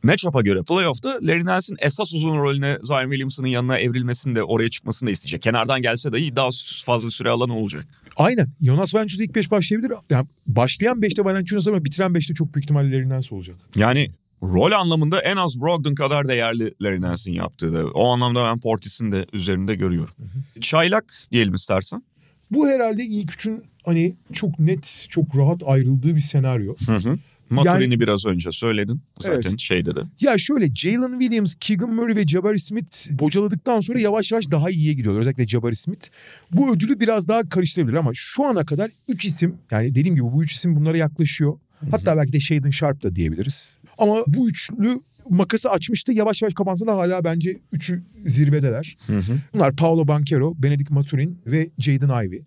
matchup'a 0.02 0.42
göre 0.42 0.62
playoff'ta 0.62 1.18
Larry 1.22 1.44
Nance'in 1.44 1.76
esas 1.80 2.14
uzun 2.14 2.38
rolüne 2.38 2.78
Zion 2.82 3.02
Williamson'ın 3.10 3.48
yanına 3.48 3.78
evrilmesini 3.78 4.34
de 4.34 4.42
oraya 4.42 4.70
çıkmasını 4.70 5.06
da 5.06 5.10
isteyecek. 5.10 5.42
Kenardan 5.42 5.82
gelse 5.82 6.12
dahi 6.12 6.36
daha 6.36 6.48
fazla 6.84 7.10
süre 7.10 7.30
alan 7.30 7.50
olacak. 7.50 7.86
Aynen. 8.16 8.48
Jonas 8.60 8.94
Valanciunas 8.94 9.28
ilk 9.28 9.34
5 9.34 9.50
başlayabilir. 9.50 9.92
Yani 10.10 10.26
başlayan 10.46 11.00
5'te 11.00 11.24
Valanciunas 11.24 11.68
ama 11.68 11.84
bitiren 11.84 12.10
5'te 12.10 12.34
çok 12.34 12.54
büyük 12.54 12.64
ihtimalle 12.64 12.92
Larry 12.92 13.08
Nance 13.08 13.34
olacak. 13.34 13.56
Yani 13.76 14.10
rol 14.42 14.72
anlamında 14.72 15.20
en 15.20 15.36
az 15.36 15.60
Brogdon 15.60 15.94
kadar 15.94 16.28
değerli 16.28 16.74
Larry 16.82 17.00
Nance'in 17.00 17.34
yaptığı 17.34 17.72
da. 17.72 17.86
O 17.86 18.08
anlamda 18.08 18.44
ben 18.44 18.60
Portis'in 18.60 19.12
de 19.12 19.26
üzerinde 19.32 19.74
görüyorum. 19.74 20.14
Çaylak 20.60 21.14
diyelim 21.32 21.54
istersen. 21.54 22.02
Bu 22.50 22.68
herhalde 22.68 23.04
ilk 23.04 23.34
üçün 23.34 23.64
hani 23.88 24.16
çok 24.32 24.58
net, 24.58 25.06
çok 25.08 25.36
rahat 25.36 25.62
ayrıldığı 25.66 26.16
bir 26.16 26.20
senaryo. 26.20 26.74
Hı 26.86 26.96
hı. 26.96 27.18
Maturin'i 27.50 27.82
Yani- 27.82 28.00
biraz 28.00 28.26
önce 28.26 28.52
söyledin 28.52 29.00
zaten 29.18 29.50
Evet. 29.50 29.60
şeyde 29.60 29.96
de. 29.96 30.00
Ya 30.20 30.38
şöyle 30.38 30.74
Jalen 30.74 31.20
Williams, 31.20 31.54
Keegan 31.60 31.94
Murray 31.94 32.16
ve 32.16 32.26
Jabari 32.26 32.60
Smith 32.60 33.10
bocaladıktan 33.10 33.80
sonra 33.80 34.00
yavaş 34.00 34.32
yavaş 34.32 34.50
daha 34.50 34.70
iyiye 34.70 34.92
gidiyorlar. 34.92 35.20
Özellikle 35.20 35.46
Jabari 35.46 35.76
Smith. 35.76 36.06
Bu 36.52 36.74
ödülü 36.74 37.00
biraz 37.00 37.28
daha 37.28 37.48
karıştırabilir 37.48 37.96
ama 37.96 38.10
şu 38.14 38.44
ana 38.46 38.66
kadar 38.66 38.90
3 39.08 39.24
isim 39.24 39.54
yani 39.70 39.90
dediğim 39.94 40.16
gibi 40.16 40.24
bu 40.32 40.44
üç 40.44 40.52
isim 40.52 40.76
bunlara 40.76 40.96
yaklaşıyor. 40.96 41.58
Hatta 41.90 42.16
belki 42.16 42.32
de 42.32 42.40
Shaden 42.40 42.70
Sharp 42.70 43.02
da 43.02 43.14
diyebiliriz. 43.16 43.74
Ama 43.98 44.16
bu 44.26 44.48
üçlü 44.48 45.00
makası 45.30 45.70
açmıştı. 45.70 46.12
Yavaş 46.12 46.42
yavaş 46.42 46.54
kapansa 46.54 46.86
da 46.86 46.96
hala 46.96 47.24
bence 47.24 47.56
üçü 47.72 48.02
zirvedeler. 48.26 48.96
Hı 49.06 49.18
hı. 49.18 49.32
Bunlar 49.54 49.76
Paolo 49.76 50.08
Banchero, 50.08 50.54
Benedict 50.58 50.90
Maturin 50.90 51.40
ve 51.46 51.70
Jaden 51.78 52.26
Ivey. 52.26 52.42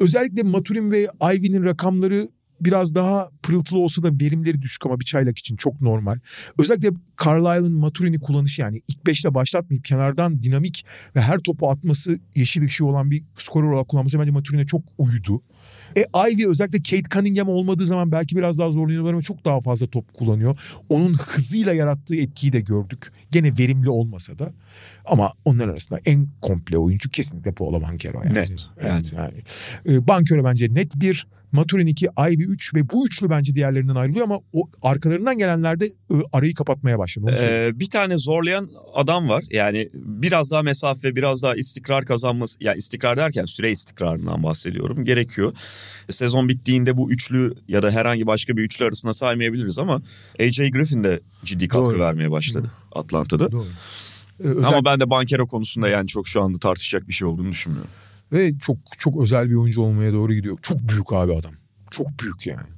Özellikle 0.00 0.42
Maturin 0.42 0.90
ve 0.90 1.08
Ivey'nin 1.22 1.64
rakamları 1.64 2.28
biraz 2.60 2.94
daha 2.94 3.30
pırıltılı 3.42 3.78
olsa 3.78 4.02
da 4.02 4.08
verimleri 4.20 4.62
düşük 4.62 4.86
ama 4.86 5.00
bir 5.00 5.04
çaylak 5.04 5.38
için 5.38 5.56
çok 5.56 5.80
normal. 5.80 6.18
Özellikle 6.58 6.90
Carlisle'ın 7.24 7.72
Maturin'i 7.72 8.20
kullanışı 8.20 8.62
yani 8.62 8.82
ilk 8.88 9.06
beşte 9.06 9.34
başlatmayıp 9.34 9.84
kenardan 9.84 10.42
dinamik 10.42 10.86
ve 11.16 11.20
her 11.20 11.38
topu 11.38 11.70
atması 11.70 12.18
yeşil 12.34 12.64
ışığı 12.64 12.86
olan 12.86 13.10
bir 13.10 13.24
skorer 13.38 13.68
olarak 13.68 13.88
kullanması 13.88 14.20
bence 14.20 14.30
Maturin'e 14.30 14.66
çok 14.66 14.82
uydu. 14.98 15.42
E 15.96 16.04
Ivy 16.30 16.46
özellikle 16.46 16.78
Kate 16.78 17.08
Cunningham 17.10 17.48
olmadığı 17.48 17.86
zaman 17.86 18.12
belki 18.12 18.36
biraz 18.36 18.58
daha 18.58 18.70
zorlanıyorlar 18.70 19.12
ama 19.12 19.22
çok 19.22 19.44
daha 19.44 19.60
fazla 19.60 19.86
top 19.86 20.14
kullanıyor. 20.14 20.58
Onun 20.88 21.14
hızıyla 21.14 21.74
yarattığı 21.74 22.16
etkiyi 22.16 22.52
de 22.52 22.60
gördük. 22.60 23.12
Gene 23.30 23.58
verimli 23.58 23.90
olmasa 23.90 24.38
da. 24.38 24.52
Ama 25.04 25.32
onlar 25.44 25.68
arasında 25.68 26.00
en 26.04 26.28
komple 26.40 26.78
oyuncu 26.78 27.10
kesinlikle 27.10 27.52
Paolo 27.52 27.82
Banchero. 27.82 28.22
Yani. 28.24 28.34
Net, 28.34 28.70
Evet, 28.80 29.12
yani. 29.16 29.34
E, 29.88 30.06
Banchero 30.06 30.44
bence 30.44 30.74
net 30.74 31.00
bir. 31.00 31.26
Maturin 31.52 31.86
2, 31.86 32.06
Ivy 32.30 32.44
3 32.44 32.74
ve 32.74 32.90
bu 32.90 33.06
üçlü 33.06 33.30
bence 33.30 33.54
diğerlerinden 33.54 33.94
ayrılıyor 33.94 34.24
ama 34.24 34.40
o 34.52 34.70
arkalarından 34.82 35.38
gelenler 35.38 35.80
de 35.80 35.86
e, 35.86 36.14
arayı 36.32 36.54
kapatmaya 36.54 36.98
başladı. 36.98 37.36
Ee, 37.40 37.70
bir 37.74 37.90
tane 37.90 38.18
zorlayan 38.18 38.70
adam 38.94 39.28
var. 39.28 39.44
Yani 39.50 39.88
biraz 39.94 40.50
daha 40.50 40.62
mesafe, 40.62 41.16
biraz 41.16 41.42
daha 41.42 41.54
istikrar 41.56 42.04
kazanması. 42.04 42.56
Ya 42.64 42.74
istikrar 42.74 43.16
derken 43.16 43.44
süre 43.44 43.70
istikrarından 43.70 44.42
bahsediyorum. 44.42 45.04
Gerekiyor. 45.04 45.52
Sezon 46.10 46.48
bittiğinde 46.48 46.96
bu 46.96 47.10
üçlü 47.12 47.54
ya 47.68 47.82
da 47.82 47.90
herhangi 47.90 48.26
başka 48.26 48.56
bir 48.56 48.62
üçlü 48.62 48.84
arasında 48.84 49.12
saymayabiliriz 49.12 49.78
ama 49.78 50.02
AJ 50.40 50.56
Griffin 50.58 51.04
de 51.04 51.20
ciddi 51.44 51.68
katkı 51.68 51.90
Doğru. 51.90 52.00
vermeye 52.00 52.30
başladı 52.30 52.70
Atlanta'da. 52.92 53.52
Doğru. 53.52 53.66
E, 54.44 54.46
özel- 54.48 54.64
Ama 54.64 54.84
ben 54.84 55.00
de 55.00 55.10
Bankero 55.10 55.46
konusunda 55.46 55.88
yani 55.88 56.08
çok 56.08 56.28
şu 56.28 56.42
anda 56.42 56.58
tartışacak 56.58 57.08
bir 57.08 57.12
şey 57.12 57.28
olduğunu 57.28 57.50
düşünmüyorum. 57.50 57.90
Ve 58.32 58.58
çok 58.58 58.78
çok 58.98 59.22
özel 59.22 59.50
bir 59.50 59.54
oyuncu 59.54 59.80
olmaya 59.80 60.12
doğru 60.12 60.34
gidiyor. 60.34 60.58
Çok 60.62 60.88
büyük 60.88 61.12
abi 61.12 61.34
adam. 61.34 61.52
Çok 61.90 62.06
büyük 62.22 62.46
yani. 62.46 62.68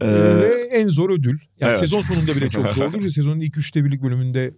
Ee, 0.00 0.06
Ve 0.12 0.68
en 0.72 0.88
zor 0.88 1.10
ödül. 1.10 1.38
Yani 1.60 1.70
evet. 1.70 1.78
sezon 1.78 2.00
sonunda 2.00 2.36
bile 2.36 2.50
çok 2.50 2.70
zordur. 2.70 3.02
Sezonun 3.08 3.40
ilk 3.40 3.58
üçte 3.58 3.84
birlik 3.84 4.02
bölümünde 4.02 4.54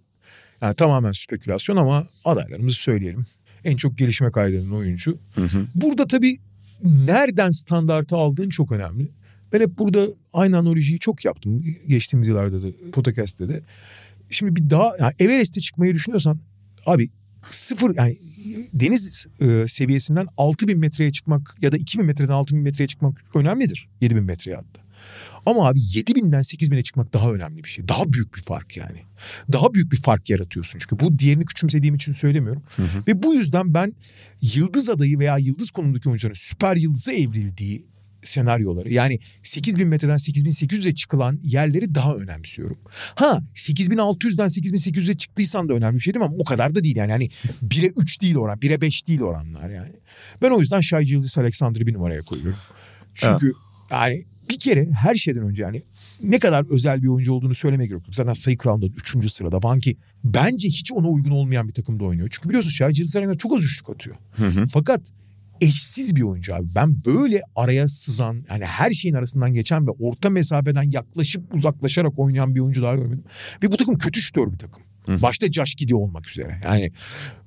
yani 0.61 0.75
tamamen 0.75 1.11
spekülasyon 1.11 1.75
ama 1.75 2.07
adaylarımızı 2.25 2.75
söyleyelim. 2.75 3.25
En 3.63 3.77
çok 3.77 3.97
gelişme 3.97 4.31
kaydeden 4.31 4.71
oyuncu. 4.71 5.17
hı 5.35 5.41
hı. 5.41 5.65
Burada 5.75 6.07
tabii 6.07 6.37
nereden 6.83 7.51
standartı 7.51 8.15
aldığın 8.15 8.49
çok 8.49 8.71
önemli. 8.71 9.11
Ben 9.53 9.61
hep 9.61 9.77
burada 9.77 10.07
aynı 10.33 10.57
analojiyi 10.57 10.99
çok 10.99 11.25
yaptım. 11.25 11.63
Geçtiğimiz 11.87 12.27
yıllarda 12.27 12.63
da 12.63 12.67
podcast'te 12.91 13.49
de. 13.49 13.61
Şimdi 14.29 14.55
bir 14.55 14.69
daha 14.69 14.95
yani 14.99 15.13
Everest'e 15.19 15.61
çıkmayı 15.61 15.93
düşünüyorsan 15.93 16.39
abi 16.85 17.07
sıfır 17.51 17.95
yani 17.95 18.17
deniz 18.73 19.27
e, 19.39 19.67
seviyesinden 19.67 20.27
6000 20.37 20.79
metreye 20.79 21.11
çıkmak 21.11 21.55
ya 21.61 21.71
da 21.71 21.77
2000 21.77 22.05
metreden 22.05 22.33
6000 22.33 22.61
metreye 22.61 22.87
çıkmak 22.87 23.23
önemlidir. 23.35 23.89
7000 24.01 24.23
metreye 24.23 24.55
hatta. 24.55 24.81
Ama 25.45 25.67
abi 25.67 25.79
7000'den 25.79 26.41
8000'e 26.41 26.83
çıkmak 26.83 27.13
daha 27.13 27.31
önemli 27.31 27.63
bir 27.63 27.69
şey. 27.69 27.87
Daha 27.87 28.13
büyük 28.13 28.35
bir 28.35 28.41
fark 28.41 28.77
yani. 28.77 28.99
Daha 29.51 29.73
büyük 29.73 29.91
bir 29.91 30.01
fark 30.01 30.29
yaratıyorsun 30.29 30.79
çünkü. 30.79 30.99
Bu 30.99 31.19
diğerini 31.19 31.45
küçümsediğim 31.45 31.95
için 31.95 32.13
söylemiyorum. 32.13 32.63
Ve 33.07 33.23
bu 33.23 33.33
yüzden 33.33 33.73
ben 33.73 33.93
yıldız 34.41 34.89
adayı 34.89 35.19
veya 35.19 35.37
yıldız 35.37 35.71
konumundaki 35.71 36.09
oyuncuların 36.09 36.33
süper 36.33 36.75
yıldıza 36.75 37.11
evrildiği 37.11 37.85
senaryoları 38.23 38.93
yani 38.93 39.19
8000 39.43 39.87
metreden 39.87 40.17
8800'e 40.17 40.95
çıkılan 40.95 41.39
yerleri 41.43 41.95
daha 41.95 42.15
önemsiyorum. 42.15 42.77
Ha 43.15 43.41
8600'den 43.55 44.47
8800'e 44.47 45.17
çıktıysan 45.17 45.69
da 45.69 45.73
önemli 45.73 45.95
bir 45.95 46.01
şey 46.01 46.13
değil? 46.13 46.25
Ama 46.25 46.35
o 46.39 46.43
kadar 46.43 46.75
da 46.75 46.83
değil 46.83 46.95
yani. 46.95 47.11
yani 47.11 47.29
1'e 47.67 47.91
3 47.97 48.21
değil 48.21 48.35
oran 48.35 48.57
1'e 48.57 48.81
5 48.81 49.07
değil 49.07 49.21
oranlar 49.21 49.69
yani. 49.69 49.91
Ben 50.41 50.51
o 50.51 50.59
yüzden 50.59 50.79
Shai 50.79 51.05
Gilgeous 51.05 51.37
Alexander'ı 51.37 51.87
bir 51.87 51.93
numaraya 51.93 52.21
koyuyorum. 52.21 52.59
Çünkü 53.15 53.53
yani 53.91 54.23
bir 54.49 54.59
kere 54.59 54.89
her 54.91 55.15
şeyden 55.15 55.43
önce 55.43 55.63
yani 55.63 55.81
ne 56.23 56.39
kadar 56.39 56.65
özel 56.73 57.03
bir 57.03 57.07
oyuncu 57.07 57.33
olduğunu 57.33 57.55
söylemeye 57.55 57.87
gerek 57.87 58.07
yok. 58.07 58.15
Zaten 58.15 58.33
sayı 58.33 58.57
kralında 58.57 58.85
3. 58.85 59.31
sırada. 59.31 59.63
Banki 59.63 59.97
bence 60.23 60.67
hiç 60.67 60.91
ona 60.91 61.07
uygun 61.07 61.31
olmayan 61.31 61.67
bir 61.67 61.73
takımda 61.73 62.03
oynuyor. 62.03 62.29
Çünkü 62.31 62.49
biliyorsun 62.49 62.71
Gilgeous 62.71 63.15
Alexander 63.15 63.37
çok 63.37 63.53
az 63.53 63.63
üçlük 63.63 63.89
atıyor. 63.89 64.15
Hı 64.31 64.47
hı. 64.47 64.67
Fakat 64.67 65.01
eşsiz 65.61 66.15
bir 66.15 66.21
oyuncu 66.21 66.55
abi. 66.55 66.67
Ben 66.75 67.05
böyle 67.05 67.41
araya 67.55 67.87
sızan 67.87 68.45
yani 68.49 68.65
her 68.65 68.91
şeyin 68.91 69.15
arasından 69.15 69.53
geçen 69.53 69.87
ve 69.87 69.91
orta 69.91 70.29
mesafeden 70.29 70.91
yaklaşıp 70.91 71.53
uzaklaşarak 71.53 72.19
oynayan 72.19 72.55
bir 72.55 72.59
oyuncu 72.59 72.81
daha 72.81 72.95
görmedim. 72.95 73.23
Ve 73.63 73.71
bu 73.71 73.77
takım 73.77 73.97
kötü 73.97 74.21
şütör 74.21 74.53
bir 74.53 74.57
takım. 74.57 74.83
Hı. 75.05 75.21
Başta 75.21 75.51
Josh 75.51 75.75
Giddey 75.75 75.95
olmak 75.95 76.29
üzere. 76.29 76.61
Yani 76.63 76.91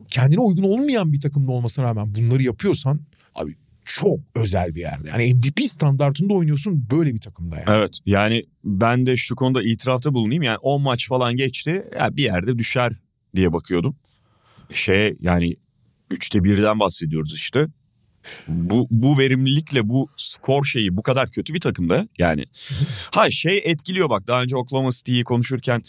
kendine 0.08 0.40
uygun 0.40 0.62
olmayan 0.62 1.12
bir 1.12 1.20
takımda 1.20 1.52
olmasına 1.52 1.84
rağmen 1.84 2.14
bunları 2.14 2.42
yapıyorsan 2.42 3.00
abi 3.34 3.54
çok 3.84 4.18
özel 4.34 4.74
bir 4.74 4.80
yerde. 4.80 5.08
Yani 5.08 5.34
MVP 5.34 5.70
standartında 5.70 6.34
oynuyorsun 6.34 6.86
böyle 6.90 7.14
bir 7.14 7.20
takımda 7.20 7.56
yani. 7.56 7.64
Evet 7.68 7.98
yani 8.06 8.44
ben 8.64 9.06
de 9.06 9.16
şu 9.16 9.36
konuda 9.36 9.62
itirafta 9.62 10.14
bulunayım. 10.14 10.42
Yani 10.42 10.58
10 10.58 10.82
maç 10.82 11.08
falan 11.08 11.36
geçti. 11.36 11.84
Ya 12.00 12.16
bir 12.16 12.22
yerde 12.22 12.58
düşer 12.58 12.92
diye 13.36 13.52
bakıyordum. 13.52 13.96
Şey 14.72 15.14
yani 15.20 15.56
üçte 16.10 16.44
birden 16.44 16.80
bahsediyoruz 16.80 17.34
işte. 17.34 17.66
Bu, 18.48 18.86
bu 18.90 19.18
verimlilikle 19.18 19.88
bu 19.88 20.08
skor 20.16 20.64
şeyi 20.64 20.96
bu 20.96 21.02
kadar 21.02 21.30
kötü 21.30 21.54
bir 21.54 21.60
takımda 21.60 22.08
yani. 22.18 22.44
Ha 23.10 23.30
şey 23.30 23.62
etkiliyor 23.64 24.10
bak 24.10 24.26
daha 24.26 24.42
önce 24.42 24.56
Oklahoma 24.56 24.90
City'yi 24.90 25.24
konuşurken 25.24 25.82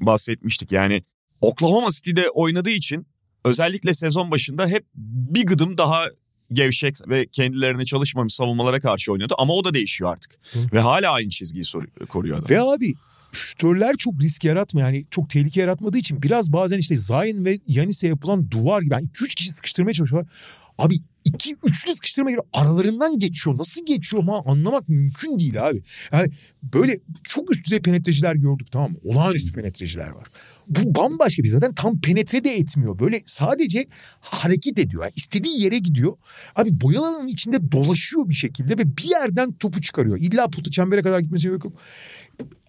bahsetmiştik. 0.00 0.72
Yani 0.72 1.02
Oklahoma 1.40 1.90
City'de 1.90 2.30
oynadığı 2.30 2.70
için 2.70 3.06
özellikle 3.44 3.94
sezon 3.94 4.30
başında 4.30 4.66
hep 4.66 4.84
bir 4.94 5.46
gıdım 5.46 5.78
daha 5.78 6.06
gevşek 6.52 6.94
ve 7.08 7.26
kendilerine 7.26 7.84
çalışmamış 7.84 8.34
savunmalara 8.34 8.80
karşı 8.80 9.12
oynuyordu. 9.12 9.34
Ama 9.38 9.54
o 9.54 9.64
da 9.64 9.74
değişiyor 9.74 10.12
artık. 10.12 10.32
Hı. 10.52 10.58
Ve 10.72 10.80
hala 10.80 11.12
aynı 11.12 11.28
çizgiyi 11.28 11.64
koruyor 12.08 12.38
adam. 12.38 12.50
Ve 12.50 12.60
abi 12.60 12.94
şütörler 13.32 13.96
çok 13.96 14.20
risk 14.22 14.44
yaratmıyor. 14.44 14.88
Yani 14.88 15.04
çok 15.10 15.30
tehlike 15.30 15.60
yaratmadığı 15.60 15.98
için 15.98 16.22
biraz 16.22 16.52
bazen 16.52 16.78
işte 16.78 16.96
Zion 16.96 17.44
ve 17.44 17.58
Yanis'e 17.66 18.08
yapılan 18.08 18.50
duvar 18.50 18.82
gibi. 18.82 18.94
Yani 18.94 19.06
2-3 19.06 19.34
kişi 19.34 19.52
sıkıştırmaya 19.52 19.92
çalışıyorlar. 19.92 20.32
Abi 20.78 20.96
iki 21.24 21.56
üçlü 21.64 21.92
sıkıştırma 21.92 22.30
gibi 22.30 22.40
aralarından 22.52 23.18
geçiyor. 23.18 23.58
Nasıl 23.58 23.86
geçiyor 23.86 24.22
ama 24.22 24.42
anlamak 24.46 24.88
mümkün 24.88 25.38
değil 25.38 25.68
abi. 25.68 25.82
Yani 26.12 26.30
böyle 26.62 26.98
çok 27.28 27.52
üst 27.52 27.64
düzey 27.64 27.80
penetreciler 27.80 28.34
gördük 28.34 28.72
tamam 28.72 28.90
mı? 28.90 28.98
Olağanüstü 29.04 29.52
penetreciler 29.52 30.08
var. 30.08 30.26
Bu 30.68 30.94
bambaşka 30.94 31.42
bir 31.42 31.48
zaten 31.48 31.74
tam 31.74 32.00
penetre 32.00 32.44
de 32.44 32.50
etmiyor. 32.50 32.98
Böyle 32.98 33.20
sadece 33.26 33.86
hareket 34.20 34.78
ediyor. 34.78 35.02
Yani 35.02 35.12
istediği 35.16 35.62
yere 35.62 35.78
gidiyor. 35.78 36.12
Abi 36.56 36.80
boyalı 36.80 37.06
alanın 37.06 37.28
içinde 37.28 37.72
dolaşıyor 37.72 38.28
bir 38.28 38.34
şekilde 38.34 38.78
ve 38.78 38.96
bir 38.96 39.10
yerden 39.10 39.52
topu 39.52 39.80
çıkarıyor. 39.80 40.18
İlla 40.20 40.50
potu 40.50 40.70
çembere 40.70 41.02
kadar 41.02 41.20
gitmesi 41.20 41.48
yok. 41.48 41.72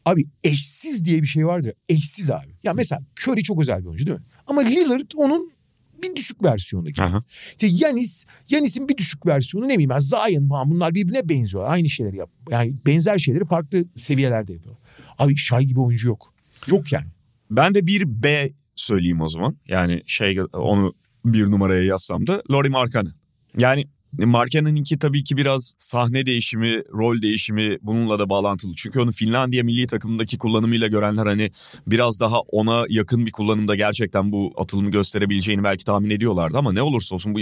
Abi 0.05 0.25
eşsiz 0.43 1.05
diye 1.05 1.21
bir 1.21 1.27
şey 1.27 1.45
vardır. 1.45 1.73
Eşsiz 1.89 2.29
abi. 2.29 2.55
Ya 2.63 2.73
mesela 2.73 3.01
Curry 3.19 3.43
çok 3.43 3.61
özel 3.61 3.81
bir 3.81 3.85
oyuncu 3.85 4.07
değil 4.07 4.17
mi? 4.17 4.25
Ama 4.47 4.61
Lillard 4.61 5.11
onun 5.15 5.51
bir 6.03 6.15
düşük 6.15 6.43
versiyonu 6.43 6.89
gibi. 6.89 7.01
Aha. 7.01 7.23
İşte 7.51 7.67
Yanis, 7.71 8.25
Yanis'in 8.49 8.87
bir 8.87 8.97
düşük 8.97 9.25
versiyonu 9.25 9.67
ne 9.67 9.73
bileyim 9.73 9.89
ben 9.89 9.99
Zion 9.99 10.49
falan 10.49 10.71
bunlar 10.71 10.95
birbirine 10.95 11.29
benziyor. 11.29 11.63
Aynı 11.67 11.89
şeyleri 11.89 12.17
yap. 12.17 12.29
Yani 12.49 12.75
benzer 12.85 13.17
şeyleri 13.17 13.45
farklı 13.45 13.85
seviyelerde 13.95 14.53
yapıyor. 14.53 14.75
Abi 15.19 15.35
Şay 15.35 15.65
gibi 15.65 15.79
oyuncu 15.79 16.07
yok. 16.07 16.33
Yok 16.67 16.91
yani. 16.91 17.07
Ben 17.51 17.75
de 17.75 17.87
bir 17.87 18.23
B 18.23 18.51
söyleyeyim 18.75 19.21
o 19.21 19.29
zaman. 19.29 19.57
Yani 19.67 20.01
şey 20.05 20.39
onu 20.53 20.93
bir 21.25 21.45
numaraya 21.45 21.83
yazsam 21.83 22.27
da 22.27 22.43
Lori 22.51 22.69
Markkanen. 22.69 23.13
Yani 23.57 23.87
Markkanen'inki 24.17 24.99
tabii 24.99 25.23
ki 25.23 25.37
biraz 25.37 25.73
sahne 25.79 26.25
değişimi, 26.25 26.83
rol 26.93 27.21
değişimi 27.21 27.77
bununla 27.81 28.19
da 28.19 28.29
bağlantılı. 28.29 28.73
Çünkü 28.75 28.99
onu 28.99 29.11
Finlandiya 29.11 29.63
milli 29.63 29.87
takımındaki 29.87 30.37
kullanımıyla 30.37 30.87
görenler 30.87 31.25
hani 31.25 31.51
biraz 31.87 32.19
daha 32.19 32.39
ona 32.39 32.85
yakın 32.89 33.25
bir 33.25 33.31
kullanımda 33.31 33.75
gerçekten 33.75 34.31
bu 34.31 34.53
atılımı 34.57 34.91
gösterebileceğini 34.91 35.63
belki 35.63 35.85
tahmin 35.85 36.09
ediyorlardı. 36.09 36.57
Ama 36.57 36.73
ne 36.73 36.81
olursa 36.81 37.15
olsun 37.15 37.33
bu 37.33 37.39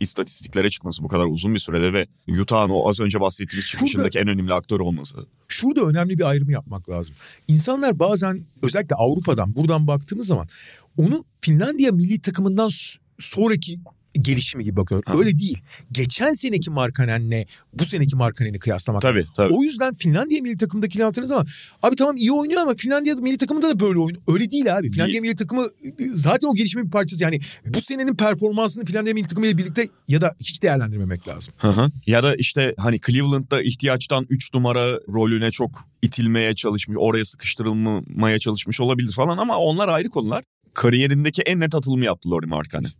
istatistiklere 0.00 0.70
çıkması 0.70 1.02
bu 1.02 1.08
kadar 1.08 1.24
uzun 1.24 1.54
bir 1.54 1.58
sürede 1.58 1.92
ve 1.92 2.06
Utah'ın 2.40 2.70
o 2.70 2.88
az 2.88 3.00
önce 3.00 3.20
bahsettiğimiz 3.20 3.66
çıkışındaki 3.66 4.18
en 4.18 4.28
önemli 4.28 4.52
aktör 4.54 4.80
olması. 4.80 5.16
Şurada 5.48 5.80
önemli 5.80 6.18
bir 6.18 6.24
ayrımı 6.24 6.52
yapmak 6.52 6.90
lazım. 6.90 7.14
İnsanlar 7.48 7.98
bazen 7.98 8.46
özellikle 8.62 8.96
Avrupa'dan 8.96 9.56
buradan 9.56 9.86
baktığımız 9.86 10.26
zaman 10.26 10.48
onu 10.96 11.24
Finlandiya 11.40 11.92
milli 11.92 12.20
takımından 12.20 12.70
sonraki 13.18 13.78
gelişimi 14.14 14.64
gibi 14.64 14.76
bakıyor. 14.76 15.02
Ha. 15.06 15.18
Öyle 15.18 15.38
değil. 15.38 15.58
Geçen 15.92 16.32
seneki 16.32 16.70
Markkanen'le 16.70 17.44
bu 17.72 17.84
seneki 17.84 18.16
Markkanen'i 18.16 18.58
kıyaslamak. 18.58 19.02
Tabii 19.02 19.26
tabii. 19.36 19.54
O 19.54 19.62
yüzden 19.62 19.94
Finlandiya 19.94 20.42
milli 20.42 20.56
takımındaki 20.56 21.02
hatırladığınız 21.02 21.28
zaman 21.28 21.46
abi 21.82 21.96
tamam 21.96 22.16
iyi 22.16 22.32
oynuyor 22.32 22.62
ama 22.62 22.74
Finlandiya 22.74 23.14
milli 23.14 23.38
takımında 23.38 23.68
da 23.68 23.80
böyle 23.80 23.98
oynuyor. 23.98 24.22
Öyle 24.28 24.50
değil 24.50 24.76
abi. 24.76 24.90
Finlandiya 24.90 25.20
milli 25.20 25.36
takımı 25.36 25.68
zaten 26.12 26.48
o 26.48 26.54
gelişimin 26.54 26.86
bir 26.86 26.90
parçası. 26.90 27.22
Yani 27.22 27.40
bu 27.66 27.80
senenin 27.80 28.14
performansını 28.14 28.84
Finlandiya 28.84 29.14
milli 29.14 29.28
takımı 29.28 29.46
ile 29.46 29.58
birlikte 29.58 29.88
ya 30.08 30.20
da 30.20 30.34
hiç 30.40 30.62
değerlendirmemek 30.62 31.28
lazım. 31.28 31.54
Hı 31.58 31.68
hı. 31.68 31.90
Ya 32.06 32.22
da 32.22 32.34
işte 32.36 32.74
hani 32.78 33.00
Cleveland'da 33.06 33.62
ihtiyaçtan 33.62 34.26
3 34.28 34.54
numara 34.54 34.92
rolüne 34.92 35.50
çok 35.50 35.84
itilmeye 36.02 36.54
çalışmış, 36.54 36.96
oraya 37.00 37.24
sıkıştırılmaya 37.24 38.38
çalışmış 38.38 38.80
olabilir 38.80 39.12
falan 39.12 39.38
ama 39.38 39.58
onlar 39.58 39.88
ayrı 39.88 40.08
konular. 40.08 40.44
Kariyerindeki 40.74 41.42
en 41.42 41.60
net 41.60 41.74
atılımı 41.74 42.04
yaptı 42.04 42.30
Lori 42.30 42.46
Markkanen. 42.46 42.90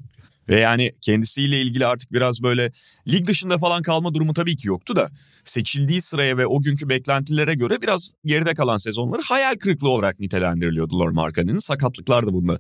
Ve 0.49 0.61
yani 0.61 0.93
kendisiyle 1.01 1.63
ilgili 1.63 1.87
artık 1.87 2.13
biraz 2.13 2.43
böyle 2.43 2.73
lig 3.09 3.27
dışında 3.27 3.59
falan 3.59 3.83
kalma 3.83 4.15
durumu 4.15 4.35
tabii 4.35 4.57
ki 4.57 4.69
yoktu 4.69 4.97
da 4.97 5.11
seçildiği 5.45 6.01
sıraya 6.01 6.39
ve 6.39 6.47
o 6.47 6.63
günkü 6.63 6.89
beklentilere 6.89 7.55
göre 7.55 7.83
biraz 7.83 8.13
geride 8.25 8.55
kalan 8.55 8.77
sezonları 8.77 9.23
hayal 9.23 9.55
kırıklığı 9.55 9.89
olarak 9.89 10.21
nitelendiriliyordu 10.21 10.99
Lori 10.99 11.15
Markkanen'in. 11.15 11.59
Sakatlıklar 11.59 12.27
da 12.27 12.33
bunda 12.33 12.59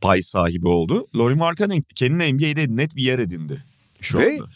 pay 0.00 0.22
sahibi 0.22 0.68
oldu. 0.68 1.06
Lori 1.16 1.34
Markkanen 1.34 1.84
kendine 1.94 2.32
NBA'de 2.32 2.76
net 2.76 2.96
bir 2.96 3.02
yer 3.02 3.18
edindi. 3.18 3.64
Şu 4.00 4.18
ve 4.18 4.32
anda. 4.32 4.50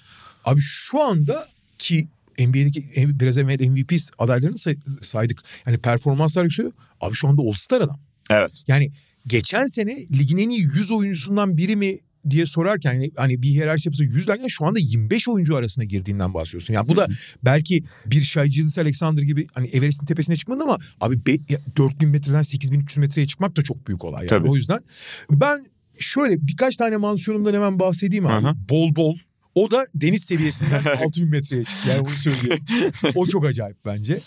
abi 0.45 0.61
şu 0.61 1.03
anda 1.03 1.49
ki 1.79 2.09
NBA'deki 2.39 2.93
biraz 2.97 3.39
evvel 3.39 3.61
MVP 3.68 3.97
adaylarını 4.18 4.59
say- 4.59 4.79
saydık. 5.03 5.41
Yani 5.66 5.79
performanslar 5.79 6.45
yükseliyor. 6.45 6.72
Abi 7.01 7.14
şu 7.14 7.29
anda 7.29 7.43
All-Star 7.43 7.81
adam. 7.81 8.01
Evet. 8.31 8.62
Yani 8.66 8.91
geçen 9.26 9.66
sene 9.66 9.97
ligin 10.18 10.39
en 10.39 10.51
iyi 10.51 10.61
100 10.61 10.91
oyuncusundan 10.93 11.57
biri 11.57 11.76
mi 11.76 11.99
diye 12.31 12.47
sorarken 12.47 12.95
hani, 12.95 13.11
hani 13.16 13.43
bir 13.43 13.49
hiyerarşi 13.49 13.89
yapısı 13.89 14.05
100 14.05 14.29
derken 14.29 14.47
şu 14.47 14.66
anda 14.66 14.79
25 14.79 15.29
oyuncu 15.29 15.57
arasına 15.57 15.85
girdiğinden 15.85 16.35
bahsediyorsun. 16.35 16.74
Yani 16.74 16.89
bu 16.89 16.97
da 16.97 17.09
belki 17.45 17.85
bir 18.07 18.20
Shai 18.20 18.51
Alexander 18.79 19.22
gibi 19.22 19.47
hani 19.55 19.68
Everest'in 19.68 20.07
tepesine 20.07 20.37
çıkmadı 20.37 20.62
ama 20.62 20.79
abi 21.01 21.20
4000 21.76 22.09
metreden 22.09 22.43
8300 22.43 22.99
metreye 22.99 23.26
çıkmak 23.26 23.57
da 23.57 23.62
çok 23.62 23.87
büyük 23.87 24.05
olay. 24.05 24.20
Yani. 24.20 24.29
Tabii. 24.29 24.49
O 24.49 24.57
yüzden 24.57 24.81
ben 25.31 25.66
şöyle 25.99 26.47
birkaç 26.47 26.76
tane 26.76 26.97
mansiyonumdan 26.97 27.55
hemen 27.55 27.81
bahsedeyim 27.81 28.26
abi. 28.26 28.47
Aha. 28.47 28.57
Bol 28.68 28.97
bol 28.97 29.16
o 29.55 29.70
da 29.70 29.87
deniz 29.95 30.24
seviyesinden 30.24 30.85
6000 31.05 31.29
metreye 31.29 31.64
çıktı. 31.64 31.89
Yani 31.89 32.07
bunu 32.07 32.14
söyleyeyim. 32.14 32.62
o 33.14 33.26
çok 33.26 33.45
acayip 33.45 33.76
bence. 33.87 34.18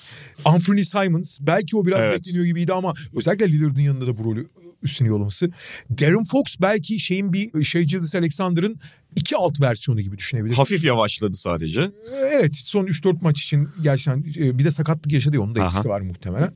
Anthony 0.46 0.84
Simons 0.84 1.40
belki 1.42 1.78
o 1.78 1.86
biraz 1.86 2.02
evet. 2.02 2.18
bekleniyor 2.18 2.46
gibiydi 2.46 2.74
ama 2.74 2.94
özellikle 3.16 3.52
Lillard'ın 3.52 3.82
yanında 3.82 4.08
da 4.08 4.18
bu 4.18 4.24
rolü 4.24 4.48
üstüne 4.84 5.08
yollaması. 5.08 5.52
Darren 6.00 6.24
Fox 6.24 6.56
belki 6.62 7.00
şeyin 7.00 7.34
bir 7.34 7.64
şey 7.64 7.84
Gilles 7.84 8.16
Alexander'ın 8.16 8.80
iki 9.16 9.38
alt 9.38 9.62
versiyonu 9.62 10.02
gibi 10.02 10.18
düşünebiliriz. 10.18 10.58
Hafif 10.58 10.86
yavaşladı 10.86 11.34
sadece. 11.34 11.92
Evet 12.32 12.56
son 12.56 12.86
3-4 12.86 13.18
maç 13.22 13.42
için 13.42 13.70
gerçekten 13.82 14.46
e, 14.46 14.60
bir 14.60 14.66
de 14.66 14.72
sakatlık 14.72 15.14
yaşadı 15.14 15.36
ya 15.36 15.42
onun 15.42 15.56
da 15.56 15.66
etkisi 15.66 15.90
var 15.90 16.02
muhtemelen. 16.02 16.54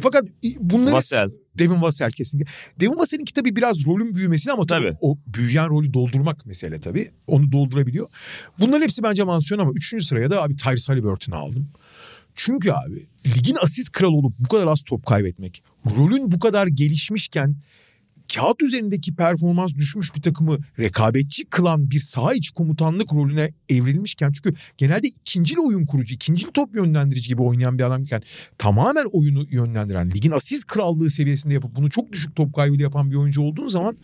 Fakat 0.00 0.24
bunları... 0.60 0.94
Vassell. 0.94 1.30
Devin 1.58 1.82
Vassell 1.82 2.10
kesinlikle. 2.10 2.52
Devin 2.80 2.98
Vassell'in 2.98 3.24
tabii 3.24 3.56
biraz 3.56 3.86
rolün 3.86 4.14
büyümesini 4.14 4.52
ama 4.52 4.66
tabii, 4.66 4.86
tabii 4.86 4.98
o 5.00 5.18
büyüyen 5.26 5.68
rolü 5.68 5.94
doldurmak 5.94 6.46
mesele 6.46 6.80
tabii. 6.80 7.10
Onu 7.26 7.52
doldurabiliyor. 7.52 8.08
Bunların 8.58 8.82
hepsi 8.82 9.02
bence 9.02 9.22
mansiyon 9.22 9.60
ama 9.60 9.72
üçüncü 9.72 10.04
sıraya 10.04 10.30
da 10.30 10.42
abi 10.42 10.56
Tyrese 10.56 10.92
Halliburton'u 10.92 11.36
aldım. 11.36 11.68
Çünkü 12.34 12.70
abi 12.70 13.06
ligin 13.26 13.56
asist 13.62 13.92
kralı 13.92 14.16
olup 14.16 14.32
bu 14.38 14.48
kadar 14.48 14.66
az 14.66 14.82
top 14.84 15.06
kaybetmek, 15.06 15.62
rolün 15.96 16.32
bu 16.32 16.38
kadar 16.38 16.66
gelişmişken 16.66 17.56
kağıt 18.34 18.62
üzerindeki 18.62 19.14
performans 19.14 19.74
düşmüş 19.74 20.14
bir 20.14 20.22
takımı 20.22 20.58
rekabetçi 20.78 21.44
kılan 21.44 21.90
bir 21.90 21.98
saha 21.98 22.34
içi 22.34 22.52
komutanlık 22.52 23.12
rolüne 23.12 23.52
evrilmişken 23.68 24.32
çünkü 24.32 24.54
genelde 24.76 25.08
ikinci 25.08 25.60
oyun 25.60 25.86
kurucu, 25.86 26.14
ikinci 26.14 26.52
top 26.52 26.74
yönlendirici 26.74 27.28
gibi 27.28 27.42
oynayan 27.42 27.78
bir 27.78 27.84
adamken 27.84 28.22
tamamen 28.58 29.04
oyunu 29.12 29.46
yönlendiren, 29.50 30.10
ligin 30.10 30.30
asist 30.30 30.66
krallığı 30.66 31.10
seviyesinde 31.10 31.54
yapıp 31.54 31.76
bunu 31.76 31.90
çok 31.90 32.12
düşük 32.12 32.36
top 32.36 32.54
kaybıyla 32.54 32.82
yapan 32.82 33.10
bir 33.10 33.16
oyuncu 33.16 33.42
olduğun 33.42 33.68
zaman 33.68 33.96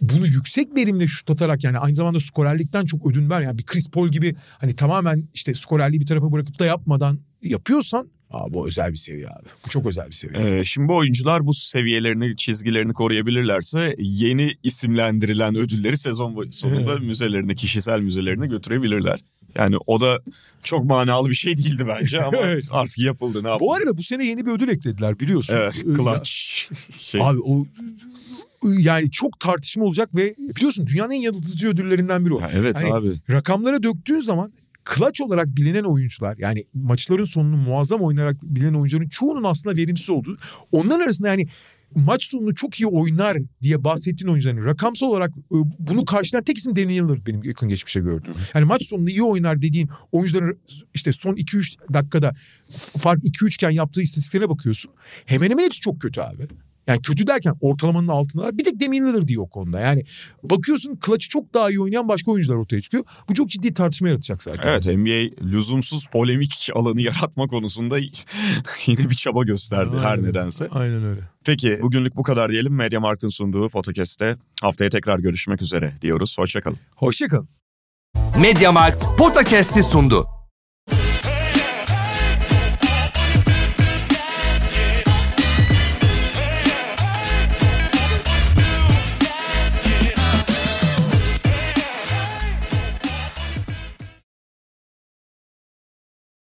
bunu 0.00 0.26
yüksek 0.26 0.74
verimle 0.74 1.06
şut 1.06 1.30
atarak 1.30 1.64
yani 1.64 1.78
aynı 1.78 1.96
zamanda 1.96 2.20
skorerlikten 2.20 2.84
çok 2.84 3.06
ödün 3.06 3.30
ver. 3.30 3.40
Yani 3.40 3.58
bir 3.58 3.64
Chris 3.64 3.90
Paul 3.90 4.08
gibi 4.08 4.34
hani 4.58 4.76
tamamen 4.76 5.28
işte 5.34 5.54
skorerliği 5.54 6.00
bir 6.00 6.06
tarafa 6.06 6.32
bırakıp 6.32 6.58
da 6.58 6.64
yapmadan 6.64 7.18
yapıyorsan 7.42 8.08
Aa, 8.30 8.52
bu 8.52 8.68
özel 8.68 8.92
bir 8.92 8.96
seviye 8.96 9.26
abi. 9.26 9.48
Bu 9.66 9.70
çok 9.70 9.86
özel 9.86 10.06
bir 10.06 10.12
seviye. 10.12 10.58
Ee, 10.58 10.64
şimdi 10.64 10.88
bu 10.88 10.96
oyuncular 10.96 11.46
bu 11.46 11.54
seviyelerini, 11.54 12.36
çizgilerini 12.36 12.92
koruyabilirlerse 12.92 13.94
yeni 13.98 14.52
isimlendirilen 14.62 15.56
ödülleri 15.56 15.96
sezon 15.98 16.50
sonunda 16.50 16.92
evet. 16.92 17.02
müzelerine, 17.02 17.54
kişisel 17.54 18.00
müzelerine 18.00 18.46
götürebilirler. 18.46 19.20
Yani 19.56 19.76
o 19.86 20.00
da 20.00 20.20
çok 20.62 20.84
manalı 20.84 21.28
bir 21.28 21.34
şey 21.34 21.56
değildi 21.56 21.84
bence 21.88 22.22
ama 22.22 22.38
evet. 22.42 22.64
artık 22.70 22.98
yapıldı. 22.98 23.44
Ne 23.44 23.48
yapalım? 23.48 23.68
Bu 23.68 23.74
arada 23.74 23.96
bu 23.96 24.02
sene 24.02 24.26
yeni 24.26 24.46
bir 24.46 24.50
ödül 24.50 24.68
eklediler 24.68 25.20
biliyorsun. 25.20 25.56
Evet, 25.56 25.84
ee, 25.86 25.94
clutch. 25.94 26.30
Şey. 26.98 27.20
Abi 27.22 27.40
o 27.40 27.66
yani 28.78 29.10
çok 29.10 29.40
tartışma 29.40 29.84
olacak 29.84 30.16
ve 30.16 30.34
biliyorsun 30.56 30.86
dünyanın 30.86 31.10
en 31.10 31.20
yanıltıcı 31.20 31.68
ödüllerinden 31.68 32.26
biri 32.26 32.34
o. 32.34 32.40
Ya 32.40 32.50
evet 32.54 32.76
hani 32.80 32.94
abi. 32.94 33.12
Rakamlara 33.30 33.82
döktüğün 33.82 34.18
zaman 34.18 34.52
clutch 34.94 35.20
olarak 35.20 35.46
bilinen 35.46 35.84
oyuncular 35.84 36.36
yani 36.38 36.64
maçların 36.74 37.24
sonunu 37.24 37.56
muazzam 37.56 38.00
oynayarak 38.00 38.36
bilinen 38.42 38.74
oyuncuların 38.74 39.08
çoğunun 39.08 39.44
aslında 39.44 39.76
verimsiz 39.76 40.10
olduğu. 40.10 40.38
Onların 40.72 41.00
arasında 41.04 41.28
yani 41.28 41.46
maç 41.94 42.24
sonunu 42.24 42.54
çok 42.54 42.80
iyi 42.80 42.86
oynar 42.86 43.38
diye 43.62 43.84
bahsettiğin 43.84 44.30
oyuncuların 44.30 44.64
rakamsal 44.64 45.06
olarak 45.06 45.30
e, 45.30 45.56
bunu 45.78 46.04
karşılayan 46.04 46.44
tek 46.44 46.58
isim 46.58 46.76
Daniel 46.76 47.04
Lillard 47.04 47.26
benim 47.26 47.42
yakın 47.42 47.68
geçmişe 47.68 48.00
gördüm. 48.00 48.34
Yani 48.54 48.64
maç 48.64 48.82
sonunu 48.82 49.10
iyi 49.10 49.22
oynar 49.22 49.62
dediğin 49.62 49.88
oyuncuların 50.12 50.58
işte 50.94 51.12
son 51.12 51.34
2-3 51.34 51.92
dakikada 51.92 52.32
fark 52.98 53.24
2-3 53.24 53.54
iken 53.54 53.70
yaptığı 53.70 54.02
istatistiklerine 54.02 54.48
bakıyorsun. 54.48 54.90
Hemen 55.26 55.50
hemen 55.50 55.64
hepsi 55.64 55.80
çok 55.80 56.00
kötü 56.00 56.20
abi. 56.20 56.46
Yani 56.90 57.02
kötü 57.02 57.26
derken 57.26 57.54
ortalamanın 57.60 58.08
altındalar. 58.08 58.58
Bir 58.58 58.64
tek 58.64 58.80
Damian 58.80 59.06
Lillard 59.06 59.28
diyor 59.28 59.42
o 59.42 59.48
konuda. 59.48 59.80
Yani 59.80 60.04
bakıyorsun 60.42 60.98
clutch'ı 61.06 61.28
çok 61.28 61.54
daha 61.54 61.70
iyi 61.70 61.80
oynayan 61.80 62.08
başka 62.08 62.30
oyuncular 62.30 62.56
ortaya 62.56 62.80
çıkıyor. 62.80 63.04
Bu 63.28 63.34
çok 63.34 63.48
ciddi 63.48 63.74
tartışma 63.74 64.08
yaratacak 64.08 64.42
zaten. 64.42 64.68
Evet 64.68 64.86
NBA 64.86 65.46
lüzumsuz 65.50 66.06
polemik 66.06 66.68
alanı 66.74 67.00
yaratma 67.00 67.46
konusunda 67.46 67.98
yine 68.86 69.10
bir 69.10 69.14
çaba 69.14 69.44
gösterdi 69.44 69.90
Aynen. 69.90 70.02
her 70.02 70.22
nedense. 70.22 70.68
Aynen 70.70 71.04
öyle. 71.04 71.20
Peki 71.44 71.78
bugünlük 71.82 72.16
bu 72.16 72.22
kadar 72.22 72.50
diyelim. 72.52 72.74
Media 72.74 73.00
Markt'ın 73.00 73.28
sunduğu 73.28 73.68
podcast'te 73.68 74.36
haftaya 74.60 74.90
tekrar 74.90 75.18
görüşmek 75.18 75.62
üzere 75.62 75.92
diyoruz. 76.02 76.38
Hoşçakalın. 76.38 76.78
Hoşçakalın. 76.96 77.48
Media 78.40 78.72
Markt 78.72 79.04
Podcast'i 79.18 79.82
sundu. 79.82 80.39